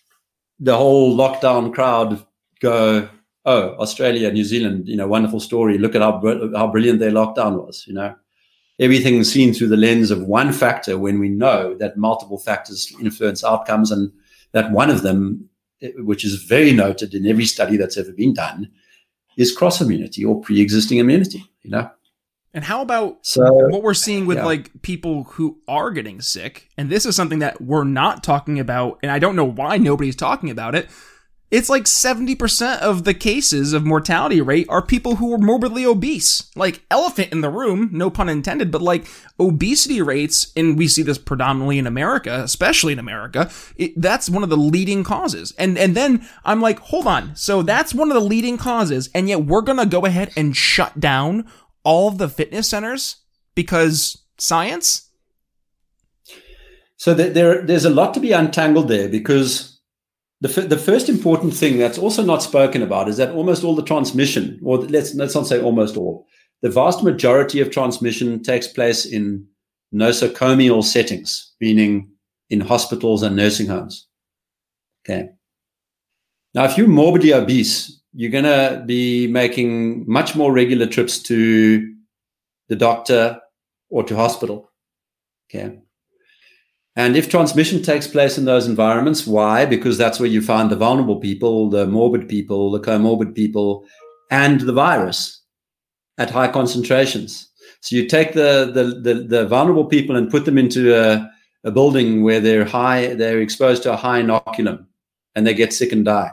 The 0.59 0.75
whole 0.75 1.17
lockdown 1.17 1.73
crowd 1.73 2.25
go, 2.59 3.07
oh, 3.45 3.75
Australia, 3.75 4.31
New 4.31 4.43
Zealand, 4.43 4.87
you 4.87 4.95
know, 4.95 5.07
wonderful 5.07 5.39
story. 5.39 5.77
Look 5.77 5.95
at 5.95 6.01
how, 6.01 6.21
how 6.55 6.67
brilliant 6.71 6.99
their 6.99 7.11
lockdown 7.11 7.63
was, 7.65 7.85
you 7.87 7.93
know. 7.93 8.15
Everything 8.79 9.23
seen 9.23 9.53
through 9.53 9.69
the 9.69 9.77
lens 9.77 10.11
of 10.11 10.23
one 10.23 10.51
factor 10.51 10.97
when 10.97 11.19
we 11.19 11.29
know 11.29 11.75
that 11.75 11.95
multiple 11.95 12.37
factors 12.37 12.93
influence 12.99 13.43
outcomes 13.43 13.89
and 13.89 14.11
that 14.51 14.71
one 14.71 14.89
of 14.89 15.01
them, 15.01 15.49
eh, 15.81 15.91
which 15.97 16.25
is 16.25 16.43
very 16.43 16.73
noted 16.73 17.13
in 17.13 17.25
every 17.25 17.45
study 17.45 17.77
that's 17.77 17.97
ever 17.97 18.11
been 18.11 18.33
done, 18.33 18.69
is 19.37 19.55
cross 19.55 19.79
immunity 19.79 20.25
or 20.25 20.41
pre 20.41 20.59
existing 20.59 20.97
immunity, 20.97 21.45
you 21.61 21.69
know. 21.69 21.89
And 22.53 22.63
how 22.63 22.81
about 22.81 23.25
so, 23.25 23.43
what 23.67 23.83
we're 23.83 23.93
seeing 23.93 24.25
with 24.25 24.37
yeah. 24.37 24.45
like 24.45 24.81
people 24.81 25.25
who 25.25 25.59
are 25.67 25.91
getting 25.91 26.21
sick? 26.21 26.69
And 26.77 26.89
this 26.89 27.05
is 27.05 27.15
something 27.15 27.39
that 27.39 27.61
we're 27.61 27.83
not 27.83 28.23
talking 28.23 28.59
about, 28.59 28.99
and 29.03 29.11
I 29.11 29.19
don't 29.19 29.35
know 29.35 29.45
why 29.45 29.77
nobody's 29.77 30.15
talking 30.15 30.49
about 30.49 30.73
it. 30.73 30.89
It's 31.51 31.69
like 31.69 31.83
70% 31.83 32.79
of 32.79 33.03
the 33.03 33.13
cases 33.13 33.71
of 33.71 33.85
mortality 33.85 34.41
rate 34.41 34.65
are 34.67 34.81
people 34.81 35.17
who 35.17 35.33
are 35.33 35.37
morbidly 35.37 35.85
obese. 35.85 36.51
Like 36.55 36.83
elephant 36.89 37.31
in 37.31 37.41
the 37.41 37.49
room, 37.49 37.89
no 37.93 38.09
pun 38.09 38.29
intended, 38.29 38.71
but 38.71 38.81
like 38.81 39.05
obesity 39.39 40.01
rates, 40.01 40.51
and 40.55 40.77
we 40.77 40.87
see 40.87 41.03
this 41.03 41.19
predominantly 41.19 41.77
in 41.77 41.87
America, 41.87 42.41
especially 42.43 42.93
in 42.93 42.99
America, 42.99 43.49
it, 43.75 43.93
that's 44.01 44.29
one 44.29 44.43
of 44.43 44.49
the 44.49 44.57
leading 44.57 45.03
causes. 45.03 45.53
And 45.57 45.77
and 45.77 45.95
then 45.95 46.27
I'm 46.43 46.61
like, 46.61 46.79
hold 46.79 47.05
on. 47.05 47.35
So 47.35 47.61
that's 47.61 47.93
one 47.93 48.09
of 48.09 48.15
the 48.15 48.21
leading 48.21 48.57
causes, 48.57 49.09
and 49.13 49.29
yet 49.29 49.45
we're 49.45 49.61
gonna 49.61 49.85
go 49.85 50.05
ahead 50.05 50.31
and 50.35 50.57
shut 50.57 50.99
down 50.99 51.47
all 51.83 52.11
the 52.11 52.27
fitness 52.27 52.67
centers 52.67 53.17
because 53.53 54.23
science? 54.37 55.09
So 56.97 57.13
there, 57.13 57.61
there's 57.61 57.85
a 57.85 57.89
lot 57.89 58.13
to 58.13 58.19
be 58.19 58.31
untangled 58.31 58.87
there 58.87 59.07
because 59.07 59.74
the, 60.41 60.49
f- 60.49 60.69
the 60.69 60.77
first 60.77 61.09
important 61.09 61.53
thing 61.53 61.77
that's 61.77 61.97
also 61.97 62.23
not 62.23 62.43
spoken 62.43 62.81
about 62.81 63.07
is 63.07 63.17
that 63.17 63.33
almost 63.33 63.63
all 63.63 63.75
the 63.75 63.83
transmission, 63.83 64.59
or 64.63 64.79
let's, 64.79 65.13
let's 65.15 65.35
not 65.35 65.47
say 65.47 65.61
almost 65.61 65.97
all, 65.97 66.25
the 66.61 66.69
vast 66.69 67.03
majority 67.03 67.59
of 67.61 67.71
transmission 67.71 68.41
takes 68.43 68.67
place 68.67 69.05
in 69.05 69.45
nosocomial 69.93 70.83
settings, 70.83 71.53
meaning 71.61 72.09
in 72.49 72.59
hospitals 72.59 73.23
and 73.23 73.35
nursing 73.35 73.67
homes. 73.67 74.07
Okay. 75.03 75.29
Now, 76.53 76.65
if 76.65 76.77
you're 76.77 76.87
morbidly 76.87 77.33
obese, 77.33 78.01
you're 78.13 78.31
going 78.31 78.45
to 78.45 78.83
be 78.85 79.27
making 79.27 80.09
much 80.09 80.35
more 80.35 80.53
regular 80.53 80.85
trips 80.85 81.19
to 81.23 81.93
the 82.69 82.75
doctor 82.75 83.39
or 83.89 84.03
to 84.03 84.15
hospital. 84.15 84.71
Okay. 85.49 85.79
And 86.95 87.17
if 87.17 87.29
transmission 87.29 87.81
takes 87.81 88.07
place 88.07 88.37
in 88.37 88.45
those 88.45 88.67
environments, 88.67 89.27
why? 89.27 89.65
Because 89.65 89.97
that's 89.97 90.19
where 90.19 90.29
you 90.29 90.41
find 90.41 90.69
the 90.69 90.77
vulnerable 90.77 91.19
people, 91.19 91.69
the 91.69 91.85
morbid 91.85 92.29
people, 92.29 92.71
the 92.71 92.79
comorbid 92.79 93.35
people, 93.35 93.85
and 94.31 94.61
the 94.61 94.73
virus 94.73 95.41
at 96.17 96.29
high 96.29 96.47
concentrations. 96.47 97.49
So 97.81 97.95
you 97.95 98.07
take 98.07 98.33
the 98.33 98.71
the 98.73 99.13
the, 99.13 99.21
the 99.23 99.45
vulnerable 99.45 99.85
people 99.85 100.15
and 100.15 100.31
put 100.31 100.45
them 100.45 100.57
into 100.57 100.95
a, 100.95 101.29
a 101.63 101.71
building 101.71 102.23
where 102.23 102.39
they're 102.39 102.65
high, 102.65 103.13
they're 103.13 103.41
exposed 103.41 103.83
to 103.83 103.93
a 103.93 103.97
high 103.97 104.21
inoculum, 104.21 104.85
and 105.35 105.45
they 105.45 105.53
get 105.53 105.73
sick 105.73 105.91
and 105.91 106.05
die 106.05 106.31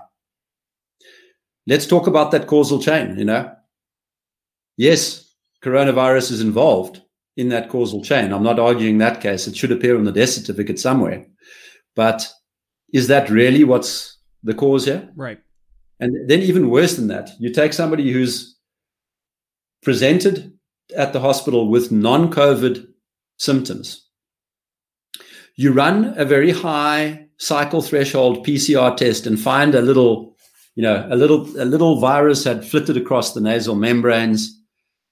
let's 1.66 1.86
talk 1.86 2.06
about 2.06 2.30
that 2.30 2.46
causal 2.46 2.80
chain, 2.80 3.18
you 3.18 3.24
know. 3.24 3.52
Yes, 4.76 5.34
coronavirus 5.62 6.32
is 6.32 6.40
involved 6.40 7.02
in 7.36 7.48
that 7.48 7.68
causal 7.68 8.02
chain. 8.02 8.32
I'm 8.32 8.42
not 8.42 8.58
arguing 8.58 8.98
that 8.98 9.20
case. 9.20 9.46
It 9.46 9.56
should 9.56 9.72
appear 9.72 9.96
on 9.96 10.04
the 10.04 10.12
death 10.12 10.30
certificate 10.30 10.78
somewhere. 10.78 11.26
But 11.96 12.28
is 12.92 13.08
that 13.08 13.30
really 13.30 13.64
what's 13.64 14.18
the 14.42 14.54
cause 14.54 14.84
here? 14.84 15.10
Right. 15.16 15.40
And 16.00 16.28
then 16.28 16.40
even 16.40 16.70
worse 16.70 16.96
than 16.96 17.08
that, 17.08 17.30
you 17.38 17.52
take 17.52 17.72
somebody 17.72 18.10
who's 18.10 18.58
presented 19.82 20.52
at 20.96 21.12
the 21.12 21.20
hospital 21.20 21.68
with 21.68 21.92
non-COVID 21.92 22.86
symptoms. 23.38 24.08
You 25.56 25.72
run 25.72 26.14
a 26.16 26.24
very 26.24 26.50
high 26.50 27.26
cycle 27.38 27.82
threshold 27.82 28.46
PCR 28.46 28.96
test 28.96 29.26
and 29.26 29.38
find 29.38 29.74
a 29.74 29.82
little 29.82 30.32
you 30.74 30.82
know, 30.82 31.06
a 31.10 31.16
little 31.16 31.42
a 31.60 31.66
little 31.66 32.00
virus 32.00 32.44
had 32.44 32.64
flitted 32.64 32.96
across 32.96 33.34
the 33.34 33.40
nasal 33.40 33.74
membranes, 33.74 34.61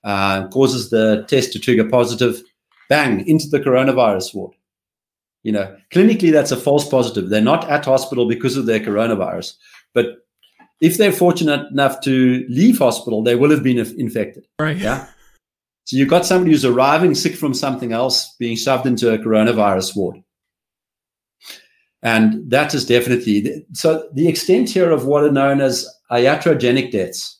uh, 0.04 0.48
causes 0.48 0.90
the 0.90 1.24
test 1.28 1.52
to 1.52 1.58
trigger 1.58 1.88
positive, 1.88 2.42
bang 2.88 3.26
into 3.26 3.48
the 3.48 3.60
coronavirus 3.60 4.34
ward. 4.34 4.54
You 5.42 5.52
know, 5.52 5.76
clinically 5.92 6.32
that's 6.32 6.52
a 6.52 6.56
false 6.56 6.88
positive. 6.88 7.30
They're 7.30 7.40
not 7.40 7.68
at 7.70 7.84
hospital 7.84 8.28
because 8.28 8.56
of 8.56 8.66
their 8.66 8.80
coronavirus, 8.80 9.54
but 9.94 10.26
if 10.80 10.96
they're 10.96 11.12
fortunate 11.12 11.70
enough 11.70 12.00
to 12.02 12.46
leave 12.48 12.78
hospital, 12.78 13.22
they 13.22 13.36
will 13.36 13.50
have 13.50 13.62
been 13.62 13.78
infected. 13.78 14.46
Right. 14.58 14.76
Yeah. 14.76 15.06
So 15.84 15.96
you've 15.96 16.08
got 16.08 16.26
somebody 16.26 16.52
who's 16.52 16.64
arriving 16.64 17.14
sick 17.14 17.34
from 17.34 17.52
something 17.52 17.92
else 17.92 18.34
being 18.38 18.56
shoved 18.56 18.86
into 18.86 19.12
a 19.12 19.18
coronavirus 19.18 19.96
ward. 19.96 20.22
And 22.02 22.50
that 22.50 22.72
is 22.74 22.86
definitely 22.86 23.66
so. 23.72 24.08
The 24.14 24.28
extent 24.28 24.70
here 24.70 24.90
of 24.90 25.04
what 25.04 25.24
are 25.24 25.32
known 25.32 25.60
as 25.60 25.86
iatrogenic 26.10 26.92
deaths, 26.92 27.39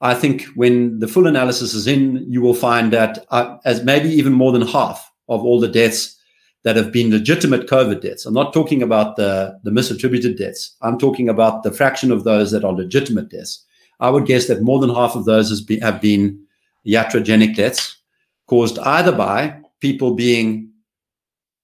I 0.00 0.14
think 0.14 0.44
when 0.54 0.98
the 0.98 1.08
full 1.08 1.26
analysis 1.26 1.74
is 1.74 1.86
in, 1.86 2.24
you 2.28 2.40
will 2.40 2.54
find 2.54 2.92
that 2.92 3.26
uh, 3.30 3.58
as 3.64 3.84
maybe 3.84 4.08
even 4.08 4.32
more 4.32 4.52
than 4.52 4.66
half 4.66 5.10
of 5.28 5.44
all 5.44 5.60
the 5.60 5.68
deaths 5.68 6.16
that 6.62 6.76
have 6.76 6.92
been 6.92 7.10
legitimate 7.10 7.66
COVID 7.66 8.00
deaths. 8.00 8.26
I'm 8.26 8.34
not 8.34 8.52
talking 8.52 8.82
about 8.82 9.16
the, 9.16 9.58
the 9.62 9.70
misattributed 9.70 10.36
deaths. 10.36 10.76
I'm 10.82 10.98
talking 10.98 11.28
about 11.28 11.62
the 11.62 11.72
fraction 11.72 12.10
of 12.12 12.24
those 12.24 12.50
that 12.50 12.64
are 12.64 12.72
legitimate 12.72 13.30
deaths. 13.30 13.64
I 13.98 14.10
would 14.10 14.26
guess 14.26 14.46
that 14.48 14.62
more 14.62 14.78
than 14.78 14.94
half 14.94 15.16
of 15.16 15.24
those 15.24 15.60
be, 15.60 15.78
have 15.80 16.00
been 16.00 16.42
iatrogenic 16.86 17.56
deaths 17.56 17.96
caused 18.46 18.78
either 18.80 19.12
by 19.12 19.60
people 19.80 20.14
being 20.14 20.70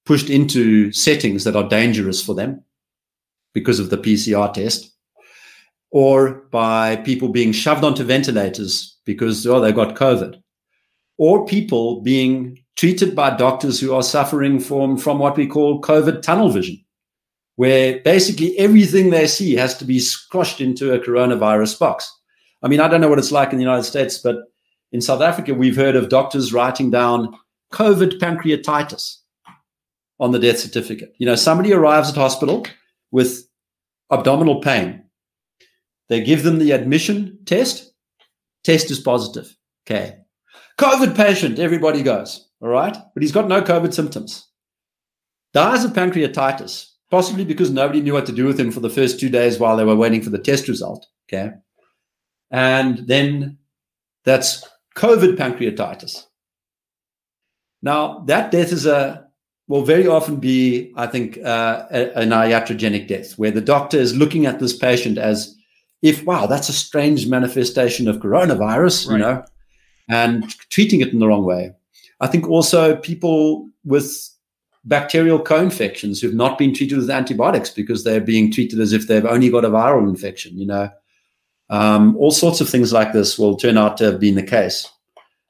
pushed 0.04 0.30
into 0.30 0.92
settings 0.92 1.44
that 1.44 1.56
are 1.56 1.68
dangerous 1.68 2.22
for 2.22 2.34
them 2.34 2.62
because 3.52 3.80
of 3.80 3.90
the 3.90 3.98
PCR 3.98 4.52
test, 4.52 4.92
or 5.96 6.42
by 6.50 6.94
people 6.96 7.30
being 7.30 7.52
shoved 7.52 7.82
onto 7.82 8.04
ventilators 8.04 8.98
because 9.06 9.46
oh 9.46 9.60
they 9.60 9.72
got 9.72 9.96
COVID, 9.96 10.38
or 11.16 11.46
people 11.46 12.02
being 12.02 12.58
treated 12.76 13.16
by 13.16 13.34
doctors 13.34 13.80
who 13.80 13.94
are 13.94 14.02
suffering 14.02 14.60
from 14.60 14.98
from 14.98 15.18
what 15.18 15.38
we 15.38 15.46
call 15.46 15.80
COVID 15.80 16.20
tunnel 16.20 16.50
vision, 16.50 16.84
where 17.54 17.98
basically 18.00 18.58
everything 18.58 19.08
they 19.08 19.26
see 19.26 19.54
has 19.54 19.74
to 19.78 19.86
be 19.86 19.98
squashed 19.98 20.60
into 20.60 20.92
a 20.92 21.00
coronavirus 21.00 21.78
box. 21.78 22.12
I 22.62 22.68
mean, 22.68 22.80
I 22.80 22.88
don't 22.88 23.00
know 23.00 23.08
what 23.08 23.18
it's 23.18 23.32
like 23.32 23.52
in 23.52 23.58
the 23.58 23.64
United 23.64 23.84
States, 23.84 24.18
but 24.18 24.36
in 24.92 25.00
South 25.00 25.22
Africa, 25.22 25.54
we've 25.54 25.76
heard 25.76 25.96
of 25.96 26.10
doctors 26.10 26.52
writing 26.52 26.90
down 26.90 27.34
COVID 27.72 28.18
pancreatitis 28.18 29.16
on 30.20 30.32
the 30.32 30.38
death 30.38 30.58
certificate. 30.58 31.14
You 31.16 31.24
know, 31.24 31.36
somebody 31.36 31.72
arrives 31.72 32.10
at 32.10 32.16
hospital 32.16 32.66
with 33.12 33.48
abdominal 34.10 34.60
pain. 34.60 35.05
They 36.08 36.22
give 36.22 36.42
them 36.42 36.58
the 36.58 36.72
admission 36.72 37.38
test. 37.44 37.92
Test 38.64 38.90
is 38.90 39.00
positive. 39.00 39.54
Okay. 39.86 40.18
COVID 40.78 41.16
patient, 41.16 41.58
everybody 41.58 42.02
goes. 42.02 42.48
All 42.60 42.68
right. 42.68 42.96
But 43.14 43.22
he's 43.22 43.32
got 43.32 43.48
no 43.48 43.62
COVID 43.62 43.94
symptoms. 43.94 44.48
Dies 45.54 45.84
of 45.84 45.92
pancreatitis, 45.92 46.90
possibly 47.10 47.44
because 47.44 47.70
nobody 47.70 48.00
knew 48.00 48.12
what 48.12 48.26
to 48.26 48.32
do 48.32 48.44
with 48.44 48.60
him 48.60 48.70
for 48.70 48.80
the 48.80 48.90
first 48.90 49.18
two 49.18 49.30
days 49.30 49.58
while 49.58 49.76
they 49.76 49.84
were 49.84 49.96
waiting 49.96 50.22
for 50.22 50.30
the 50.30 50.38
test 50.38 50.68
result. 50.68 51.06
Okay. 51.28 51.52
And 52.50 53.06
then 53.06 53.58
that's 54.24 54.68
COVID 54.96 55.36
pancreatitis. 55.36 56.24
Now, 57.82 58.20
that 58.26 58.50
death 58.50 58.72
is 58.72 58.86
a 58.86 59.26
will 59.68 59.82
very 59.82 60.06
often 60.06 60.36
be, 60.36 60.92
I 60.96 61.06
think, 61.06 61.38
uh, 61.38 61.86
an 61.90 62.30
iatrogenic 62.30 63.08
death, 63.08 63.36
where 63.36 63.50
the 63.50 63.60
doctor 63.60 63.98
is 63.98 64.14
looking 64.14 64.46
at 64.46 64.60
this 64.60 64.76
patient 64.76 65.18
as 65.18 65.55
if, 66.06 66.24
wow, 66.24 66.46
that's 66.46 66.68
a 66.68 66.72
strange 66.72 67.26
manifestation 67.26 68.08
of 68.08 68.18
coronavirus, 68.18 69.08
right. 69.08 69.12
you 69.12 69.18
know, 69.18 69.44
and 70.08 70.48
treating 70.70 71.00
it 71.00 71.12
in 71.12 71.18
the 71.18 71.26
wrong 71.26 71.44
way. 71.44 71.72
I 72.20 72.26
think 72.28 72.48
also 72.48 72.96
people 72.96 73.68
with 73.84 74.30
bacterial 74.84 75.40
co-infections 75.40 76.20
who've 76.20 76.34
not 76.34 76.58
been 76.58 76.72
treated 76.72 76.96
with 76.96 77.10
antibiotics 77.10 77.70
because 77.70 78.04
they're 78.04 78.20
being 78.20 78.52
treated 78.52 78.78
as 78.78 78.92
if 78.92 79.08
they've 79.08 79.26
only 79.26 79.50
got 79.50 79.64
a 79.64 79.70
viral 79.70 80.08
infection. 80.08 80.56
You 80.56 80.66
know, 80.66 80.90
um, 81.70 82.16
all 82.16 82.30
sorts 82.30 82.60
of 82.60 82.68
things 82.68 82.92
like 82.92 83.12
this 83.12 83.38
will 83.38 83.56
turn 83.56 83.76
out 83.76 83.96
to 83.98 84.04
have 84.04 84.20
been 84.20 84.36
the 84.36 84.42
case. 84.42 84.88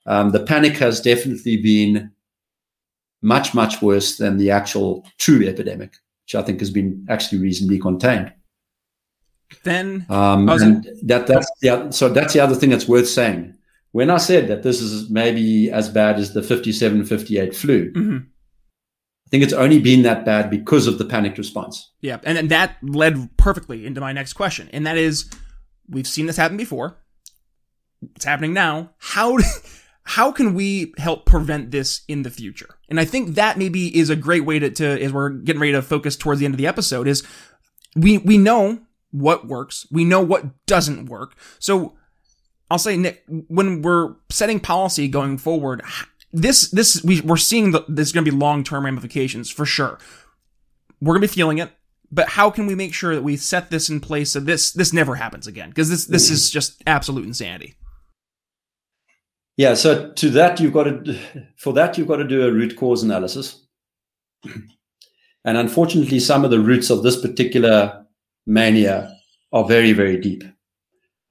Um, 0.07 0.30
the 0.30 0.42
panic 0.42 0.76
has 0.78 1.00
definitely 1.00 1.57
been 1.59 2.11
much, 3.22 3.54
much 3.54 3.82
worse 3.82 4.16
than 4.16 4.38
the 4.38 4.50
actual 4.50 5.07
true 5.18 5.46
epidemic, 5.46 5.92
which 6.24 6.34
I 6.34 6.42
think 6.42 6.61
has 6.61 6.70
been 6.70 7.07
actually 7.11 7.40
reasonably 7.40 7.78
contained. 7.78 8.32
Then, 9.62 10.07
um, 10.09 10.47
that 10.47 11.26
that's 11.26 11.51
yeah. 11.62 11.90
So 11.90 12.09
that's 12.09 12.32
the 12.32 12.40
other 12.40 12.55
thing 12.55 12.70
that's 12.70 12.88
worth 12.88 13.09
saying. 13.09 13.55
When 13.92 14.11
I 14.11 14.18
said 14.18 14.49
that 14.49 14.62
this 14.62 14.80
is 14.80 15.09
maybe 15.09 15.70
as 15.70 15.88
bad 15.88 16.18
as 16.18 16.34
the 16.34 16.42
57, 16.42 17.07
58 17.07 17.57
flu, 17.57 17.92
mm-hmm. 17.92 18.16
I 19.26 19.28
think 19.30 19.42
it's 19.42 19.53
only 19.53 19.80
been 19.80 20.03
that 20.03 20.24
bad 20.24 20.51
because 20.51 20.86
of 20.86 20.99
the 20.99 21.05
panicked 21.05 21.38
response. 21.38 21.92
Yeah, 22.01 22.18
and, 22.24 22.36
and 22.36 22.51
that 22.51 22.76
led 22.82 23.36
perfectly 23.36 23.86
into 23.86 24.01
my 24.01 24.12
next 24.12 24.34
question, 24.34 24.68
and 24.72 24.86
that 24.86 24.97
is, 24.97 25.30
we've 25.88 26.07
seen 26.07 26.26
this 26.26 26.36
happen 26.36 26.57
before. 26.57 26.99
It's 28.14 28.24
happening 28.24 28.53
now. 28.53 28.90
How 28.99 29.38
how 30.07 30.30
can 30.30 30.55
we 30.55 30.92
help 30.99 31.26
prevent 31.26 31.72
this 31.72 32.03
in 32.07 32.22
the 32.22 32.30
future? 32.30 32.78
And 32.88 33.01
I 33.01 33.05
think 33.05 33.34
that 33.34 33.59
maybe 33.59 33.97
is 33.99 34.09
a 34.09 34.16
great 34.16 34.44
way 34.44 34.61
to, 34.61 34.70
to 34.70 35.03
as 35.03 35.12
we're 35.12 35.30
getting 35.30 35.61
ready 35.61 35.72
to 35.72 35.82
focus 35.82 36.16
towards 36.16 36.38
the 36.38 36.47
end 36.47 36.55
of 36.55 36.59
the 36.59 36.66
episode 36.66 37.09
is 37.09 37.26
we 37.97 38.18
we 38.18 38.38
know 38.38 38.78
what 39.11 39.46
works, 39.46 39.86
we 39.90 40.04
know 40.04 40.20
what 40.20 40.66
doesn't 40.66 41.07
work. 41.07 41.34
So 41.59 41.96
I'll 42.70 42.78
say 42.78 42.96
Nick, 42.96 43.24
when 43.28 43.82
we're 43.82 44.14
setting 44.30 44.61
policy 44.61 45.09
going 45.09 45.38
forward, 45.38 45.82
this 46.32 46.70
this 46.70 47.02
we 47.02 47.20
we're 47.20 47.36
seeing 47.36 47.70
that 47.72 47.84
there's 47.88 48.12
going 48.12 48.24
to 48.24 48.30
be 48.30 48.36
long 48.36 48.64
term 48.64 48.84
ramifications 48.84 49.50
for 49.50 49.64
sure. 49.64 49.98
We're 51.00 51.14
going 51.14 51.22
to 51.22 51.28
be 51.28 51.34
feeling 51.34 51.59
it, 51.59 51.70
but 52.11 52.30
how 52.30 52.50
can 52.50 52.66
we 52.66 52.74
make 52.74 52.94
sure 52.94 53.14
that 53.14 53.22
we 53.22 53.36
set 53.36 53.70
this 53.70 53.88
in 53.88 54.00
place 54.00 54.32
so 54.32 54.40
this 54.40 54.72
this 54.72 54.92
never 54.92 55.14
happens 55.14 55.46
again? 55.46 55.68
Because 55.68 55.88
this 55.88 56.07
this 56.07 56.30
is 56.30 56.50
just 56.50 56.82
absolute 56.86 57.24
insanity. 57.24 57.74
Yeah. 59.57 59.74
So 59.74 60.12
to 60.12 60.30
that 60.30 60.61
you've 60.61 60.72
got 60.72 60.84
to 60.84 61.18
for 61.57 61.72
that 61.74 61.96
you've 61.96 62.09
got 62.09 62.16
to 62.16 62.24
do 62.24 62.46
a 62.46 62.52
root 62.52 62.76
cause 62.76 63.02
analysis, 63.02 63.66
and 65.44 65.57
unfortunately, 65.57 66.18
some 66.18 66.44
of 66.44 66.50
the 66.50 66.61
roots 66.61 66.90
of 66.90 67.02
this 67.02 67.20
particular 67.20 68.05
mania 68.47 69.12
are 69.53 69.64
very 69.64 69.92
very 69.92 70.18
deep. 70.18 70.44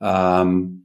Um, 0.01 0.83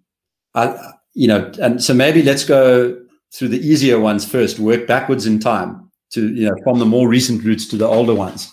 I, 0.54 0.92
you 1.14 1.28
know, 1.28 1.50
and 1.60 1.82
so 1.82 1.94
maybe 1.94 2.22
let's 2.22 2.44
go 2.44 3.00
through 3.32 3.48
the 3.48 3.60
easier 3.60 4.00
ones 4.00 4.24
first, 4.24 4.58
work 4.58 4.86
backwards 4.86 5.26
in 5.26 5.38
time 5.38 5.90
to, 6.12 6.32
you 6.34 6.48
know, 6.48 6.56
from 6.64 6.78
the 6.78 6.86
more 6.86 7.08
recent 7.08 7.44
roots 7.44 7.66
to 7.68 7.76
the 7.76 7.86
older 7.86 8.14
ones, 8.14 8.52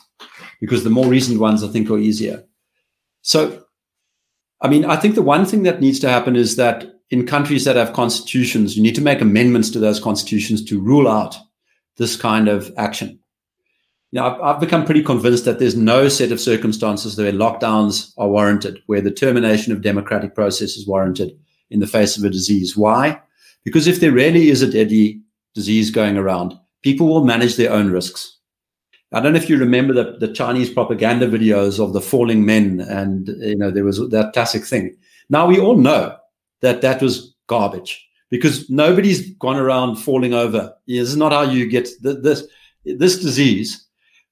because 0.60 0.84
the 0.84 0.90
more 0.90 1.08
recent 1.08 1.40
ones 1.40 1.64
I 1.64 1.68
think 1.68 1.90
are 1.90 1.98
easier. 1.98 2.44
So, 3.22 3.64
I 4.62 4.68
mean, 4.68 4.86
I 4.86 4.96
think 4.96 5.16
the 5.16 5.22
one 5.22 5.46
thing 5.46 5.64
that 5.64 5.82
needs 5.82 6.00
to 6.00 6.10
happen 6.10 6.36
is 6.36 6.56
that 6.56 6.86
in 7.10 7.26
countries 7.26 7.64
that 7.66 7.76
have 7.76 7.94
constitutions, 7.94 8.76
you 8.76 8.84
need 8.84 8.96
to 8.96 9.02
make 9.02 9.22
amendments 9.22 9.70
to 9.72 9.80
those 9.80 10.00
constitutions 10.00 10.64
to 10.66 10.80
rule 10.80 11.08
out 11.08 11.36
this 11.98 12.16
kind 12.16 12.48
of 12.48 12.72
action. 12.78 13.20
You 14.12 14.22
know, 14.22 14.28
I've, 14.28 14.42
I've 14.42 14.60
become 14.62 14.86
pretty 14.86 15.04
convinced 15.04 15.46
that 15.46 15.60
there's 15.60 15.76
no 15.76 16.08
set 16.08 16.32
of 16.32 16.40
circumstances 16.40 17.18
where 17.18 17.32
lockdowns 17.32 18.14
are 18.18 18.30
warranted, 18.30 18.82
where 18.86 19.02
the 19.02 19.12
termination 19.12 19.74
of 19.74 19.82
democratic 19.82 20.34
process 20.34 20.78
is 20.78 20.88
warranted 20.88 21.38
in 21.70 21.80
the 21.82 21.88
face 21.88 22.18
of 22.18 22.24
a 22.24 22.30
disease. 22.30 22.78
Why? 22.78 23.22
Because 23.66 23.88
if 23.88 24.00
there 24.00 24.14
really 24.14 24.50
is 24.50 24.62
a 24.62 24.72
deadly 24.72 25.22
disease 25.54 25.92
going 25.92 26.18
around, 26.18 26.58
people 26.84 27.08
will 27.08 27.26
manage 27.26 27.58
their 27.58 27.72
own 27.72 27.92
risks. 27.92 28.38
I 29.14 29.20
don't 29.20 29.34
know 29.34 29.40
if 29.40 29.50
you 29.50 29.58
remember 29.58 29.94
the, 29.94 30.18
the 30.20 30.34
Chinese 30.34 30.70
propaganda 30.70 31.28
videos 31.28 31.80
of 31.84 31.94
the 31.94 32.02
falling 32.02 32.46
men, 32.46 32.82
and 32.82 33.28
you 33.40 33.58
know 33.58 33.72
there 33.72 33.86
was 33.86 33.98
that 34.10 34.34
classic 34.34 34.66
thing. 34.66 34.96
Now 35.30 35.48
we 35.48 35.60
all 35.60 35.78
know 35.78 36.16
that 36.62 36.82
that 36.82 37.02
was 37.02 37.34
garbage 37.48 38.06
because 38.30 38.70
nobody's 38.70 39.32
gone 39.36 39.56
around 39.56 39.96
falling 39.96 40.34
over. 40.34 40.74
This 40.88 41.10
is 41.10 41.16
not 41.16 41.32
how 41.32 41.44
you 41.44 41.68
get 41.68 41.90
this. 42.02 42.46
This 42.86 43.20
disease 43.20 43.87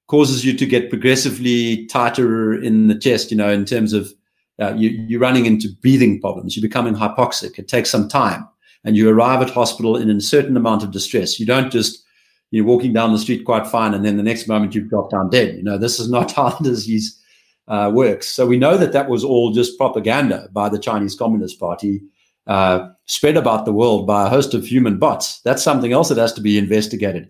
causes 0.08 0.46
you 0.46 0.56
to 0.58 0.66
get 0.66 0.90
progressively 0.90 1.86
tighter 1.88 2.54
in 2.54 2.88
the 2.88 2.96
chest. 2.96 3.32
You 3.32 3.38
know, 3.38 3.50
in 3.50 3.66
terms 3.66 3.94
of 3.94 4.14
uh, 4.62 4.74
you, 4.74 4.90
you're 4.90 5.20
running 5.20 5.46
into 5.46 5.70
breathing 5.82 6.22
problems. 6.22 6.56
You're 6.56 6.68
becoming 6.68 6.96
hypoxic. 6.96 7.60
It 7.60 7.68
takes 7.68 7.90
some 7.90 8.08
time 8.08 8.48
and 8.86 8.96
you 8.96 9.10
arrive 9.10 9.42
at 9.42 9.50
hospital 9.50 9.98
in 9.98 10.10
a 10.10 10.22
certain 10.22 10.56
amount 10.56 10.84
of 10.84 10.92
distress. 10.92 11.40
You 11.40 11.46
don't 11.46 11.72
just 11.72 12.04
you're 12.52 12.64
walking 12.64 12.94
down 12.94 13.12
the 13.12 13.20
street 13.20 13.44
quite 13.44 13.68
fine, 13.68 13.94
and 13.94 14.06
then 14.06 14.16
the 14.16 14.24
next 14.24 14.48
moment 14.48 14.76
you 14.76 14.82
drop 14.82 15.10
down 15.10 15.30
dead. 15.30 15.56
You 15.58 15.64
know, 15.64 15.78
this 15.78 16.00
is 16.00 16.10
not 16.10 16.32
how 16.36 16.50
the 16.50 16.70
disease 16.70 17.20
uh, 17.68 17.92
works. 17.94 18.30
So 18.30 18.46
we 18.46 18.58
know 18.58 18.78
that 18.78 18.94
that 18.94 19.10
was 19.10 19.24
all 19.24 19.52
just 19.52 19.78
propaganda 19.78 20.48
by 20.54 20.70
the 20.70 20.80
Chinese 20.80 21.16
Communist 21.16 21.60
Party, 21.60 22.02
uh, 22.48 22.88
spread 23.08 23.36
about 23.36 23.66
the 23.66 23.74
world 23.74 24.06
by 24.06 24.28
a 24.28 24.30
host 24.30 24.54
of 24.54 24.66
human 24.66 25.00
bots. 25.00 25.42
That's 25.42 25.64
something 25.64 25.92
else 25.92 26.10
that 26.10 26.20
has 26.20 26.34
to 26.34 26.42
be 26.42 26.58
investigated. 26.58 27.30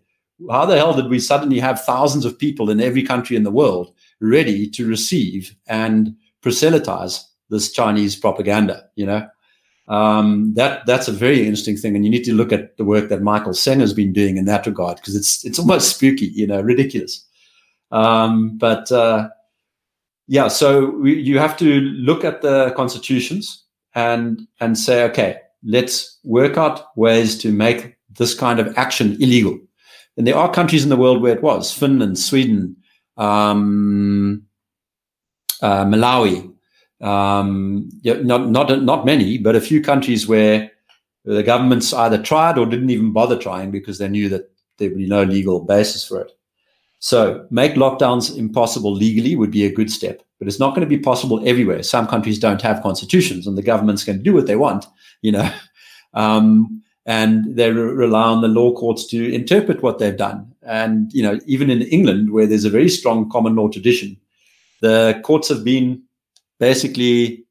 How 0.50 0.66
the 0.66 0.76
hell 0.76 0.94
did 0.94 1.10
we 1.10 1.20
suddenly 1.20 1.60
have 1.60 1.84
thousands 1.84 2.26
of 2.26 2.38
people 2.38 2.70
in 2.70 2.82
every 2.82 3.04
country 3.04 3.38
in 3.38 3.44
the 3.44 3.52
world 3.52 3.94
ready 4.20 4.70
to 4.72 4.88
receive 4.88 5.56
and 5.68 6.16
proselytize 6.42 7.26
this 7.50 7.72
Chinese 7.72 8.16
propaganda? 8.16 8.84
You 8.96 9.06
know, 9.06 9.28
um, 9.88 10.54
that 10.56 10.86
that's 10.86 11.08
a 11.08 11.14
very 11.14 11.42
interesting 11.42 11.78
thing, 11.78 11.96
and 11.96 12.04
you 12.04 12.12
need 12.12 12.26
to 12.26 12.34
look 12.34 12.52
at 12.52 12.76
the 12.78 12.86
work 12.86 13.10
that 13.10 13.22
Michael 13.22 13.54
Senger 13.54 13.82
has 13.82 13.94
been 13.94 14.14
doing 14.14 14.38
in 14.38 14.46
that 14.46 14.66
regard 14.66 14.98
because 14.98 15.16
it's 15.16 15.46
it's 15.46 15.60
almost 15.60 15.90
spooky, 15.96 16.28
you 16.28 16.48
know, 16.48 16.62
ridiculous. 16.62 17.26
Um, 17.92 18.58
but 18.58 18.92
uh, 18.92 19.30
yeah, 20.28 20.48
so 20.48 20.90
we, 20.90 21.14
you 21.14 21.38
have 21.40 21.56
to 21.58 21.82
look 21.82 22.26
at 22.26 22.42
the 22.42 22.72
constitutions 22.76 23.64
and 23.94 24.48
and 24.60 24.78
say, 24.78 25.04
okay, 25.04 25.38
let's 25.64 26.20
work 26.24 26.58
out 26.58 26.96
ways 26.98 27.38
to 27.40 27.52
make 27.52 27.96
this 28.18 28.34
kind 28.34 28.60
of 28.60 28.78
action 28.78 29.14
illegal. 29.22 29.58
And 30.18 30.26
there 30.26 30.38
are 30.38 30.51
countries 30.51 30.84
in 30.84 30.89
the 30.89 30.97
world 30.97 31.22
where 31.22 31.36
it 31.36 31.43
was 31.43 31.74
Finland, 31.74 32.18
Sweden, 32.18 32.78
um, 33.18 34.43
uh, 35.61 35.86
Malawi, 35.86 36.53
um, 37.01 37.89
not 38.03 38.49
not 38.49 38.84
not 38.84 39.05
many, 39.05 39.38
but 39.38 39.55
a 39.55 39.61
few 39.61 39.82
countries 39.82 40.28
where 40.28 40.72
the 41.26 41.43
governments 41.43 41.93
either 41.93 42.22
tried 42.22 42.57
or 42.57 42.66
didn't 42.66 42.91
even 42.91 43.11
bother 43.11 43.38
trying 43.38 43.72
because 43.72 43.97
they 43.97 44.07
knew 44.07 44.30
that 44.30 44.49
there 44.78 44.89
would 44.89 44.97
be 44.97 45.07
no 45.07 45.24
legal 45.24 45.59
basis 45.61 46.05
for 46.05 46.22
it. 46.22 46.32
So 46.99 47.45
make 47.51 47.74
lockdowns 47.74 48.36
impossible 48.38 48.93
legally 48.93 49.36
would 49.36 49.51
be 49.51 49.66
a 49.66 49.72
good 49.72 49.91
step, 49.91 50.24
but 50.39 50.47
it's 50.47 50.59
not 50.59 50.70
going 50.76 50.88
to 50.88 50.97
be 50.97 51.01
possible 51.01 51.45
everywhere. 51.47 51.84
Some 51.84 52.07
countries 52.07 52.39
don't 52.39 52.61
have 52.61 52.82
constitutions, 52.82 53.47
and 53.47 53.57
the 53.57 53.63
governments 53.63 54.03
can 54.03 54.24
do 54.24 54.34
what 54.34 54.47
they 54.47 54.55
want, 54.55 54.86
you 55.22 55.32
know, 55.32 55.51
um, 56.13 56.82
and 57.06 57.56
they 57.56 57.72
re- 57.72 57.93
rely 57.93 58.24
on 58.24 58.41
the 58.41 58.47
law 58.47 58.74
courts 58.74 59.06
to 59.08 59.34
interpret 59.34 59.84
what 59.84 59.99
they've 59.99 60.18
done. 60.18 60.51
And 60.64 61.12
you 61.14 61.22
know, 61.24 61.39
even 61.45 61.70
in 61.70 61.84
England, 61.84 62.32
where 62.32 62.47
there's 62.47 62.66
a 62.66 62.70
very 62.70 62.89
strong 62.89 63.30
common 63.30 63.56
law 63.56 63.70
tradition, 63.70 64.18
the 64.82 65.20
courts 65.24 65.49
have 65.49 65.64
been 65.64 66.01
basically 66.60 67.45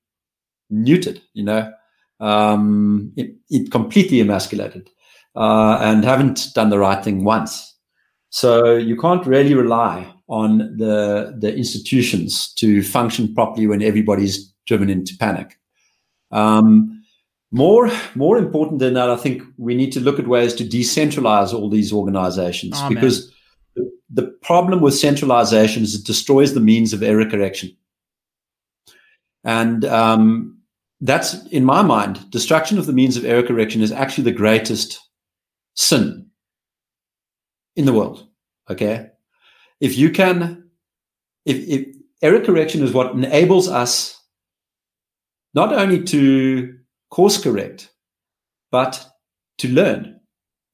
neutered, 0.72 1.20
you 1.34 1.44
know, 1.44 1.72
um, 2.20 3.12
it, 3.16 3.34
it 3.50 3.70
completely 3.70 4.20
emasculated 4.20 4.88
uh, 5.36 5.78
and 5.80 6.04
haven't 6.04 6.48
done 6.54 6.70
the 6.70 6.78
right 6.78 7.04
thing 7.04 7.24
once. 7.24 7.74
So 8.30 8.74
you 8.74 8.96
can't 8.96 9.26
really 9.26 9.54
rely 9.54 10.12
on 10.28 10.58
the 10.76 11.36
the 11.38 11.54
institutions 11.54 12.52
to 12.54 12.82
function 12.82 13.34
properly 13.34 13.66
when 13.66 13.82
everybody's 13.82 14.52
driven 14.66 14.88
into 14.90 15.16
panic. 15.18 15.58
Um, 16.30 16.93
more 17.54 17.88
more 18.16 18.36
important 18.36 18.80
than 18.80 18.94
that, 18.94 19.08
I 19.08 19.16
think 19.16 19.42
we 19.56 19.74
need 19.76 19.92
to 19.92 20.00
look 20.00 20.18
at 20.18 20.26
ways 20.26 20.54
to 20.54 20.64
decentralize 20.64 21.54
all 21.54 21.70
these 21.70 21.92
organizations 21.92 22.74
oh, 22.76 22.88
because 22.88 23.32
the, 23.76 23.90
the 24.10 24.26
problem 24.42 24.80
with 24.80 24.94
centralization 24.94 25.84
is 25.84 25.94
it 25.94 26.04
destroys 26.04 26.52
the 26.52 26.60
means 26.60 26.92
of 26.92 27.02
error 27.02 27.24
correction. 27.24 27.70
And 29.44 29.84
um, 29.84 30.58
that's, 31.00 31.46
in 31.48 31.64
my 31.64 31.82
mind, 31.82 32.28
destruction 32.30 32.78
of 32.78 32.86
the 32.86 32.92
means 32.92 33.16
of 33.16 33.24
error 33.24 33.42
correction 33.42 33.82
is 33.82 33.92
actually 33.92 34.24
the 34.24 34.32
greatest 34.32 34.98
sin 35.76 36.26
in 37.76 37.84
the 37.84 37.92
world. 37.92 38.26
Okay. 38.68 39.10
If 39.80 39.96
you 39.96 40.10
can, 40.10 40.70
if, 41.44 41.58
if 41.68 41.96
error 42.20 42.40
correction 42.40 42.82
is 42.82 42.92
what 42.92 43.12
enables 43.12 43.68
us 43.68 44.20
not 45.54 45.72
only 45.72 46.02
to 46.04 46.78
course 47.14 47.40
correct, 47.40 47.90
but 48.72 49.06
to 49.58 49.68
learn, 49.68 50.18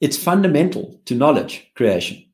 it's 0.01 0.17
fundamental 0.17 0.99
to 1.05 1.15
knowledge 1.15 1.71
creation 1.77 2.25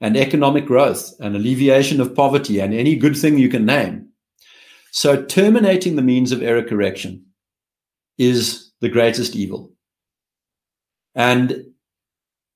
and 0.00 0.16
economic 0.16 0.66
growth 0.66 1.12
and 1.20 1.36
alleviation 1.36 2.00
of 2.00 2.12
poverty 2.12 2.58
and 2.58 2.74
any 2.74 2.96
good 2.96 3.16
thing 3.16 3.38
you 3.38 3.48
can 3.48 3.64
name. 3.64 4.08
So 4.90 5.22
terminating 5.24 5.94
the 5.94 6.02
means 6.02 6.32
of 6.32 6.42
error 6.42 6.64
correction 6.64 7.24
is 8.18 8.72
the 8.80 8.88
greatest 8.88 9.36
evil. 9.36 9.72
And 11.14 11.66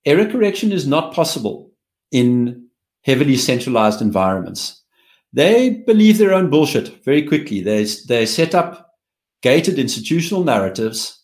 error 0.05 0.27
correction 0.27 0.73
is 0.73 0.89
not 0.89 1.15
possible 1.15 1.71
in 2.11 2.67
heavily 3.05 3.37
centralized 3.37 4.03
environments. 4.03 4.83
They 5.33 5.85
believe 5.87 6.19
their 6.19 6.35
own 6.35 6.51
bullshit 6.51 7.05
very 7.05 7.23
quickly. 7.23 7.61
They, 7.61 7.87
they 8.09 8.27
set 8.27 8.57
up 8.57 8.86
gated 9.43 9.79
institutional 9.79 10.45
narratives. 10.45 11.23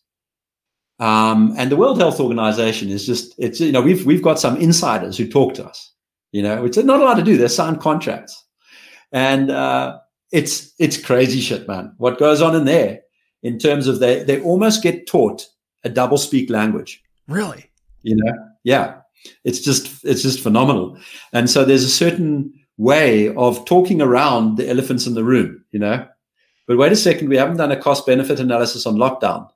Um, 0.98 1.54
and 1.58 1.70
the 1.70 1.76
World 1.76 1.98
Health 1.98 2.20
Organization 2.20 2.88
is 2.88 3.04
just, 3.04 3.34
it's, 3.38 3.58
you 3.60 3.72
know, 3.72 3.82
we've, 3.82 4.06
we've 4.06 4.22
got 4.22 4.38
some 4.38 4.56
insiders 4.58 5.16
who 5.16 5.26
talk 5.26 5.54
to 5.54 5.66
us, 5.66 5.92
you 6.30 6.42
know, 6.42 6.64
it's 6.64 6.76
not 6.76 7.00
allowed 7.00 7.14
to 7.14 7.24
do. 7.24 7.36
They 7.36 7.48
sign 7.48 7.76
contracts. 7.76 8.40
And, 9.10 9.50
uh, 9.50 9.98
it's, 10.30 10.72
it's 10.78 11.02
crazy 11.02 11.40
shit, 11.40 11.66
man. 11.66 11.94
What 11.98 12.18
goes 12.18 12.40
on 12.40 12.54
in 12.54 12.64
there 12.64 13.00
in 13.42 13.58
terms 13.58 13.88
of 13.88 13.98
they, 13.98 14.22
they 14.22 14.40
almost 14.40 14.82
get 14.82 15.06
taught 15.06 15.44
a 15.82 15.88
double 15.88 16.18
speak 16.18 16.48
language. 16.48 17.02
Really? 17.26 17.68
You 18.02 18.16
know? 18.16 18.32
Yeah. 18.62 18.98
It's 19.44 19.60
just, 19.60 20.04
it's 20.04 20.22
just 20.22 20.40
phenomenal. 20.40 20.98
And 21.32 21.50
so 21.50 21.64
there's 21.64 21.84
a 21.84 21.90
certain 21.90 22.52
way 22.76 23.34
of 23.34 23.64
talking 23.64 24.00
around 24.00 24.56
the 24.56 24.68
elephants 24.68 25.06
in 25.06 25.14
the 25.14 25.24
room, 25.24 25.64
you 25.72 25.80
know? 25.80 26.06
But 26.72 26.78
wait 26.78 26.92
a 26.92 26.96
second, 26.96 27.28
we 27.28 27.36
haven't 27.36 27.58
done 27.58 27.70
a 27.70 27.76
cost 27.76 28.06
benefit 28.06 28.40
analysis 28.40 28.86
on 28.86 28.94
lockdown. 28.94 29.46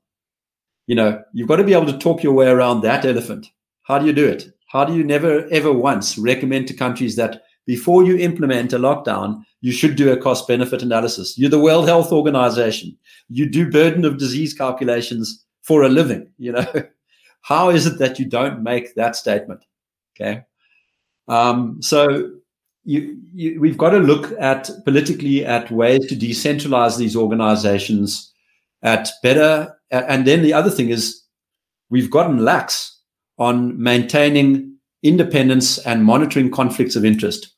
You 0.87 0.97
know, 0.97 1.23
you've 1.33 1.49
got 1.49 1.57
to 1.57 1.65
be 1.65 1.73
able 1.73 1.87
to 1.87 1.97
talk 1.97 2.23
your 2.23 2.35
way 2.35 2.47
around 2.47 2.83
that 2.83 3.07
elephant. 3.07 3.51
How 3.85 3.99
do 3.99 4.05
you 4.05 4.13
do 4.13 4.29
it? 4.29 4.53
How 4.69 4.85
do 4.85 4.95
you 4.95 5.03
never, 5.03 5.49
ever 5.49 5.73
once 5.73 6.19
recommend 6.19 6.69
to 6.69 6.75
countries 6.75 7.17
that 7.17 7.45
before 7.65 8.05
you 8.05 8.19
implement 8.19 8.75
a 8.75 8.79
lockdown, 8.79 9.43
you 9.63 9.73
should 9.73 9.97
do 9.97 10.13
a 10.13 10.17
cost 10.19 10.47
benefit 10.47 10.83
analysis? 10.83 11.39
You're 11.39 11.49
the 11.49 11.59
World 11.59 11.89
Health 11.89 12.13
Organization. 12.13 12.95
You 13.31 13.49
do 13.49 13.71
burden 13.71 14.05
of 14.05 14.19
disease 14.19 14.53
calculations 14.53 15.43
for 15.63 15.85
a 15.85 15.89
living, 15.89 16.29
you 16.37 16.53
know? 16.53 16.67
How 17.41 17.71
is 17.71 17.87
it 17.87 17.99
that 17.99 18.19
you 18.19 18.27
don't 18.27 18.63
make 18.63 18.95
that 18.95 19.17
statement? 19.17 19.65
Okay. 20.15 20.43
Um, 21.29 21.81
so 21.81 22.33
you, 22.87 23.21
you, 23.35 23.61
we've 23.61 23.77
got 23.77 23.91
to 23.91 23.99
look 23.99 24.33
at 24.39 24.71
politically 24.85 25.45
at 25.45 25.71
ways 25.71 26.07
to 26.07 26.15
decentralize 26.15 26.97
these 26.97 27.17
organizations 27.17 28.33
at 28.83 29.11
better. 29.23 29.77
And 29.91 30.25
then 30.25 30.43
the 30.43 30.53
other 30.53 30.71
thing 30.71 30.91
is 30.91 31.21
we've 31.91 32.11
gotten 32.11 32.45
lax 32.45 32.99
on 33.39 33.81
maintaining 33.83 34.77
independence 35.03 35.79
and 35.79 36.05
monitoring 36.05 36.51
conflicts 36.51 36.95
of 36.95 37.05
interest. 37.05 37.53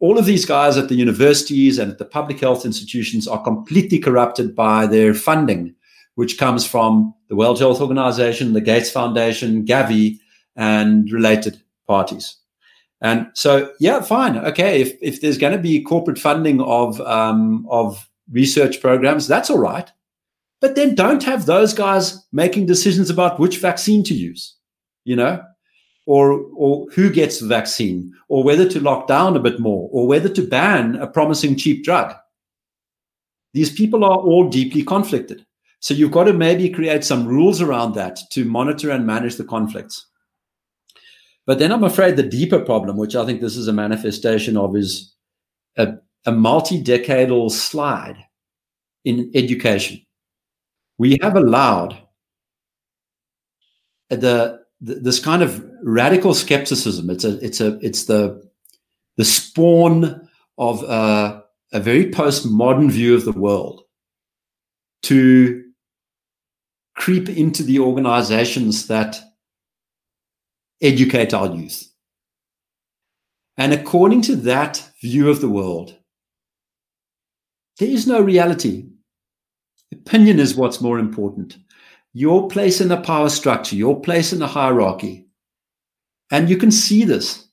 All 0.00 0.18
of 0.18 0.26
these 0.26 0.44
guys 0.44 0.76
at 0.76 0.88
the 0.88 0.96
universities 0.96 1.78
and 1.78 1.92
at 1.92 1.98
the 1.98 2.04
public 2.04 2.40
health 2.40 2.66
institutions 2.66 3.28
are 3.28 3.42
completely 3.42 4.00
corrupted 4.00 4.56
by 4.56 4.86
their 4.86 5.14
funding, 5.14 5.76
which 6.16 6.38
comes 6.38 6.66
from 6.66 7.14
the 7.28 7.36
World 7.36 7.60
Health 7.60 7.80
Organization, 7.80 8.52
the 8.52 8.60
Gates 8.60 8.90
Foundation, 8.90 9.64
Gavi, 9.64 10.18
and 10.56 11.10
related 11.12 11.62
parties. 11.86 12.36
And 13.02 13.26
so, 13.34 13.72
yeah, 13.80 14.00
fine, 14.00 14.38
okay. 14.38 14.80
If 14.80 14.96
if 15.02 15.20
there's 15.20 15.36
going 15.36 15.52
to 15.52 15.58
be 15.58 15.82
corporate 15.82 16.20
funding 16.20 16.60
of 16.60 17.00
um, 17.00 17.66
of 17.68 18.08
research 18.30 18.80
programs, 18.80 19.26
that's 19.26 19.50
all 19.50 19.58
right. 19.58 19.90
But 20.60 20.76
then 20.76 20.94
don't 20.94 21.24
have 21.24 21.44
those 21.44 21.74
guys 21.74 22.24
making 22.32 22.66
decisions 22.66 23.10
about 23.10 23.40
which 23.40 23.58
vaccine 23.58 24.04
to 24.04 24.14
use, 24.14 24.54
you 25.04 25.16
know, 25.16 25.42
or 26.06 26.46
or 26.54 26.86
who 26.92 27.10
gets 27.10 27.40
the 27.40 27.48
vaccine, 27.48 28.14
or 28.28 28.44
whether 28.44 28.68
to 28.68 28.80
lock 28.80 29.08
down 29.08 29.36
a 29.36 29.40
bit 29.40 29.58
more, 29.58 29.88
or 29.92 30.06
whether 30.06 30.28
to 30.28 30.46
ban 30.46 30.94
a 30.94 31.08
promising 31.08 31.56
cheap 31.56 31.82
drug. 31.82 32.14
These 33.52 33.72
people 33.72 34.04
are 34.04 34.16
all 34.16 34.48
deeply 34.48 34.84
conflicted. 34.84 35.44
So 35.80 35.94
you've 35.94 36.12
got 36.12 36.24
to 36.24 36.32
maybe 36.32 36.70
create 36.70 37.02
some 37.02 37.26
rules 37.26 37.60
around 37.60 37.94
that 37.96 38.20
to 38.30 38.44
monitor 38.44 38.90
and 38.90 39.04
manage 39.04 39.34
the 39.34 39.44
conflicts. 39.44 40.06
But 41.46 41.58
then 41.58 41.72
I'm 41.72 41.84
afraid 41.84 42.16
the 42.16 42.22
deeper 42.22 42.60
problem, 42.60 42.96
which 42.96 43.16
I 43.16 43.24
think 43.24 43.40
this 43.40 43.56
is 43.56 43.68
a 43.68 43.72
manifestation 43.72 44.56
of, 44.56 44.76
is 44.76 45.14
a, 45.76 45.94
a 46.24 46.32
multi 46.32 46.82
decadal 46.82 47.50
slide 47.50 48.24
in 49.04 49.30
education. 49.34 50.00
We 50.98 51.18
have 51.20 51.34
allowed 51.34 51.98
the, 54.08 54.60
the, 54.80 54.94
this 54.94 55.18
kind 55.18 55.42
of 55.42 55.64
radical 55.82 56.34
skepticism. 56.34 57.10
It's 57.10 57.24
a 57.24 57.44
it's 57.44 57.60
a 57.60 57.78
it's 57.80 58.04
the 58.04 58.48
the 59.16 59.24
spawn 59.24 60.28
of 60.58 60.82
a, 60.84 61.42
a 61.72 61.80
very 61.80 62.10
postmodern 62.10 62.90
view 62.90 63.14
of 63.14 63.24
the 63.24 63.32
world 63.32 63.82
to 65.02 65.64
creep 66.96 67.28
into 67.28 67.62
the 67.62 67.78
organizations 67.78 68.86
that 68.86 69.20
educate 70.82 71.32
our 71.32 71.54
youth. 71.54 71.88
And 73.56 73.72
according 73.72 74.22
to 74.22 74.36
that 74.36 74.82
view 75.00 75.30
of 75.30 75.40
the 75.40 75.48
world, 75.48 75.96
there 77.78 77.88
is 77.88 78.06
no 78.06 78.20
reality. 78.20 78.86
Opinion 79.92 80.40
is 80.40 80.54
what's 80.54 80.80
more 80.80 80.98
important. 80.98 81.56
Your 82.12 82.48
place 82.48 82.80
in 82.80 82.88
the 82.88 83.00
power 83.00 83.28
structure, 83.28 83.76
your 83.76 84.00
place 84.00 84.32
in 84.32 84.38
the 84.38 84.46
hierarchy. 84.46 85.26
And 86.30 86.48
you 86.48 86.56
can 86.56 86.70
see 86.70 87.04
this, 87.04 87.46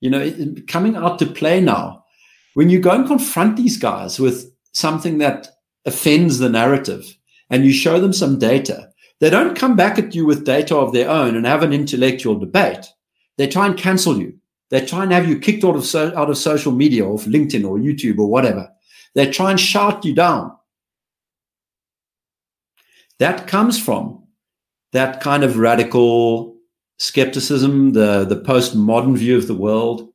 you 0.00 0.10
know, 0.10 0.54
coming 0.68 0.96
out 0.96 1.18
to 1.20 1.26
play 1.26 1.60
now. 1.60 2.04
When 2.54 2.70
you 2.70 2.80
go 2.80 2.90
and 2.90 3.06
confront 3.06 3.56
these 3.56 3.76
guys 3.76 4.20
with 4.20 4.52
something 4.72 5.18
that 5.18 5.48
offends 5.84 6.38
the 6.38 6.48
narrative 6.48 7.16
and 7.50 7.64
you 7.64 7.72
show 7.72 8.00
them 8.00 8.12
some 8.12 8.38
data, 8.38 8.90
they 9.20 9.30
don't 9.30 9.56
come 9.56 9.76
back 9.76 9.98
at 9.98 10.14
you 10.14 10.26
with 10.26 10.44
data 10.44 10.76
of 10.76 10.92
their 10.92 11.08
own 11.08 11.36
and 11.36 11.46
have 11.46 11.62
an 11.62 11.72
intellectual 11.72 12.38
debate. 12.38 12.86
They 13.38 13.46
try 13.46 13.66
and 13.66 13.76
cancel 13.76 14.18
you. 14.18 14.38
They 14.70 14.84
try 14.84 15.04
and 15.04 15.12
have 15.12 15.28
you 15.28 15.38
kicked 15.38 15.64
out 15.64 15.76
of 15.76 15.84
so, 15.84 16.12
out 16.16 16.30
of 16.30 16.38
social 16.38 16.72
media 16.72 17.04
or 17.04 17.18
LinkedIn 17.18 17.68
or 17.68 17.78
YouTube 17.78 18.18
or 18.18 18.28
whatever. 18.28 18.68
They 19.14 19.30
try 19.30 19.50
and 19.50 19.60
shout 19.60 20.04
you 20.04 20.14
down. 20.14 20.56
That 23.18 23.46
comes 23.46 23.80
from 23.80 24.26
that 24.92 25.20
kind 25.20 25.44
of 25.44 25.58
radical 25.58 26.56
skepticism, 26.98 27.92
the, 27.92 28.24
the 28.24 28.40
postmodern 28.40 29.16
view 29.16 29.36
of 29.36 29.46
the 29.46 29.54
world. 29.54 30.12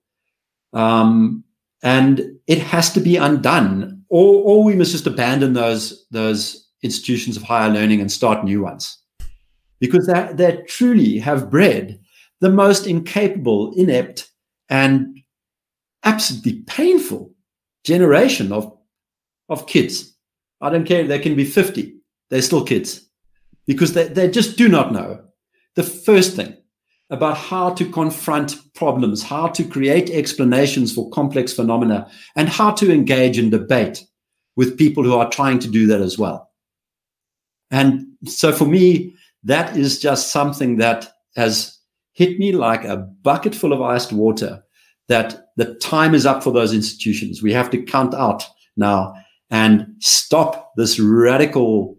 Um, 0.73 1.43
and 1.81 2.21
it 2.47 2.59
has 2.59 2.91
to 2.93 2.99
be 2.99 3.15
undone, 3.15 4.03
or, 4.09 4.43
or 4.43 4.63
we 4.63 4.75
must 4.75 4.91
just 4.91 5.07
abandon 5.07 5.53
those, 5.53 6.05
those 6.11 6.68
institutions 6.81 7.37
of 7.37 7.43
higher 7.43 7.69
learning 7.69 8.01
and 8.01 8.11
start 8.11 8.43
new 8.43 8.61
ones. 8.61 8.97
Because 9.79 10.07
they, 10.07 10.29
they 10.33 10.63
truly 10.67 11.19
have 11.19 11.49
bred 11.49 11.99
the 12.41 12.49
most 12.49 12.87
incapable, 12.87 13.73
inept, 13.75 14.29
and 14.69 15.19
absolutely 16.03 16.61
painful 16.63 17.33
generation 17.83 18.51
of, 18.51 18.77
of 19.49 19.67
kids. 19.67 20.15
I 20.61 20.69
don't 20.69 20.85
care, 20.85 21.05
they 21.05 21.19
can 21.19 21.35
be 21.35 21.45
50, 21.45 21.95
they're 22.29 22.41
still 22.41 22.65
kids. 22.65 23.07
Because 23.65 23.93
they, 23.93 24.07
they 24.07 24.29
just 24.29 24.57
do 24.57 24.67
not 24.67 24.91
know 24.91 25.23
the 25.75 25.83
first 25.83 26.35
thing 26.35 26.55
about 27.09 27.37
how 27.37 27.71
to 27.71 27.89
confront 27.89 28.55
problems, 28.75 29.23
how 29.23 29.47
to 29.47 29.63
create 29.63 30.09
explanations 30.09 30.93
for 30.93 31.09
complex 31.09 31.53
phenomena, 31.53 32.09
and 32.35 32.49
how 32.49 32.71
to 32.71 32.91
engage 32.91 33.39
in 33.39 33.49
debate 33.49 34.03
with 34.55 34.77
people 34.77 35.03
who 35.03 35.15
are 35.15 35.29
trying 35.29 35.59
to 35.59 35.67
do 35.67 35.87
that 35.87 36.01
as 36.01 36.17
well. 36.17 36.48
And 37.71 38.07
so 38.25 38.51
for 38.51 38.65
me, 38.65 39.15
that 39.43 39.77
is 39.77 39.99
just 39.99 40.31
something 40.31 40.77
that 40.77 41.07
has 41.35 41.77
hit 42.13 42.39
me 42.39 42.51
like 42.51 42.83
a 42.83 42.97
bucket 42.97 43.55
full 43.55 43.73
of 43.73 43.81
iced 43.81 44.11
water 44.11 44.63
that 45.07 45.47
the 45.57 45.75
time 45.75 46.13
is 46.13 46.25
up 46.25 46.43
for 46.43 46.51
those 46.51 46.73
institutions. 46.73 47.41
We 47.41 47.53
have 47.53 47.69
to 47.71 47.81
count 47.81 48.13
out 48.13 48.43
now 48.77 49.13
and 49.49 49.87
stop 49.99 50.71
this 50.75 50.99
radical 50.99 51.97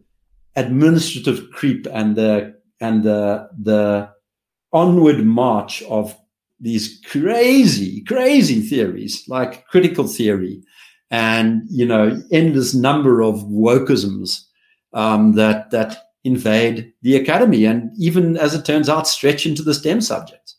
administrative 0.57 1.51
creep 1.51 1.87
and 1.93 2.17
the 2.17 2.55
and 2.81 3.03
the 3.03 3.49
the 3.63 4.11
onward 4.73 5.25
march 5.25 5.83
of 5.85 6.17
these 6.61 7.01
crazy 7.07 8.03
crazy 8.03 8.61
theories 8.61 9.25
like 9.29 9.67
critical 9.67 10.07
theory 10.07 10.63
and 11.11 11.63
you 11.71 11.87
know 11.87 12.21
endless 12.31 12.75
number 12.75 13.21
of 13.23 13.37
wokeisms 13.45 14.45
um, 14.93 15.33
that 15.33 15.71
that 15.71 16.11
invade 16.25 16.93
the 17.03 17.17
academy, 17.17 17.65
and 17.65 17.91
even 17.99 18.37
as 18.37 18.55
it 18.55 18.65
turns 18.65 18.89
out, 18.89 19.09
stretch 19.09 19.47
into 19.47 19.63
the 19.63 19.75
STEM 19.75 20.01
subjects. 20.01 20.57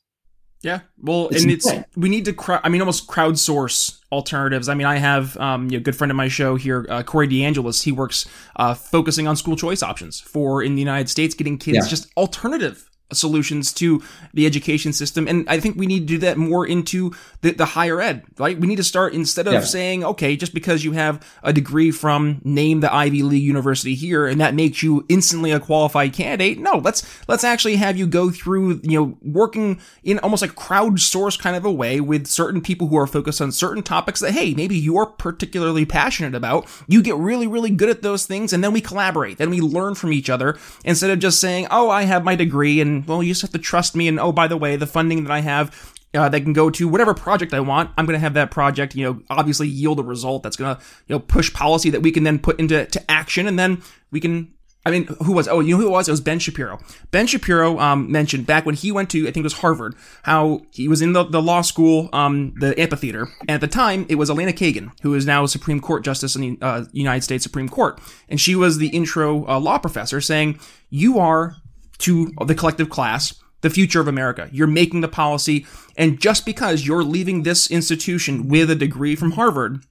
Yeah, 0.62 0.82
well, 1.00 1.30
it's 1.30 1.42
and 1.42 1.52
insane. 1.52 1.80
it's 1.88 1.98
we 1.98 2.08
need 2.08 2.26
to. 2.26 2.34
Crowd, 2.34 2.62
I 2.64 2.70
mean, 2.70 2.82
almost 2.82 3.08
crowdsource 3.08 4.00
alternatives. 4.12 4.70
I 4.70 4.76
mean, 4.76 4.86
I 4.86 4.98
have 4.98 5.36
um, 5.38 5.66
you 5.66 5.72
know, 5.72 5.78
a 5.78 5.82
good 5.82 5.96
friend 5.96 6.12
of 6.12 6.16
my 6.16 6.28
show 6.28 6.56
here, 6.56 6.86
uh, 6.88 7.02
Corey 7.02 7.28
DeAngelis. 7.28 7.84
He 7.84 7.92
works 7.92 8.28
uh, 8.58 8.76
focusing 8.76 9.28
on 9.28 9.36
school 9.36 9.56
choice 9.56 9.82
options 9.82 10.20
for 10.20 10.62
in 10.62 10.76
the 10.76 10.82
United 10.82 11.10
States, 11.10 11.34
getting 11.34 11.58
kids 11.58 11.78
yeah. 11.78 11.88
just 11.88 12.12
alternative 12.16 12.91
solutions 13.14 13.74
to 13.74 14.02
the 14.34 14.46
education 14.46 14.94
system. 14.94 15.28
And 15.28 15.48
I 15.50 15.60
think 15.60 15.78
we 15.78 15.86
need 15.86 16.02
to 16.02 16.06
do 16.06 16.18
that 16.20 16.38
more 16.38 16.66
into 16.66 17.14
the, 17.42 17.52
the 17.52 17.66
higher 17.66 18.02
ed, 18.02 18.24
right? 18.38 18.60
We 18.60 18.68
need 18.68 18.78
to 18.78 18.84
start 18.84 19.14
instead 19.14 19.48
of 19.48 19.54
yeah. 19.54 19.62
saying, 19.62 20.04
okay, 20.04 20.36
just 20.36 20.54
because 20.54 20.84
you 20.84 20.94
have 20.94 21.26
a 21.44 21.54
degree 21.54 21.92
from 21.92 22.42
name 22.44 22.80
the 22.80 22.94
Ivy 22.94 23.24
League 23.24 23.44
university 23.44 23.96
here 23.96 24.28
and 24.28 24.40
that 24.42 24.54
makes 24.54 24.84
you 24.84 25.06
instantly 25.10 25.52
a 25.52 25.60
qualified 25.60 26.14
candidate. 26.14 26.60
No, 26.60 26.78
let's, 26.78 27.04
let's 27.28 27.44
actually 27.44 27.76
have 27.78 27.98
you 27.98 28.08
go 28.08 28.30
through, 28.30 28.82
you 28.84 29.00
know, 29.00 29.18
working 29.22 29.80
in 30.04 30.20
almost 30.20 30.42
like 30.42 30.56
crowdsource 30.56 31.40
kind 31.40 31.56
of 31.56 31.66
a 31.66 31.72
way 31.72 32.00
with 32.00 32.28
certain 32.28 32.62
people 32.62 32.88
who 32.88 32.98
are 32.98 33.08
focused 33.08 33.42
on 33.42 33.52
certain 33.52 33.84
topics 33.84 34.20
that, 34.20 34.32
hey, 34.32 34.54
maybe 34.54 34.78
you're 34.78 35.06
particularly 35.06 35.86
passionate 35.86 36.36
about. 36.36 36.68
You 36.88 37.02
get 37.02 37.16
really, 37.16 37.48
really 37.48 37.72
good 37.72 37.90
at 37.90 38.02
those 38.02 38.26
things 38.26 38.54
and 38.54 38.64
then 38.64 38.74
we 38.74 38.82
collaborate. 38.82 39.38
Then 39.38 39.50
we 39.50 39.62
learn 39.62 39.96
from 39.96 40.14
each 40.14 40.30
other 40.30 40.58
instead 40.84 41.12
of 41.12 41.20
just 41.20 41.40
saying, 41.40 41.68
oh, 41.72 41.90
I 41.90 42.04
have 42.04 42.24
my 42.24 42.36
degree 42.36 42.80
and 42.82 43.01
well, 43.08 43.24
you 43.24 43.32
just 43.32 43.42
have 43.42 43.52
to 43.52 43.60
trust 43.60 43.96
me. 43.96 44.08
And 44.08 44.20
oh, 44.20 44.32
by 44.32 44.48
the 44.48 44.58
way, 44.58 44.76
the 44.76 44.88
funding 44.88 45.24
that 45.24 45.32
I 45.32 45.42
have 45.42 45.94
uh, 46.14 46.30
that 46.30 46.42
can 46.42 46.54
go 46.54 46.70
to 46.70 46.88
whatever 46.88 47.14
project 47.14 47.54
I 47.54 47.60
want. 47.60 47.92
I'm 47.98 48.06
going 48.06 48.16
to 48.16 48.20
have 48.20 48.34
that 48.34 48.52
project, 48.52 48.96
you 48.96 49.06
know, 49.06 49.22
obviously 49.30 49.68
yield 49.68 50.00
a 50.00 50.04
result 50.04 50.44
that's 50.44 50.58
going 50.58 50.76
to, 50.76 50.82
you 51.08 51.16
know, 51.16 51.20
push 51.20 51.54
policy 51.54 51.90
that 51.90 52.02
we 52.02 52.12
can 52.12 52.24
then 52.24 52.40
put 52.40 52.60
into 52.60 52.86
to 52.86 53.12
action, 53.12 53.48
and 53.48 53.58
then 53.58 53.82
we 54.12 54.20
can. 54.20 54.54
I 54.84 54.90
mean, 54.90 55.06
who 55.24 55.34
was? 55.34 55.48
Oh, 55.48 55.60
you 55.60 55.76
know 55.76 55.82
who 55.82 55.88
it 55.88 55.92
was? 55.92 56.08
It 56.08 56.12
was 56.12 56.22
Ben 56.22 56.40
Shapiro. 56.40 56.80
Ben 57.12 57.28
Shapiro 57.28 57.78
um, 57.78 58.12
mentioned 58.12 58.48
back 58.48 58.66
when 58.66 58.74
he 58.74 58.92
went 58.92 59.12
to, 59.12 59.22
I 59.22 59.26
think 59.26 59.38
it 59.38 59.44
was 59.44 59.54
Harvard, 59.54 59.94
how 60.24 60.64
he 60.72 60.88
was 60.88 61.04
in 61.04 61.14
the, 61.14 61.24
the 61.24 61.40
law 61.42 61.62
school, 61.62 62.10
um, 62.14 62.56
the 62.60 62.78
amphitheater, 62.80 63.28
and 63.42 63.52
at 63.52 63.62
the 63.62 63.68
time 63.68 64.08
it 64.10 64.16
was 64.16 64.32
Elena 64.32 64.52
Kagan, 64.52 64.90
who 65.04 65.14
is 65.14 65.24
now 65.24 65.44
a 65.44 65.48
Supreme 65.48 65.80
Court 65.80 66.04
justice 66.04 66.36
in 66.36 66.42
the 66.42 66.66
uh, 66.66 66.86
United 66.94 67.22
States 67.22 67.44
Supreme 67.44 67.70
Court, 67.70 68.02
and 68.28 68.42
she 68.42 68.56
was 68.56 68.80
the 68.80 68.88
intro 68.88 69.48
uh, 69.48 69.60
law 69.60 69.78
professor, 69.78 70.20
saying, 70.20 70.60
"You 70.90 71.20
are 71.20 71.58
to 72.02 72.32
the 72.46 72.56
collective 72.56 72.90
class 72.90 73.34
the 73.62 73.70
future 73.70 74.02
of 74.02 74.08
America. 74.08 74.50
You're 74.52 74.68
making 74.68 75.02
the 75.02 75.08
policy. 75.08 75.66
And 75.96 76.20
just 76.20 76.46
because 76.46 76.86
you're 76.86 77.04
leaving 77.04 77.44
this 77.44 77.70
institution 77.70 78.48
with 78.48 78.70
a 78.70 78.76
degree 78.76 79.16
from 79.16 79.32
Harvard, 79.32 79.86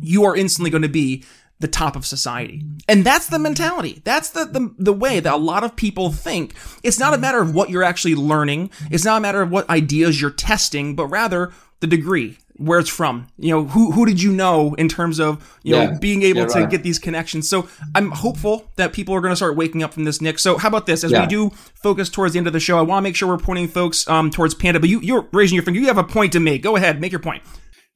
you 0.00 0.24
are 0.24 0.36
instantly 0.36 0.70
going 0.70 0.82
to 0.82 0.88
be 0.88 1.24
the 1.60 1.68
top 1.68 1.94
of 1.94 2.04
society. 2.04 2.64
And 2.88 3.04
that's 3.04 3.28
the 3.28 3.38
mentality. 3.38 4.02
That's 4.04 4.30
the, 4.30 4.44
the, 4.44 4.74
the 4.76 4.92
way 4.92 5.20
that 5.20 5.32
a 5.32 5.36
lot 5.36 5.62
of 5.62 5.76
people 5.76 6.10
think. 6.10 6.54
It's 6.82 6.98
not 6.98 7.14
a 7.14 7.18
matter 7.18 7.40
of 7.40 7.54
what 7.54 7.70
you're 7.70 7.84
actually 7.84 8.16
learning. 8.16 8.70
It's 8.90 9.04
not 9.04 9.18
a 9.18 9.20
matter 9.20 9.40
of 9.40 9.50
what 9.50 9.70
ideas 9.70 10.20
you're 10.20 10.30
testing, 10.30 10.96
but 10.96 11.06
rather 11.06 11.52
the 11.78 11.86
degree 11.86 12.38
where 12.62 12.78
it's 12.78 12.88
from. 12.88 13.26
You 13.38 13.50
know, 13.50 13.64
who 13.64 13.92
who 13.92 14.06
did 14.06 14.22
you 14.22 14.32
know 14.32 14.74
in 14.74 14.88
terms 14.88 15.18
of 15.18 15.58
you 15.62 15.74
yeah, 15.74 15.86
know 15.86 15.98
being 15.98 16.22
able 16.22 16.46
to 16.46 16.60
right. 16.60 16.70
get 16.70 16.82
these 16.82 16.98
connections. 16.98 17.48
So 17.48 17.68
I'm 17.94 18.10
hopeful 18.10 18.70
that 18.76 18.92
people 18.92 19.14
are 19.14 19.20
going 19.20 19.32
to 19.32 19.36
start 19.36 19.56
waking 19.56 19.82
up 19.82 19.92
from 19.92 20.04
this, 20.04 20.20
Nick. 20.20 20.38
So 20.38 20.58
how 20.58 20.68
about 20.68 20.86
this? 20.86 21.04
As 21.04 21.10
yeah. 21.10 21.22
we 21.22 21.26
do 21.26 21.50
focus 21.82 22.08
towards 22.08 22.34
the 22.34 22.38
end 22.38 22.46
of 22.46 22.52
the 22.52 22.60
show, 22.60 22.78
I 22.78 22.82
want 22.82 22.98
to 22.98 23.02
make 23.02 23.16
sure 23.16 23.28
we're 23.28 23.38
pointing 23.38 23.68
folks 23.68 24.08
um, 24.08 24.30
towards 24.30 24.54
Panda. 24.54 24.80
But 24.80 24.88
you 24.88 25.00
you're 25.00 25.28
raising 25.32 25.56
your 25.56 25.64
finger. 25.64 25.80
You 25.80 25.86
have 25.86 25.98
a 25.98 26.04
point 26.04 26.32
to 26.32 26.40
make. 26.40 26.62
Go 26.62 26.76
ahead, 26.76 27.00
make 27.00 27.12
your 27.12 27.20
point. 27.20 27.42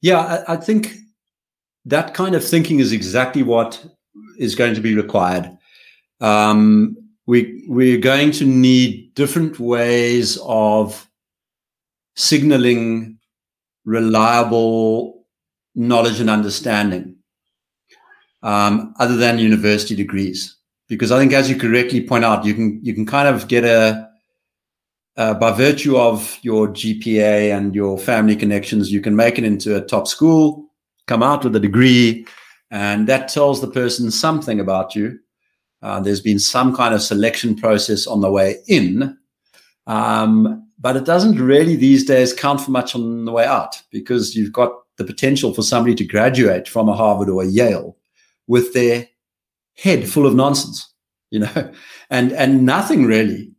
Yeah, 0.01 0.19
I, 0.47 0.53
I 0.53 0.57
think 0.57 0.95
that 1.85 2.13
kind 2.13 2.35
of 2.35 2.45
thinking 2.45 2.79
is 2.79 2.91
exactly 2.91 3.43
what 3.43 3.83
is 4.37 4.55
going 4.55 4.75
to 4.75 4.81
be 4.81 4.95
required. 4.95 5.49
Um, 6.19 6.95
we 7.25 7.65
we're 7.67 7.99
going 7.99 8.31
to 8.31 8.45
need 8.45 9.13
different 9.13 9.59
ways 9.59 10.37
of 10.43 11.07
signaling 12.15 13.16
reliable 13.87 15.25
knowledge 15.73 16.19
and 16.19 16.29
understanding 16.29 17.15
um, 18.43 18.93
other 18.99 19.15
than 19.15 19.39
university 19.39 19.95
degrees. 19.95 20.55
Because 20.87 21.11
i 21.11 21.19
think 21.19 21.33
as 21.33 21.49
you 21.49 21.57
correctly 21.57 22.01
point 22.01 22.23
out 22.23 22.45
you 22.45 22.53
can 22.53 22.79
you 22.81 22.93
can 22.93 23.05
kind 23.05 23.27
of 23.27 23.47
get 23.47 23.65
a 23.65 24.07
uh, 25.17 25.33
by 25.33 25.51
virtue 25.51 25.97
of 25.97 26.37
your 26.43 26.69
gpa 26.69 27.57
and 27.57 27.75
your 27.75 27.97
family 27.97 28.37
connections 28.37 28.89
you 28.89 29.01
can 29.01 29.15
make 29.15 29.37
it 29.37 29.43
into 29.43 29.75
a 29.75 29.81
top 29.81 30.07
school 30.07 30.69
come 31.07 31.23
out 31.23 31.43
with 31.43 31.55
a 31.57 31.59
degree 31.59 32.25
and 32.71 33.07
that 33.07 33.29
tells 33.29 33.61
the 33.61 33.69
person 33.69 34.11
something 34.11 34.59
about 34.59 34.95
you. 34.95 35.19
Uh, 35.81 35.99
there's 35.99 36.21
been 36.21 36.39
some 36.39 36.75
kind 36.75 36.93
of 36.93 37.01
selection 37.01 37.55
process 37.55 38.07
on 38.07 38.21
the 38.21 38.31
way 38.31 38.57
in. 38.67 39.17
Um, 39.85 40.66
but 40.79 40.95
it 40.95 41.05
doesn't 41.05 41.41
really 41.41 41.75
these 41.75 42.05
days 42.05 42.33
count 42.33 42.61
for 42.61 42.71
much 42.71 42.95
on 42.95 43.25
the 43.25 43.31
way 43.31 43.45
out 43.45 43.81
because 43.91 44.35
you've 44.35 44.53
got 44.53 44.71
the 44.97 45.03
potential 45.03 45.53
for 45.53 45.61
somebody 45.61 45.95
to 45.95 46.05
graduate 46.05 46.67
from 46.67 46.89
a 46.89 46.95
Harvard 46.95 47.29
or 47.29 47.43
a 47.43 47.47
Yale 47.47 47.97
with 48.47 48.73
their 48.73 49.07
head 49.75 50.07
full 50.07 50.25
of 50.25 50.35
nonsense, 50.35 50.91
you 51.31 51.39
know, 51.39 51.71
and 52.09 52.31
and 52.33 52.65
nothing 52.65 53.05
really 53.05 53.51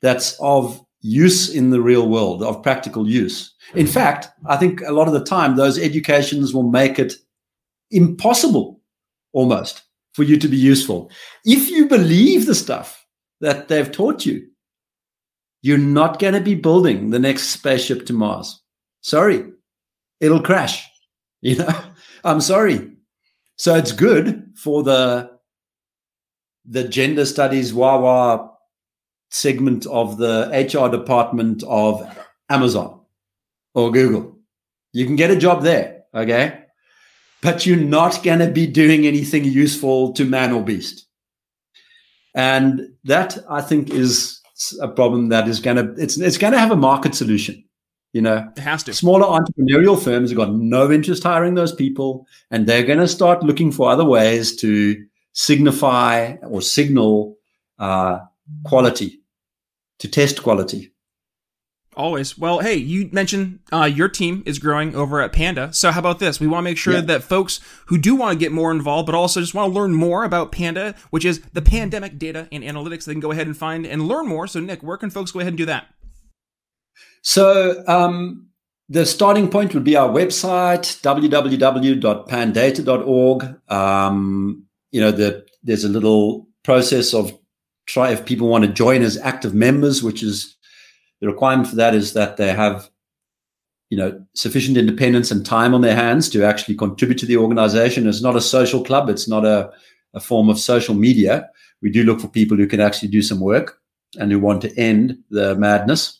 that's 0.00 0.36
of 0.40 0.84
use 1.00 1.52
in 1.52 1.70
the 1.70 1.80
real 1.80 2.08
world, 2.08 2.42
of 2.42 2.62
practical 2.62 3.08
use. 3.08 3.52
In 3.74 3.86
fact, 3.86 4.28
I 4.46 4.56
think 4.56 4.80
a 4.82 4.92
lot 4.92 5.08
of 5.08 5.14
the 5.14 5.24
time 5.24 5.56
those 5.56 5.78
educations 5.78 6.54
will 6.54 6.68
make 6.68 6.98
it 6.98 7.14
impossible 7.90 8.80
almost 9.32 9.82
for 10.12 10.22
you 10.22 10.36
to 10.38 10.48
be 10.48 10.56
useful. 10.56 11.10
If 11.44 11.70
you 11.70 11.88
believe 11.88 12.46
the 12.46 12.54
stuff 12.54 13.04
that 13.40 13.68
they've 13.68 13.90
taught 13.90 14.24
you, 14.24 14.46
you're 15.62 15.78
not 15.78 16.18
going 16.18 16.34
to 16.34 16.40
be 16.40 16.54
building 16.54 17.10
the 17.10 17.18
next 17.18 17.48
spaceship 17.50 18.04
to 18.06 18.12
Mars. 18.12 18.60
Sorry, 19.00 19.44
it'll 20.20 20.42
crash. 20.42 20.88
You 21.44 21.56
know, 21.56 21.74
I'm 22.22 22.40
sorry. 22.40 22.92
So 23.56 23.74
it's 23.74 23.90
good 23.90 24.52
for 24.54 24.84
the 24.84 25.40
the 26.64 26.86
gender 26.86 27.26
studies 27.26 27.74
Wawa 27.74 28.52
segment 29.32 29.84
of 29.86 30.18
the 30.18 30.50
HR 30.52 30.88
department 30.88 31.64
of 31.66 32.00
Amazon 32.48 33.00
or 33.74 33.90
Google. 33.90 34.38
You 34.92 35.06
can 35.06 35.16
get 35.16 35.32
a 35.32 35.36
job 35.36 35.62
there, 35.64 36.04
okay? 36.14 36.64
But 37.40 37.66
you're 37.66 37.76
not 37.76 38.22
going 38.22 38.38
to 38.38 38.50
be 38.50 38.66
doing 38.66 39.06
anything 39.06 39.44
useful 39.44 40.12
to 40.12 40.24
man 40.24 40.52
or 40.52 40.62
beast. 40.62 41.06
And 42.34 42.94
that 43.04 43.38
I 43.50 43.62
think 43.62 43.90
is 43.90 44.41
a 44.80 44.88
problem 44.88 45.28
that 45.30 45.48
is 45.48 45.60
going 45.60 45.76
to 45.76 46.02
it's 46.02 46.18
it's 46.18 46.38
going 46.38 46.52
to 46.52 46.58
have 46.58 46.70
a 46.70 46.76
market 46.76 47.14
solution. 47.14 47.64
You 48.12 48.20
know, 48.20 48.50
it 48.56 48.60
has 48.60 48.82
to. 48.84 48.94
Smaller 48.94 49.26
entrepreneurial 49.26 50.02
firms 50.02 50.30
have 50.30 50.36
got 50.36 50.52
no 50.52 50.92
interest 50.92 51.22
hiring 51.22 51.54
those 51.54 51.74
people, 51.74 52.26
and 52.50 52.66
they're 52.66 52.84
going 52.84 52.98
to 52.98 53.08
start 53.08 53.42
looking 53.42 53.72
for 53.72 53.90
other 53.90 54.04
ways 54.04 54.54
to 54.56 55.02
signify 55.32 56.36
or 56.42 56.60
signal 56.60 57.36
uh, 57.78 58.18
quality, 58.64 59.22
to 59.98 60.08
test 60.08 60.42
quality. 60.42 60.91
Always. 61.94 62.38
Well, 62.38 62.60
hey, 62.60 62.76
you 62.76 63.10
mentioned 63.12 63.58
uh, 63.70 63.84
your 63.84 64.08
team 64.08 64.42
is 64.46 64.58
growing 64.58 64.94
over 64.94 65.20
at 65.20 65.32
Panda. 65.32 65.74
So 65.74 65.90
how 65.90 65.98
about 65.98 66.20
this? 66.20 66.40
We 66.40 66.46
want 66.46 66.64
to 66.64 66.70
make 66.70 66.78
sure 66.78 66.94
yeah. 66.94 67.02
that 67.02 67.22
folks 67.22 67.60
who 67.86 67.98
do 67.98 68.14
want 68.14 68.32
to 68.32 68.38
get 68.38 68.50
more 68.50 68.70
involved, 68.70 69.04
but 69.04 69.14
also 69.14 69.40
just 69.40 69.52
want 69.52 69.70
to 69.70 69.78
learn 69.78 69.92
more 69.92 70.24
about 70.24 70.52
Panda, 70.52 70.94
which 71.10 71.26
is 71.26 71.42
the 71.52 71.60
pandemic 71.60 72.18
data 72.18 72.48
and 72.50 72.64
analytics, 72.64 73.04
they 73.04 73.12
can 73.12 73.20
go 73.20 73.30
ahead 73.30 73.46
and 73.46 73.54
find 73.56 73.84
and 73.84 74.08
learn 74.08 74.26
more. 74.26 74.46
So, 74.46 74.58
Nick, 74.60 74.82
where 74.82 74.96
can 74.96 75.10
folks 75.10 75.32
go 75.32 75.40
ahead 75.40 75.50
and 75.50 75.58
do 75.58 75.66
that? 75.66 75.88
So, 77.20 77.84
um, 77.86 78.48
the 78.88 79.04
starting 79.04 79.48
point 79.48 79.74
would 79.74 79.84
be 79.84 79.96
our 79.96 80.08
website, 80.08 81.02
www.pandata.org. 81.02 83.70
Um, 83.70 84.64
you 84.90 85.00
know, 85.00 85.10
the, 85.10 85.44
there's 85.62 85.84
a 85.84 85.88
little 85.88 86.48
process 86.62 87.12
of 87.12 87.38
try 87.86 88.12
if 88.12 88.24
people 88.24 88.48
want 88.48 88.64
to 88.64 88.72
join 88.72 89.02
as 89.02 89.18
active 89.18 89.52
members, 89.52 90.02
which 90.02 90.22
is 90.22 90.56
the 91.22 91.28
requirement 91.28 91.68
for 91.68 91.76
that 91.76 91.94
is 91.94 92.14
that 92.14 92.36
they 92.36 92.52
have, 92.52 92.90
you 93.90 93.96
know, 93.96 94.20
sufficient 94.34 94.76
independence 94.76 95.30
and 95.30 95.46
time 95.46 95.72
on 95.72 95.80
their 95.80 95.94
hands 95.94 96.28
to 96.30 96.42
actually 96.42 96.74
contribute 96.74 97.18
to 97.18 97.26
the 97.26 97.36
organization. 97.36 98.08
It's 98.08 98.20
not 98.20 98.34
a 98.34 98.40
social 98.40 98.82
club. 98.82 99.08
It's 99.08 99.28
not 99.28 99.44
a, 99.44 99.70
a 100.14 100.20
form 100.20 100.48
of 100.50 100.58
social 100.58 100.96
media. 100.96 101.48
We 101.80 101.90
do 101.90 102.02
look 102.02 102.20
for 102.20 102.26
people 102.26 102.56
who 102.56 102.66
can 102.66 102.80
actually 102.80 103.08
do 103.08 103.22
some 103.22 103.38
work 103.38 103.80
and 104.18 104.32
who 104.32 104.40
want 104.40 104.62
to 104.62 104.76
end 104.76 105.16
the 105.30 105.54
madness. 105.54 106.18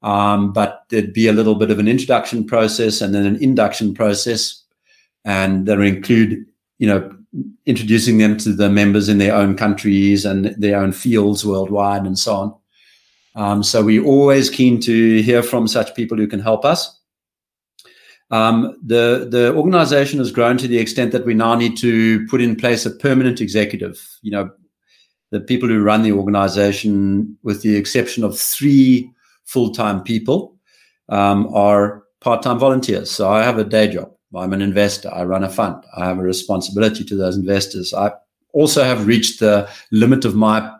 Um, 0.00 0.50
but 0.50 0.84
there'd 0.88 1.12
be 1.12 1.28
a 1.28 1.34
little 1.34 1.54
bit 1.54 1.70
of 1.70 1.78
an 1.78 1.86
introduction 1.86 2.46
process 2.46 3.02
and 3.02 3.14
then 3.14 3.26
an 3.26 3.36
induction 3.36 3.92
process, 3.92 4.64
and 5.26 5.66
that 5.66 5.78
include, 5.78 6.46
you 6.78 6.86
know, 6.86 7.14
introducing 7.66 8.16
them 8.16 8.38
to 8.38 8.54
the 8.54 8.70
members 8.70 9.10
in 9.10 9.18
their 9.18 9.34
own 9.34 9.56
countries 9.58 10.24
and 10.24 10.46
their 10.56 10.80
own 10.80 10.92
fields 10.92 11.44
worldwide 11.44 12.06
and 12.06 12.18
so 12.18 12.34
on. 12.34 12.54
Um, 13.34 13.62
so 13.62 13.82
we're 13.82 14.04
always 14.04 14.50
keen 14.50 14.80
to 14.80 15.22
hear 15.22 15.42
from 15.42 15.66
such 15.66 15.94
people 15.94 16.16
who 16.18 16.26
can 16.26 16.40
help 16.40 16.64
us. 16.64 16.98
Um, 18.30 18.78
the 18.82 19.28
the 19.30 19.54
organization 19.54 20.18
has 20.18 20.32
grown 20.32 20.56
to 20.58 20.66
the 20.66 20.78
extent 20.78 21.12
that 21.12 21.26
we 21.26 21.34
now 21.34 21.54
need 21.54 21.76
to 21.78 22.26
put 22.28 22.40
in 22.40 22.56
place 22.56 22.86
a 22.86 22.90
permanent 22.90 23.40
executive. 23.40 24.00
You 24.22 24.32
know, 24.32 24.50
the 25.30 25.40
people 25.40 25.68
who 25.68 25.82
run 25.82 26.02
the 26.02 26.12
organization, 26.12 27.36
with 27.42 27.62
the 27.62 27.76
exception 27.76 28.24
of 28.24 28.38
three 28.38 29.10
full 29.44 29.70
time 29.70 30.02
people, 30.02 30.56
um, 31.10 31.54
are 31.54 32.04
part 32.20 32.42
time 32.42 32.58
volunteers. 32.58 33.10
So 33.10 33.30
I 33.30 33.42
have 33.42 33.58
a 33.58 33.64
day 33.64 33.88
job. 33.88 34.10
I'm 34.34 34.54
an 34.54 34.62
investor. 34.62 35.12
I 35.12 35.24
run 35.24 35.44
a 35.44 35.50
fund. 35.50 35.84
I 35.94 36.06
have 36.06 36.18
a 36.18 36.22
responsibility 36.22 37.04
to 37.04 37.16
those 37.16 37.36
investors. 37.36 37.92
I 37.92 38.12
also 38.54 38.82
have 38.82 39.06
reached 39.06 39.40
the 39.40 39.68
limit 39.90 40.24
of 40.24 40.34
my 40.34 40.72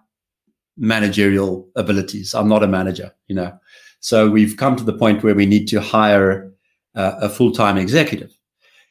managerial 0.77 1.69
abilities. 1.77 2.35
I'm 2.35 2.49
not 2.49 2.63
a 2.63 2.69
manager, 2.69 3.13
you 3.29 3.35
know. 3.35 3.53
So 4.01 4.31
we've 4.31 4.57
come 4.57 4.77
to 4.77 4.85
the 4.85 4.93
point 4.93 5.23
where 5.23 5.35
we 5.35 5.47
need 5.47 5.69
to 5.69 5.81
hire 5.81 6.53
uh, 6.95 7.15
a 7.21 7.29
full 7.29 7.53
time 7.53 7.79
executive, 7.79 8.33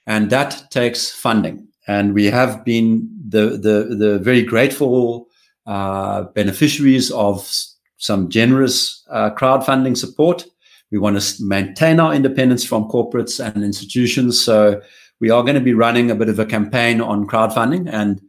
and 0.08 0.30
that 0.30 0.72
takes 0.72 1.12
funding. 1.12 1.68
And 1.88 2.14
we 2.14 2.26
have 2.26 2.64
been 2.64 3.10
the 3.28 3.58
the 3.58 3.96
the 3.96 4.20
very 4.20 4.44
grateful 4.44 5.28
uh, 5.66 6.24
beneficiaries 6.34 7.12
of 7.12 7.50
some 7.98 8.30
generous 8.30 9.06
uh, 9.10 9.30
crowdfunding 9.32 9.96
support. 9.98 10.46
We 10.92 10.98
want 10.98 11.22
to 11.22 11.44
maintain 11.44 12.00
our 12.00 12.14
independence 12.14 12.66
from 12.66 12.90
corporates 12.90 13.40
and 13.44 13.64
institutions. 13.64 14.42
So 14.42 14.82
we 15.20 15.30
are 15.30 15.44
going 15.44 15.56
to 15.56 15.62
be 15.62 15.74
running 15.74 16.12
a 16.12 16.16
bit 16.16 16.28
of 16.28 16.40
a 16.40 16.46
campaign 16.46 17.00
on 17.00 17.28
crowdfunding. 17.28 17.88
And 17.92 18.20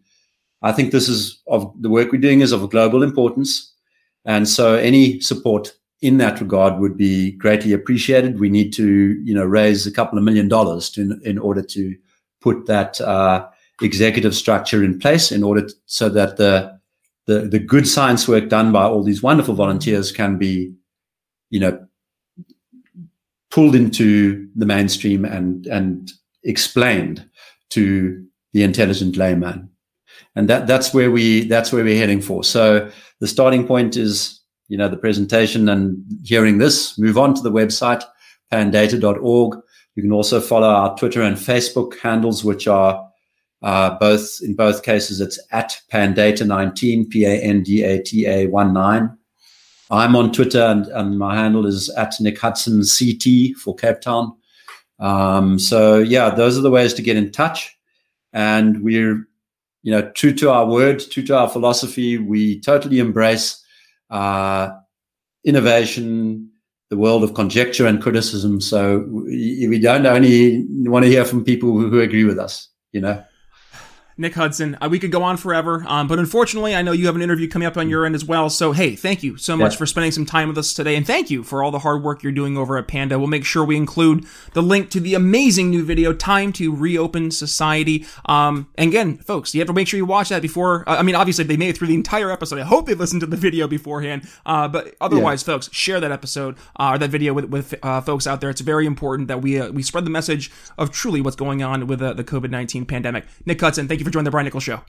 I 0.63 0.73
think 0.73 0.93
this 0.93 1.09
is 1.09 1.43
of 1.47 1.73
the 1.81 1.91
work 1.91 2.13
we're 2.13 2.21
doing 2.21 2.41
is 2.41 2.53
of 2.53 2.69
global 2.71 3.03
importance. 3.03 3.73
And 4.25 4.49
so 4.49 4.75
any 4.75 5.21
support 5.21 5.73
in 6.01 6.19
that 6.19 6.41
regard 6.41 6.81
would 6.81 6.97
be 6.97 7.33
greatly 7.33 7.73
appreciated. 7.73 8.41
We 8.41 8.49
need 8.49 8.73
to, 8.75 9.21
you 9.25 9.35
know, 9.35 9.45
raise 9.45 9.87
a 9.87 9.93
couple 9.93 10.19
of 10.19 10.25
million 10.25 10.49
dollars 10.49 10.91
to, 10.91 11.19
in 11.25 11.39
order 11.39 11.63
to 11.63 11.97
put 12.41 12.67
that 12.67 13.01
uh, 13.01 13.47
executive 13.81 14.35
structure 14.35 14.85
in 14.85 14.99
place 14.99 15.33
in 15.33 15.43
order 15.43 15.67
to, 15.67 15.75
so 15.87 16.09
that 16.09 16.37
the, 16.37 16.79
the 17.27 17.41
the 17.43 17.59
good 17.59 17.87
science 17.87 18.27
work 18.27 18.49
done 18.49 18.73
by 18.73 18.83
all 18.83 19.05
these 19.05 19.23
wonderful 19.23 19.55
volunteers 19.55 20.11
can 20.11 20.39
be, 20.39 20.75
you 21.51 21.61
know, 21.61 21.87
pulled 23.51 23.75
into 23.77 24.49
the 24.57 24.67
mainstream 24.67 25.25
and 25.25 25.67
and 25.67 26.13
explained 26.45 27.25
to 27.71 28.25
the 28.53 28.65
intelligent 28.65 29.17
layman. 29.17 29.69
And 30.35 30.49
that 30.49 30.67
that's 30.67 30.95
where 30.95 31.11
we 31.11 31.47
that's 31.47 31.73
where 31.73 31.85
we're 31.85 31.99
heading 31.99 32.23
for. 32.23 32.43
So 32.43 32.91
the 33.21 33.29
starting 33.29 33.67
point 33.67 33.97
is, 33.97 34.41
you 34.69 34.79
know, 34.79 34.89
the 34.89 34.97
presentation 34.97 35.69
and 35.69 36.03
hearing 36.25 36.59
this, 36.59 36.99
move 36.99 37.19
on 37.19 37.35
to 37.35 37.43
the 37.43 37.53
website, 37.53 38.03
pandata.org. 38.51 39.59
You 39.95 40.03
can 40.03 40.13
also 40.13 40.41
follow 40.41 40.69
our 40.69 40.97
Twitter 40.97 41.21
and 41.21 41.37
Facebook 41.37 41.99
handles, 41.99 42.43
which 42.45 42.67
are 42.67 43.07
uh, 43.63 43.97
both 43.99 44.41
in 44.43 44.55
both 44.55 44.83
cases, 44.83 45.21
it's 45.21 45.39
at 45.53 45.81
Pandata19, 45.93 47.09
P 47.11 47.25
A 47.25 47.41
N 47.41 47.63
D 47.63 47.83
A 47.85 48.03
T 48.03 48.27
A 48.27 48.47
1 48.49 48.73
9. 48.73 49.17
I'm 49.91 50.17
on 50.17 50.33
Twitter 50.33 50.63
and, 50.63 50.87
and, 50.87 51.19
my 51.19 51.37
handle 51.37 51.67
is 51.67 51.91
at 51.91 52.19
Nick 52.19 52.39
Hudson 52.39 52.83
CT 52.83 53.57
for 53.63 53.75
Cape 53.75 54.01
Town. 54.01 54.35
Um, 54.99 55.59
so 55.59 55.99
yeah, 55.99 56.31
those 56.31 56.57
are 56.57 56.63
the 56.63 56.71
ways 56.71 56.95
to 56.95 57.03
get 57.03 57.17
in 57.17 57.31
touch. 57.31 57.77
And 58.33 58.83
we're, 58.83 59.29
you 59.83 59.93
know, 59.93 60.11
true 60.13 60.33
to 60.35 60.51
our 60.51 60.67
word, 60.67 61.03
true 61.11 61.25
to 61.25 61.37
our 61.37 61.49
philosophy. 61.49 62.19
We 62.19 62.61
totally 62.61 62.99
embrace 62.99 63.63
uh, 64.11 64.71
innovation, 65.45 66.51
the 66.91 66.97
world 66.97 67.25
of 67.25 67.35
conjecture 67.35 67.87
and 67.87 68.01
criticism. 68.01 68.61
So 68.61 69.01
we, 69.09 69.79
don't 69.81 70.07
only 70.07 70.65
want 70.89 71.05
to 71.05 71.11
hear 71.11 71.25
from 71.25 71.45
people 71.45 71.71
who, 71.73 71.89
who 71.89 72.01
agree 72.01 72.25
with 72.25 72.39
us, 72.39 72.69
you 72.93 73.01
know. 73.01 73.23
Nick 74.23 74.35
Hudson. 74.35 74.79
Uh, 74.81 74.89
we 74.91 74.99
could 74.99 75.13
go 75.13 75.23
on 75.23 75.37
forever, 75.37 75.85
um, 75.87 76.09
but 76.09 76.19
unfortunately, 76.19 76.75
I 76.75 76.81
know 76.81 76.93
you 76.93 77.07
have 77.07 77.17
an 77.17 77.23
interview 77.23 77.49
coming 77.49 77.67
up 77.67 77.77
on 77.77 77.91
your 77.91 78.07
end 78.07 78.15
as 78.15 78.25
well. 78.25 78.49
So, 78.49 78.73
hey, 78.73 78.97
thank 78.97 79.23
you 79.23 79.37
so 79.37 79.57
much 79.57 79.73
yeah. 79.73 79.79
for 79.79 79.87
spending 79.87 80.13
some 80.13 80.25
time 80.25 80.49
with 80.49 80.57
us 80.57 80.73
today, 80.73 80.97
and 80.97 81.07
thank 81.07 81.29
you 81.29 81.43
for 81.43 81.63
all 81.63 81.71
the 81.71 81.81
hard 81.81 82.03
work 82.03 82.23
you're 82.23 82.33
doing 82.33 82.57
over 82.57 82.79
at 82.79 82.89
Panda. 82.89 83.19
We'll 83.19 83.29
make 83.29 83.45
sure 83.45 83.65
we 83.65 83.77
include 83.77 84.25
the 84.55 84.63
link 84.63 84.89
to 84.91 85.01
the 85.01 85.15
amazing 85.15 85.71
new 85.71 85.85
video, 85.85 86.13
"Time 86.13 86.53
to 86.55 86.75
Reopen 86.75 87.31
Society." 87.31 88.07
Um, 88.27 88.69
and 88.79 88.89
again, 88.89 89.19
folks, 89.19 89.55
you 89.55 89.61
have 89.61 89.67
to 89.67 89.75
make 89.75 89.89
sure 89.89 89.99
you 89.99 90.07
watch 90.07 90.29
that 90.29 90.41
before. 90.41 90.89
Uh, 90.89 90.97
I 90.97 91.03
mean, 91.03 91.17
obviously, 91.17 91.45
they 91.45 91.57
made 91.57 91.71
it 91.71 91.77
through 91.77 91.89
the 91.89 91.95
entire 91.95 92.31
episode. 92.31 92.61
I 92.61 92.65
hope 92.65 92.87
they 92.87 92.95
listened 92.95 93.21
to 93.23 93.27
the 93.27 93.37
video 93.37 93.67
beforehand. 93.67 94.29
Uh, 94.47 94.69
but 94.69 94.95
otherwise, 95.01 95.43
yeah. 95.43 95.55
folks, 95.55 95.69
share 95.73 95.99
that 95.99 96.13
episode 96.13 96.57
uh, 96.79 96.93
or 96.95 96.99
that 96.99 97.11
video 97.11 97.33
with, 97.33 97.47
with 97.47 97.75
uh, 97.83 98.01
folks 98.01 98.27
out 98.29 98.41
there. 98.41 98.51
It's 98.51 98.61
very 98.61 98.87
important 98.87 99.27
that 99.29 99.43
we 99.43 99.61
uh, 99.61 99.73
we 99.73 99.83
spread 99.83 100.05
the 100.05 100.11
message 100.11 100.53
of 100.79 100.93
truly 100.93 101.21
what's 101.21 101.37
going 101.37 101.63
on 101.63 101.89
with 101.89 101.99
the 101.99 102.23
COVID 102.23 102.51
nineteen 102.51 102.87
pandemic. 102.87 103.25
Nick 103.47 103.61
Hudson, 103.61 103.89
thank 103.89 103.99
you 103.99 104.05
for 104.05 104.12
joining 104.13 104.25
the 104.25 104.31
Brian 104.31 104.45
Nichols 104.45 104.63
Show. 104.63 104.81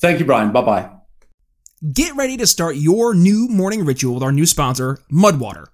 Thank 0.00 0.18
you, 0.18 0.24
Brian. 0.24 0.50
Bye 0.50 0.62
bye. 0.62 0.90
Get 1.92 2.14
ready 2.14 2.36
to 2.36 2.46
start 2.46 2.76
your 2.76 3.14
new 3.14 3.48
morning 3.48 3.84
ritual 3.84 4.14
with 4.14 4.22
our 4.22 4.32
new 4.32 4.46
sponsor, 4.46 4.98
Mudwater. 5.10 5.66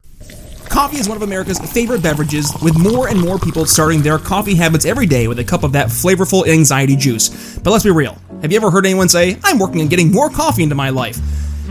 Coffee 0.68 0.98
is 0.98 1.08
one 1.08 1.16
of 1.16 1.22
America's 1.22 1.58
favorite 1.58 2.02
beverages, 2.02 2.52
with 2.62 2.78
more 2.78 3.08
and 3.08 3.20
more 3.20 3.38
people 3.38 3.64
starting 3.66 4.02
their 4.02 4.18
coffee 4.18 4.54
habits 4.54 4.84
every 4.84 5.06
day 5.06 5.26
with 5.26 5.38
a 5.38 5.44
cup 5.44 5.64
of 5.64 5.72
that 5.72 5.88
flavorful 5.88 6.46
anxiety 6.46 6.96
juice. 6.96 7.58
But 7.58 7.70
let's 7.70 7.84
be 7.84 7.90
real 7.90 8.18
have 8.42 8.52
you 8.52 8.56
ever 8.58 8.70
heard 8.70 8.84
anyone 8.84 9.08
say, 9.08 9.38
I'm 9.42 9.58
working 9.58 9.80
on 9.80 9.88
getting 9.88 10.12
more 10.12 10.28
coffee 10.28 10.62
into 10.62 10.74
my 10.74 10.90
life? 10.90 11.18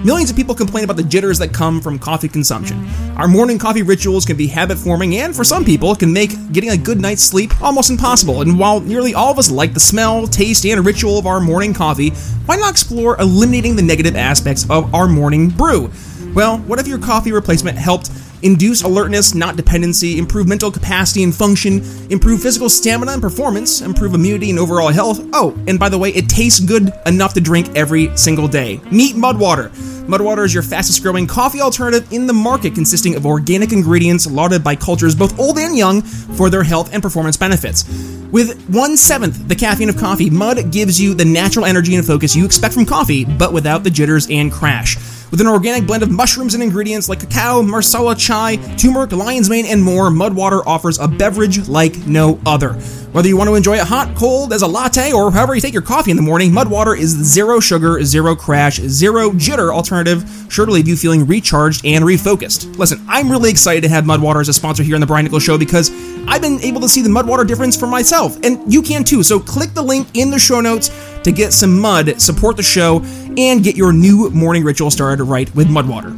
Millions 0.06 0.30
of 0.30 0.36
people 0.36 0.54
complain 0.54 0.84
about 0.84 0.98
the 0.98 1.04
jitters 1.04 1.40
that 1.40 1.52
come 1.52 1.82
from 1.82 1.98
coffee 1.98 2.28
consumption. 2.28 2.78
Our 3.18 3.28
morning 3.28 3.58
coffee 3.58 3.82
rituals 3.82 4.24
can 4.24 4.38
be 4.38 4.46
habit 4.46 4.78
forming, 4.78 5.16
and 5.16 5.36
for 5.36 5.44
some 5.44 5.66
people, 5.66 5.96
can 5.96 6.14
make 6.14 6.30
getting 6.52 6.70
a 6.70 6.78
good 6.78 7.02
night's 7.02 7.24
sleep 7.24 7.60
almost 7.60 7.90
impossible. 7.90 8.42
And 8.42 8.60
while 8.60 8.80
nearly 8.80 9.16
all 9.16 9.32
of 9.32 9.40
us 9.40 9.50
like 9.50 9.74
the 9.74 9.80
smell, 9.80 10.28
taste, 10.28 10.64
and 10.64 10.86
ritual 10.86 11.18
of 11.18 11.26
our 11.26 11.42
morning 11.42 11.74
coffee, 11.74 12.12
why 12.46 12.56
not 12.56 12.70
explore 12.70 13.20
eliminating 13.20 13.76
the 13.76 13.82
negative 13.82 14.16
aspects 14.16 14.70
of 14.70 14.94
our 14.94 15.08
morning 15.08 15.50
brew? 15.50 15.90
Well, 16.36 16.60
what 16.60 16.78
if 16.78 16.88
your 16.88 17.00
coffee 17.00 17.32
replacement 17.32 17.76
helped 17.76 18.12
induce 18.42 18.84
alertness, 18.84 19.34
not 19.34 19.56
dependency, 19.56 20.18
improve 20.18 20.48
mental 20.48 20.72
capacity 20.72 21.24
and 21.24 21.34
function, 21.34 21.82
improve 22.12 22.42
physical 22.42 22.70
stamina 22.70 23.14
and 23.14 23.22
performance, 23.22 23.82
improve 23.82 24.14
immunity 24.14 24.50
and 24.50 24.60
overall 24.60 24.90
health. 24.90 25.20
Oh, 25.34 25.58
and 25.68 25.80
by 25.80 25.90
the 25.90 25.98
way, 25.98 26.10
it 26.10 26.30
tastes 26.30 26.60
good 26.60 26.92
enough 27.06 27.34
to 27.34 27.42
drink 27.42 27.76
every 27.76 28.16
single 28.18 28.48
day. 28.48 28.80
Meet 28.92 29.16
Mudwater. 29.16 29.70
Mudwater 30.06 30.46
is 30.46 30.54
your 30.54 30.62
fastest 30.62 31.02
growing 31.02 31.26
coffee 31.26 31.62
alternative 31.62 32.12
in 32.14 32.28
the 32.28 32.34
market, 32.34 32.76
consisting 32.76 33.16
of 33.16 33.26
organic 33.26 33.72
ingredients 33.72 34.28
lauded 34.30 34.64
by 34.64 34.76
cultures 34.76 35.16
both 35.16 35.40
old 35.40 35.58
and 35.58 35.76
young 35.76 36.04
for 36.04 36.52
their 36.52 36.62
health 36.62 36.94
and 36.94 37.02
performance 37.02 37.38
benefits. 37.38 37.84
With 38.32 38.64
one 38.70 38.98
seventh 38.98 39.48
the 39.48 39.56
caffeine 39.56 39.90
of 39.90 39.98
coffee, 39.98 40.30
Mud 40.30 40.72
gives 40.72 41.02
you 41.02 41.16
the 41.16 41.26
natural 41.26 41.66
energy 41.66 41.96
and 41.96 42.06
focus 42.06 42.36
you 42.36 42.46
expect 42.46 42.76
from 42.76 42.86
coffee, 42.86 43.26
but 43.26 43.52
without 43.52 43.84
the 43.84 43.90
jitters 43.90 44.28
and 44.30 44.52
crash. 44.52 44.96
With 45.32 45.42
an 45.42 45.48
organic 45.48 45.88
blend 45.88 46.04
of 46.04 46.12
mushrooms 46.12 46.54
and 46.54 46.62
ingredients 46.62 47.10
like 47.10 47.20
cacao, 47.20 47.62
marsala 47.64 48.16
chai, 48.16 48.58
turmeric, 48.78 49.12
lion's 49.12 49.50
mane, 49.50 49.66
and 49.66 49.84
more, 49.84 50.10
Mudwater 50.10 50.62
offers 50.66 51.00
a 51.00 51.08
beverage 51.08 51.68
like 51.68 51.98
no 52.06 52.40
other. 52.46 52.74
Whether 53.12 53.30
you 53.30 53.38
want 53.38 53.48
to 53.48 53.56
enjoy 53.56 53.78
it 53.78 53.88
hot, 53.88 54.14
cold, 54.16 54.52
as 54.52 54.62
a 54.62 54.68
latte, 54.68 55.14
or 55.14 55.32
however 55.32 55.56
you 55.56 55.62
take 55.62 55.74
your 55.74 55.82
coffee 55.82 56.12
in 56.12 56.18
the 56.18 56.24
morning, 56.24 56.52
Mudwater 56.52 56.98
is 56.98 57.12
zero 57.12 57.60
sugar, 57.60 58.04
zero 58.04 58.36
crash, 58.36 58.80
zero 58.82 59.32
jitter 59.32 59.74
alternative, 59.74 60.48
sure 60.50 60.66
to 60.66 60.72
leave 60.72 60.88
you 60.88 60.98
feeling 60.98 61.26
recharged 61.26 61.86
and 61.86 62.04
refocused. 62.04 62.78
Listen, 62.78 63.04
I'm 63.08 63.32
really 63.32 63.50
excited 63.50 63.82
to 63.82 63.90
have 63.90 64.04
Mudwater 64.04 64.42
as 64.42 64.50
a 64.50 64.54
sponsor 64.54 64.84
here 64.84 64.96
on 64.96 65.02
the 65.02 65.08
Brian 65.08 65.24
Nichols 65.24 65.44
Show 65.44 65.58
because 65.58 65.92
I've 66.28 66.42
been 66.42 66.60
able 66.62 66.82
to 66.82 66.90
see 66.90 67.02
the 67.02 67.10
Mudwater 67.10 67.48
difference 67.48 67.78
for 67.78 67.88
myself, 67.88 68.38
and 68.44 68.72
you 68.72 68.82
can 68.82 69.04
too. 69.04 69.24
So 69.24 69.40
click 69.40 69.74
the 69.74 69.84
link 69.84 70.10
in 70.14 70.30
the 70.30 70.40
show 70.40 70.60
notes 70.60 70.90
to 71.26 71.32
get 71.32 71.54
some 71.54 71.80
mud, 71.80 72.22
support 72.22 72.56
the 72.56 72.62
show, 72.62 73.02
and 73.36 73.64
get 73.64 73.76
your 73.76 73.92
new 73.92 74.30
morning 74.30 74.64
ritual 74.64 74.92
started 74.92 75.24
right 75.24 75.54
with 75.56 75.68
Mudwater. 75.68 76.16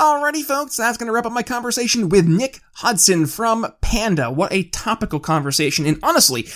Alrighty, 0.00 0.42
folks, 0.42 0.78
that's 0.78 0.96
going 0.96 1.08
to 1.08 1.12
wrap 1.12 1.26
up 1.26 1.32
my 1.32 1.42
conversation 1.42 2.08
with 2.08 2.26
Nick 2.26 2.60
Hudson 2.76 3.26
from 3.26 3.66
Panda. 3.82 4.30
What 4.30 4.50
a 4.54 4.62
topical 4.64 5.20
conversation. 5.20 5.84
And 5.84 5.98
honestly, 6.02 6.48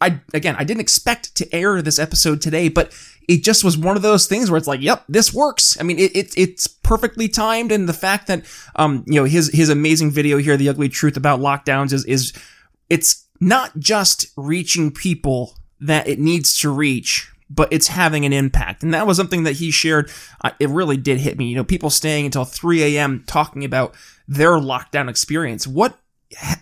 I, 0.00 0.20
again, 0.32 0.54
I 0.56 0.62
didn't 0.62 0.82
expect 0.82 1.34
to 1.34 1.52
air 1.52 1.82
this 1.82 1.98
episode 1.98 2.40
today, 2.40 2.68
but 2.68 2.96
it 3.28 3.42
just 3.42 3.64
was 3.64 3.76
one 3.76 3.96
of 3.96 4.02
those 4.02 4.28
things 4.28 4.52
where 4.52 4.58
it's 4.58 4.68
like, 4.68 4.80
yep, 4.80 5.02
this 5.08 5.34
works. 5.34 5.76
I 5.80 5.82
mean, 5.82 5.98
it, 5.98 6.14
it 6.14 6.38
it's 6.38 6.68
perfectly 6.68 7.26
timed. 7.26 7.72
And 7.72 7.88
the 7.88 7.92
fact 7.92 8.28
that, 8.28 8.44
um, 8.76 9.02
you 9.08 9.14
know, 9.14 9.24
his, 9.24 9.50
his 9.52 9.68
amazing 9.68 10.12
video 10.12 10.38
here, 10.38 10.56
The 10.56 10.68
Ugly 10.68 10.90
Truth 10.90 11.16
About 11.16 11.40
Lockdowns 11.40 11.92
is, 11.92 12.04
is, 12.04 12.32
it's 12.88 13.26
not 13.40 13.76
just 13.80 14.28
reaching 14.36 14.92
people 14.92 15.56
that 15.80 16.06
it 16.06 16.20
needs 16.20 16.56
to 16.58 16.70
reach, 16.70 17.32
but 17.50 17.72
it's 17.72 17.88
having 17.88 18.24
an 18.24 18.32
impact. 18.32 18.82
And 18.82 18.92
that 18.94 19.06
was 19.06 19.16
something 19.16 19.44
that 19.44 19.54
he 19.54 19.70
shared. 19.70 20.10
Uh, 20.42 20.50
it 20.60 20.68
really 20.68 20.96
did 20.96 21.18
hit 21.18 21.38
me. 21.38 21.46
You 21.46 21.56
know, 21.56 21.64
people 21.64 21.90
staying 21.90 22.26
until 22.26 22.44
3 22.44 22.96
a.m. 22.96 23.24
talking 23.26 23.64
about 23.64 23.94
their 24.26 24.52
lockdown 24.52 25.08
experience. 25.08 25.66
What, 25.66 25.98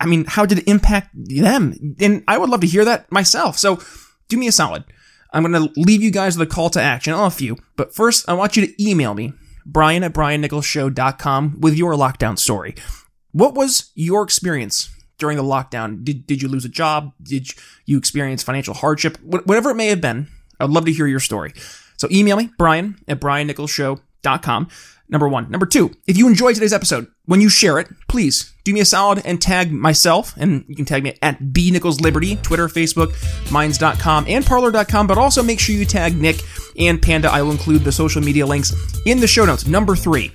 I 0.01 0.07
mean, 0.07 0.24
how 0.26 0.47
did 0.47 0.59
it 0.59 0.68
impact 0.68 1.11
them? 1.14 1.97
And 2.01 2.22
I 2.28 2.39
would 2.39 2.51
love 2.51 2.61
to 2.61 2.66
hear 2.66 2.84
that 2.84 3.11
myself. 3.11 3.59
So 3.59 3.80
do 4.28 4.37
me 4.37 4.47
a 4.47 4.53
solid. 4.53 4.84
I'm 5.32 5.43
going 5.43 5.68
to 5.68 5.80
leave 5.80 6.03
you 6.03 6.11
guys 6.11 6.39
with 6.39 6.49
a 6.49 6.55
call 6.55 6.70
to 6.70 6.80
action. 6.80 7.12
I'll 7.12 7.26
a 7.26 7.30
few, 7.30 7.59
but 7.76 7.95
first 7.95 8.28
I 8.28 8.34
want 8.34 8.57
you 8.57 8.66
to 8.66 8.82
email 8.82 9.12
me, 9.14 9.32
Brian 9.66 10.05
at 10.05 10.12
BrianNicholsShow.com 10.12 11.61
with 11.61 11.74
your 11.74 11.95
lockdown 11.95 12.39
story. 12.39 12.74
What 13.32 13.55
was 13.55 13.91
your 13.95 14.22
experience 14.22 14.89
during 15.18 15.37
the 15.37 15.43
lockdown? 15.43 16.05
Did, 16.05 16.26
did 16.26 16.41
you 16.41 16.49
lose 16.49 16.64
a 16.64 16.70
job? 16.70 17.12
Did 17.22 17.51
you 17.84 17.99
experience 17.99 18.43
financial 18.43 18.72
hardship? 18.72 19.18
Whatever 19.20 19.70
it 19.70 19.74
may 19.74 19.89
have 19.89 20.01
been, 20.01 20.28
I'd 20.61 20.71
love 20.71 20.85
to 20.87 20.93
hear 20.93 21.07
your 21.07 21.21
story. 21.21 21.53
So 21.97 22.09
email 22.11 22.37
me, 22.37 22.51
Brian 22.59 22.99
at 23.09 23.21
BrianNicholsShow.com. 23.21 24.69
Number 25.09 25.29
one. 25.29 25.49
Number 25.51 25.67
two, 25.67 25.93
if 26.09 26.17
you 26.17 26.27
enjoyed 26.27 26.57
today's 26.57 26.73
episode, 26.73 27.07
when 27.27 27.41
you 27.41 27.49
share 27.49 27.79
it, 27.79 27.89
please 28.09 28.53
do 28.65 28.73
me 28.73 28.81
a 28.81 28.85
solid 28.85 29.23
and 29.25 29.41
tag 29.41 29.71
myself, 29.71 30.35
and 30.37 30.65
you 30.69 30.75
can 30.75 30.85
tag 30.85 31.05
me 31.05 31.17
at 31.23 31.53
B 31.53 31.71
Nichols 31.71 32.01
Liberty, 32.01 32.35
Twitter, 32.37 32.67
Facebook, 32.67 33.15
Minds.com, 33.53 34.25
and 34.27 34.45
Parler.com, 34.45 35.07
but 35.07 35.17
also 35.17 35.45
make 35.45 35.61
sure 35.61 35.77
you 35.77 35.85
tag 35.85 36.17
Nick 36.17 36.41
and 36.77 37.01
Panda. 37.01 37.31
I 37.31 37.43
will 37.43 37.53
include 37.53 37.85
the 37.85 37.93
social 37.93 38.21
media 38.21 38.45
links 38.45 38.75
in 39.07 39.21
the 39.21 39.29
show 39.29 39.45
notes. 39.45 39.69
Number 39.69 39.95
three, 39.95 40.33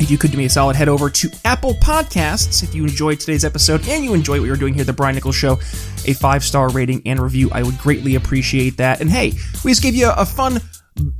if 0.00 0.10
you 0.10 0.18
could 0.18 0.30
do 0.30 0.38
me 0.38 0.46
a 0.46 0.50
solid, 0.50 0.76
head 0.76 0.88
over 0.88 1.10
to 1.10 1.30
Apple 1.44 1.74
Podcasts. 1.74 2.62
If 2.62 2.74
you 2.74 2.84
enjoyed 2.84 3.20
today's 3.20 3.44
episode 3.44 3.86
and 3.86 4.02
you 4.02 4.14
enjoy 4.14 4.40
what 4.40 4.46
you're 4.46 4.56
doing 4.56 4.74
here 4.74 4.84
The 4.84 4.92
Brian 4.92 5.14
Nichols 5.14 5.36
Show, 5.36 5.60
a 6.06 6.14
five 6.14 6.42
star 6.42 6.70
rating 6.70 7.02
and 7.06 7.20
review, 7.20 7.50
I 7.52 7.62
would 7.62 7.78
greatly 7.78 8.14
appreciate 8.14 8.78
that. 8.78 9.00
And 9.00 9.10
hey, 9.10 9.32
we 9.64 9.70
just 9.70 9.82
gave 9.82 9.94
you 9.94 10.10
a 10.10 10.24
fun 10.24 10.60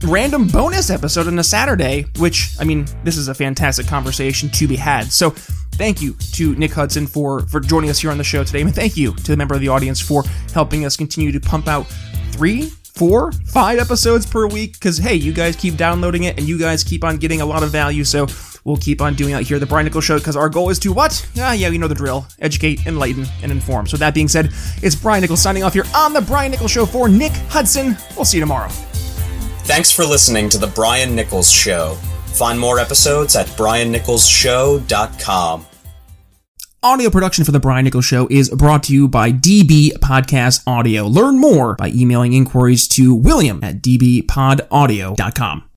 random 0.02 0.46
bonus 0.48 0.90
episode 0.90 1.26
on 1.26 1.38
a 1.38 1.44
Saturday, 1.44 2.06
which, 2.18 2.50
I 2.58 2.64
mean, 2.64 2.86
this 3.04 3.16
is 3.16 3.28
a 3.28 3.34
fantastic 3.34 3.86
conversation 3.86 4.48
to 4.50 4.66
be 4.66 4.76
had. 4.76 5.12
So, 5.12 5.30
thank 5.72 6.02
you 6.02 6.14
to 6.32 6.54
Nick 6.56 6.72
Hudson 6.72 7.06
for, 7.06 7.40
for 7.46 7.60
joining 7.60 7.90
us 7.90 8.00
here 8.00 8.10
on 8.10 8.18
the 8.18 8.24
show 8.24 8.44
today. 8.44 8.62
And 8.62 8.74
thank 8.74 8.96
you 8.96 9.14
to 9.14 9.30
the 9.30 9.36
member 9.36 9.54
of 9.54 9.60
the 9.60 9.68
audience 9.68 10.00
for 10.00 10.24
helping 10.52 10.84
us 10.84 10.96
continue 10.96 11.32
to 11.32 11.40
pump 11.40 11.68
out 11.68 11.86
three, 12.32 12.70
four, 12.94 13.32
five 13.32 13.78
episodes 13.78 14.26
per 14.26 14.46
week. 14.46 14.74
Because, 14.74 14.98
hey, 14.98 15.14
you 15.14 15.32
guys 15.32 15.56
keep 15.56 15.76
downloading 15.76 16.24
it 16.24 16.38
and 16.38 16.46
you 16.48 16.58
guys 16.58 16.84
keep 16.84 17.04
on 17.04 17.16
getting 17.16 17.40
a 17.40 17.46
lot 17.46 17.62
of 17.62 17.70
value. 17.70 18.04
So, 18.04 18.26
we'll 18.64 18.76
keep 18.76 19.00
on 19.00 19.14
doing 19.14 19.32
that 19.34 19.44
here 19.44 19.58
the 19.58 19.66
Brian 19.66 19.86
Nichols 19.86 20.04
Show 20.04 20.18
because 20.18 20.36
our 20.36 20.48
goal 20.48 20.70
is 20.70 20.78
to 20.80 20.92
what? 20.92 21.26
Yeah, 21.34 21.52
yeah, 21.52 21.68
you 21.68 21.78
know 21.78 21.88
the 21.88 21.94
drill. 21.94 22.26
Educate, 22.40 22.86
enlighten, 22.86 23.26
and 23.42 23.50
inform. 23.50 23.86
So, 23.86 23.96
that 23.96 24.14
being 24.14 24.28
said, 24.28 24.50
it's 24.82 24.94
Brian 24.94 25.22
Nichols 25.22 25.40
signing 25.40 25.62
off 25.62 25.74
here 25.74 25.84
on 25.94 26.12
the 26.12 26.20
Brian 26.20 26.50
Nichols 26.50 26.70
Show 26.70 26.86
for 26.86 27.08
Nick 27.08 27.32
Hudson. 27.48 27.96
We'll 28.16 28.24
see 28.24 28.38
you 28.38 28.42
tomorrow. 28.42 28.68
Thanks 29.64 29.90
for 29.92 30.04
listening 30.04 30.48
to 30.50 30.58
The 30.58 30.66
Brian 30.66 31.14
Nichols 31.14 31.50
Show. 31.50 31.94
Find 32.34 32.58
more 32.58 32.80
episodes 32.80 33.36
at 33.36 33.46
briannicholsshow.com. 33.48 35.66
Audio 36.82 37.10
production 37.10 37.44
for 37.44 37.52
The 37.52 37.60
Brian 37.60 37.84
Nichols 37.84 38.06
Show 38.06 38.26
is 38.30 38.48
brought 38.48 38.84
to 38.84 38.94
you 38.94 39.06
by 39.06 39.30
DB 39.32 39.90
Podcast 39.98 40.62
Audio. 40.66 41.06
Learn 41.06 41.38
more 41.38 41.74
by 41.74 41.88
emailing 41.88 42.32
inquiries 42.32 42.88
to 42.88 43.14
william 43.14 43.62
at 43.62 43.82
dbpodaudio.com. 43.82 45.64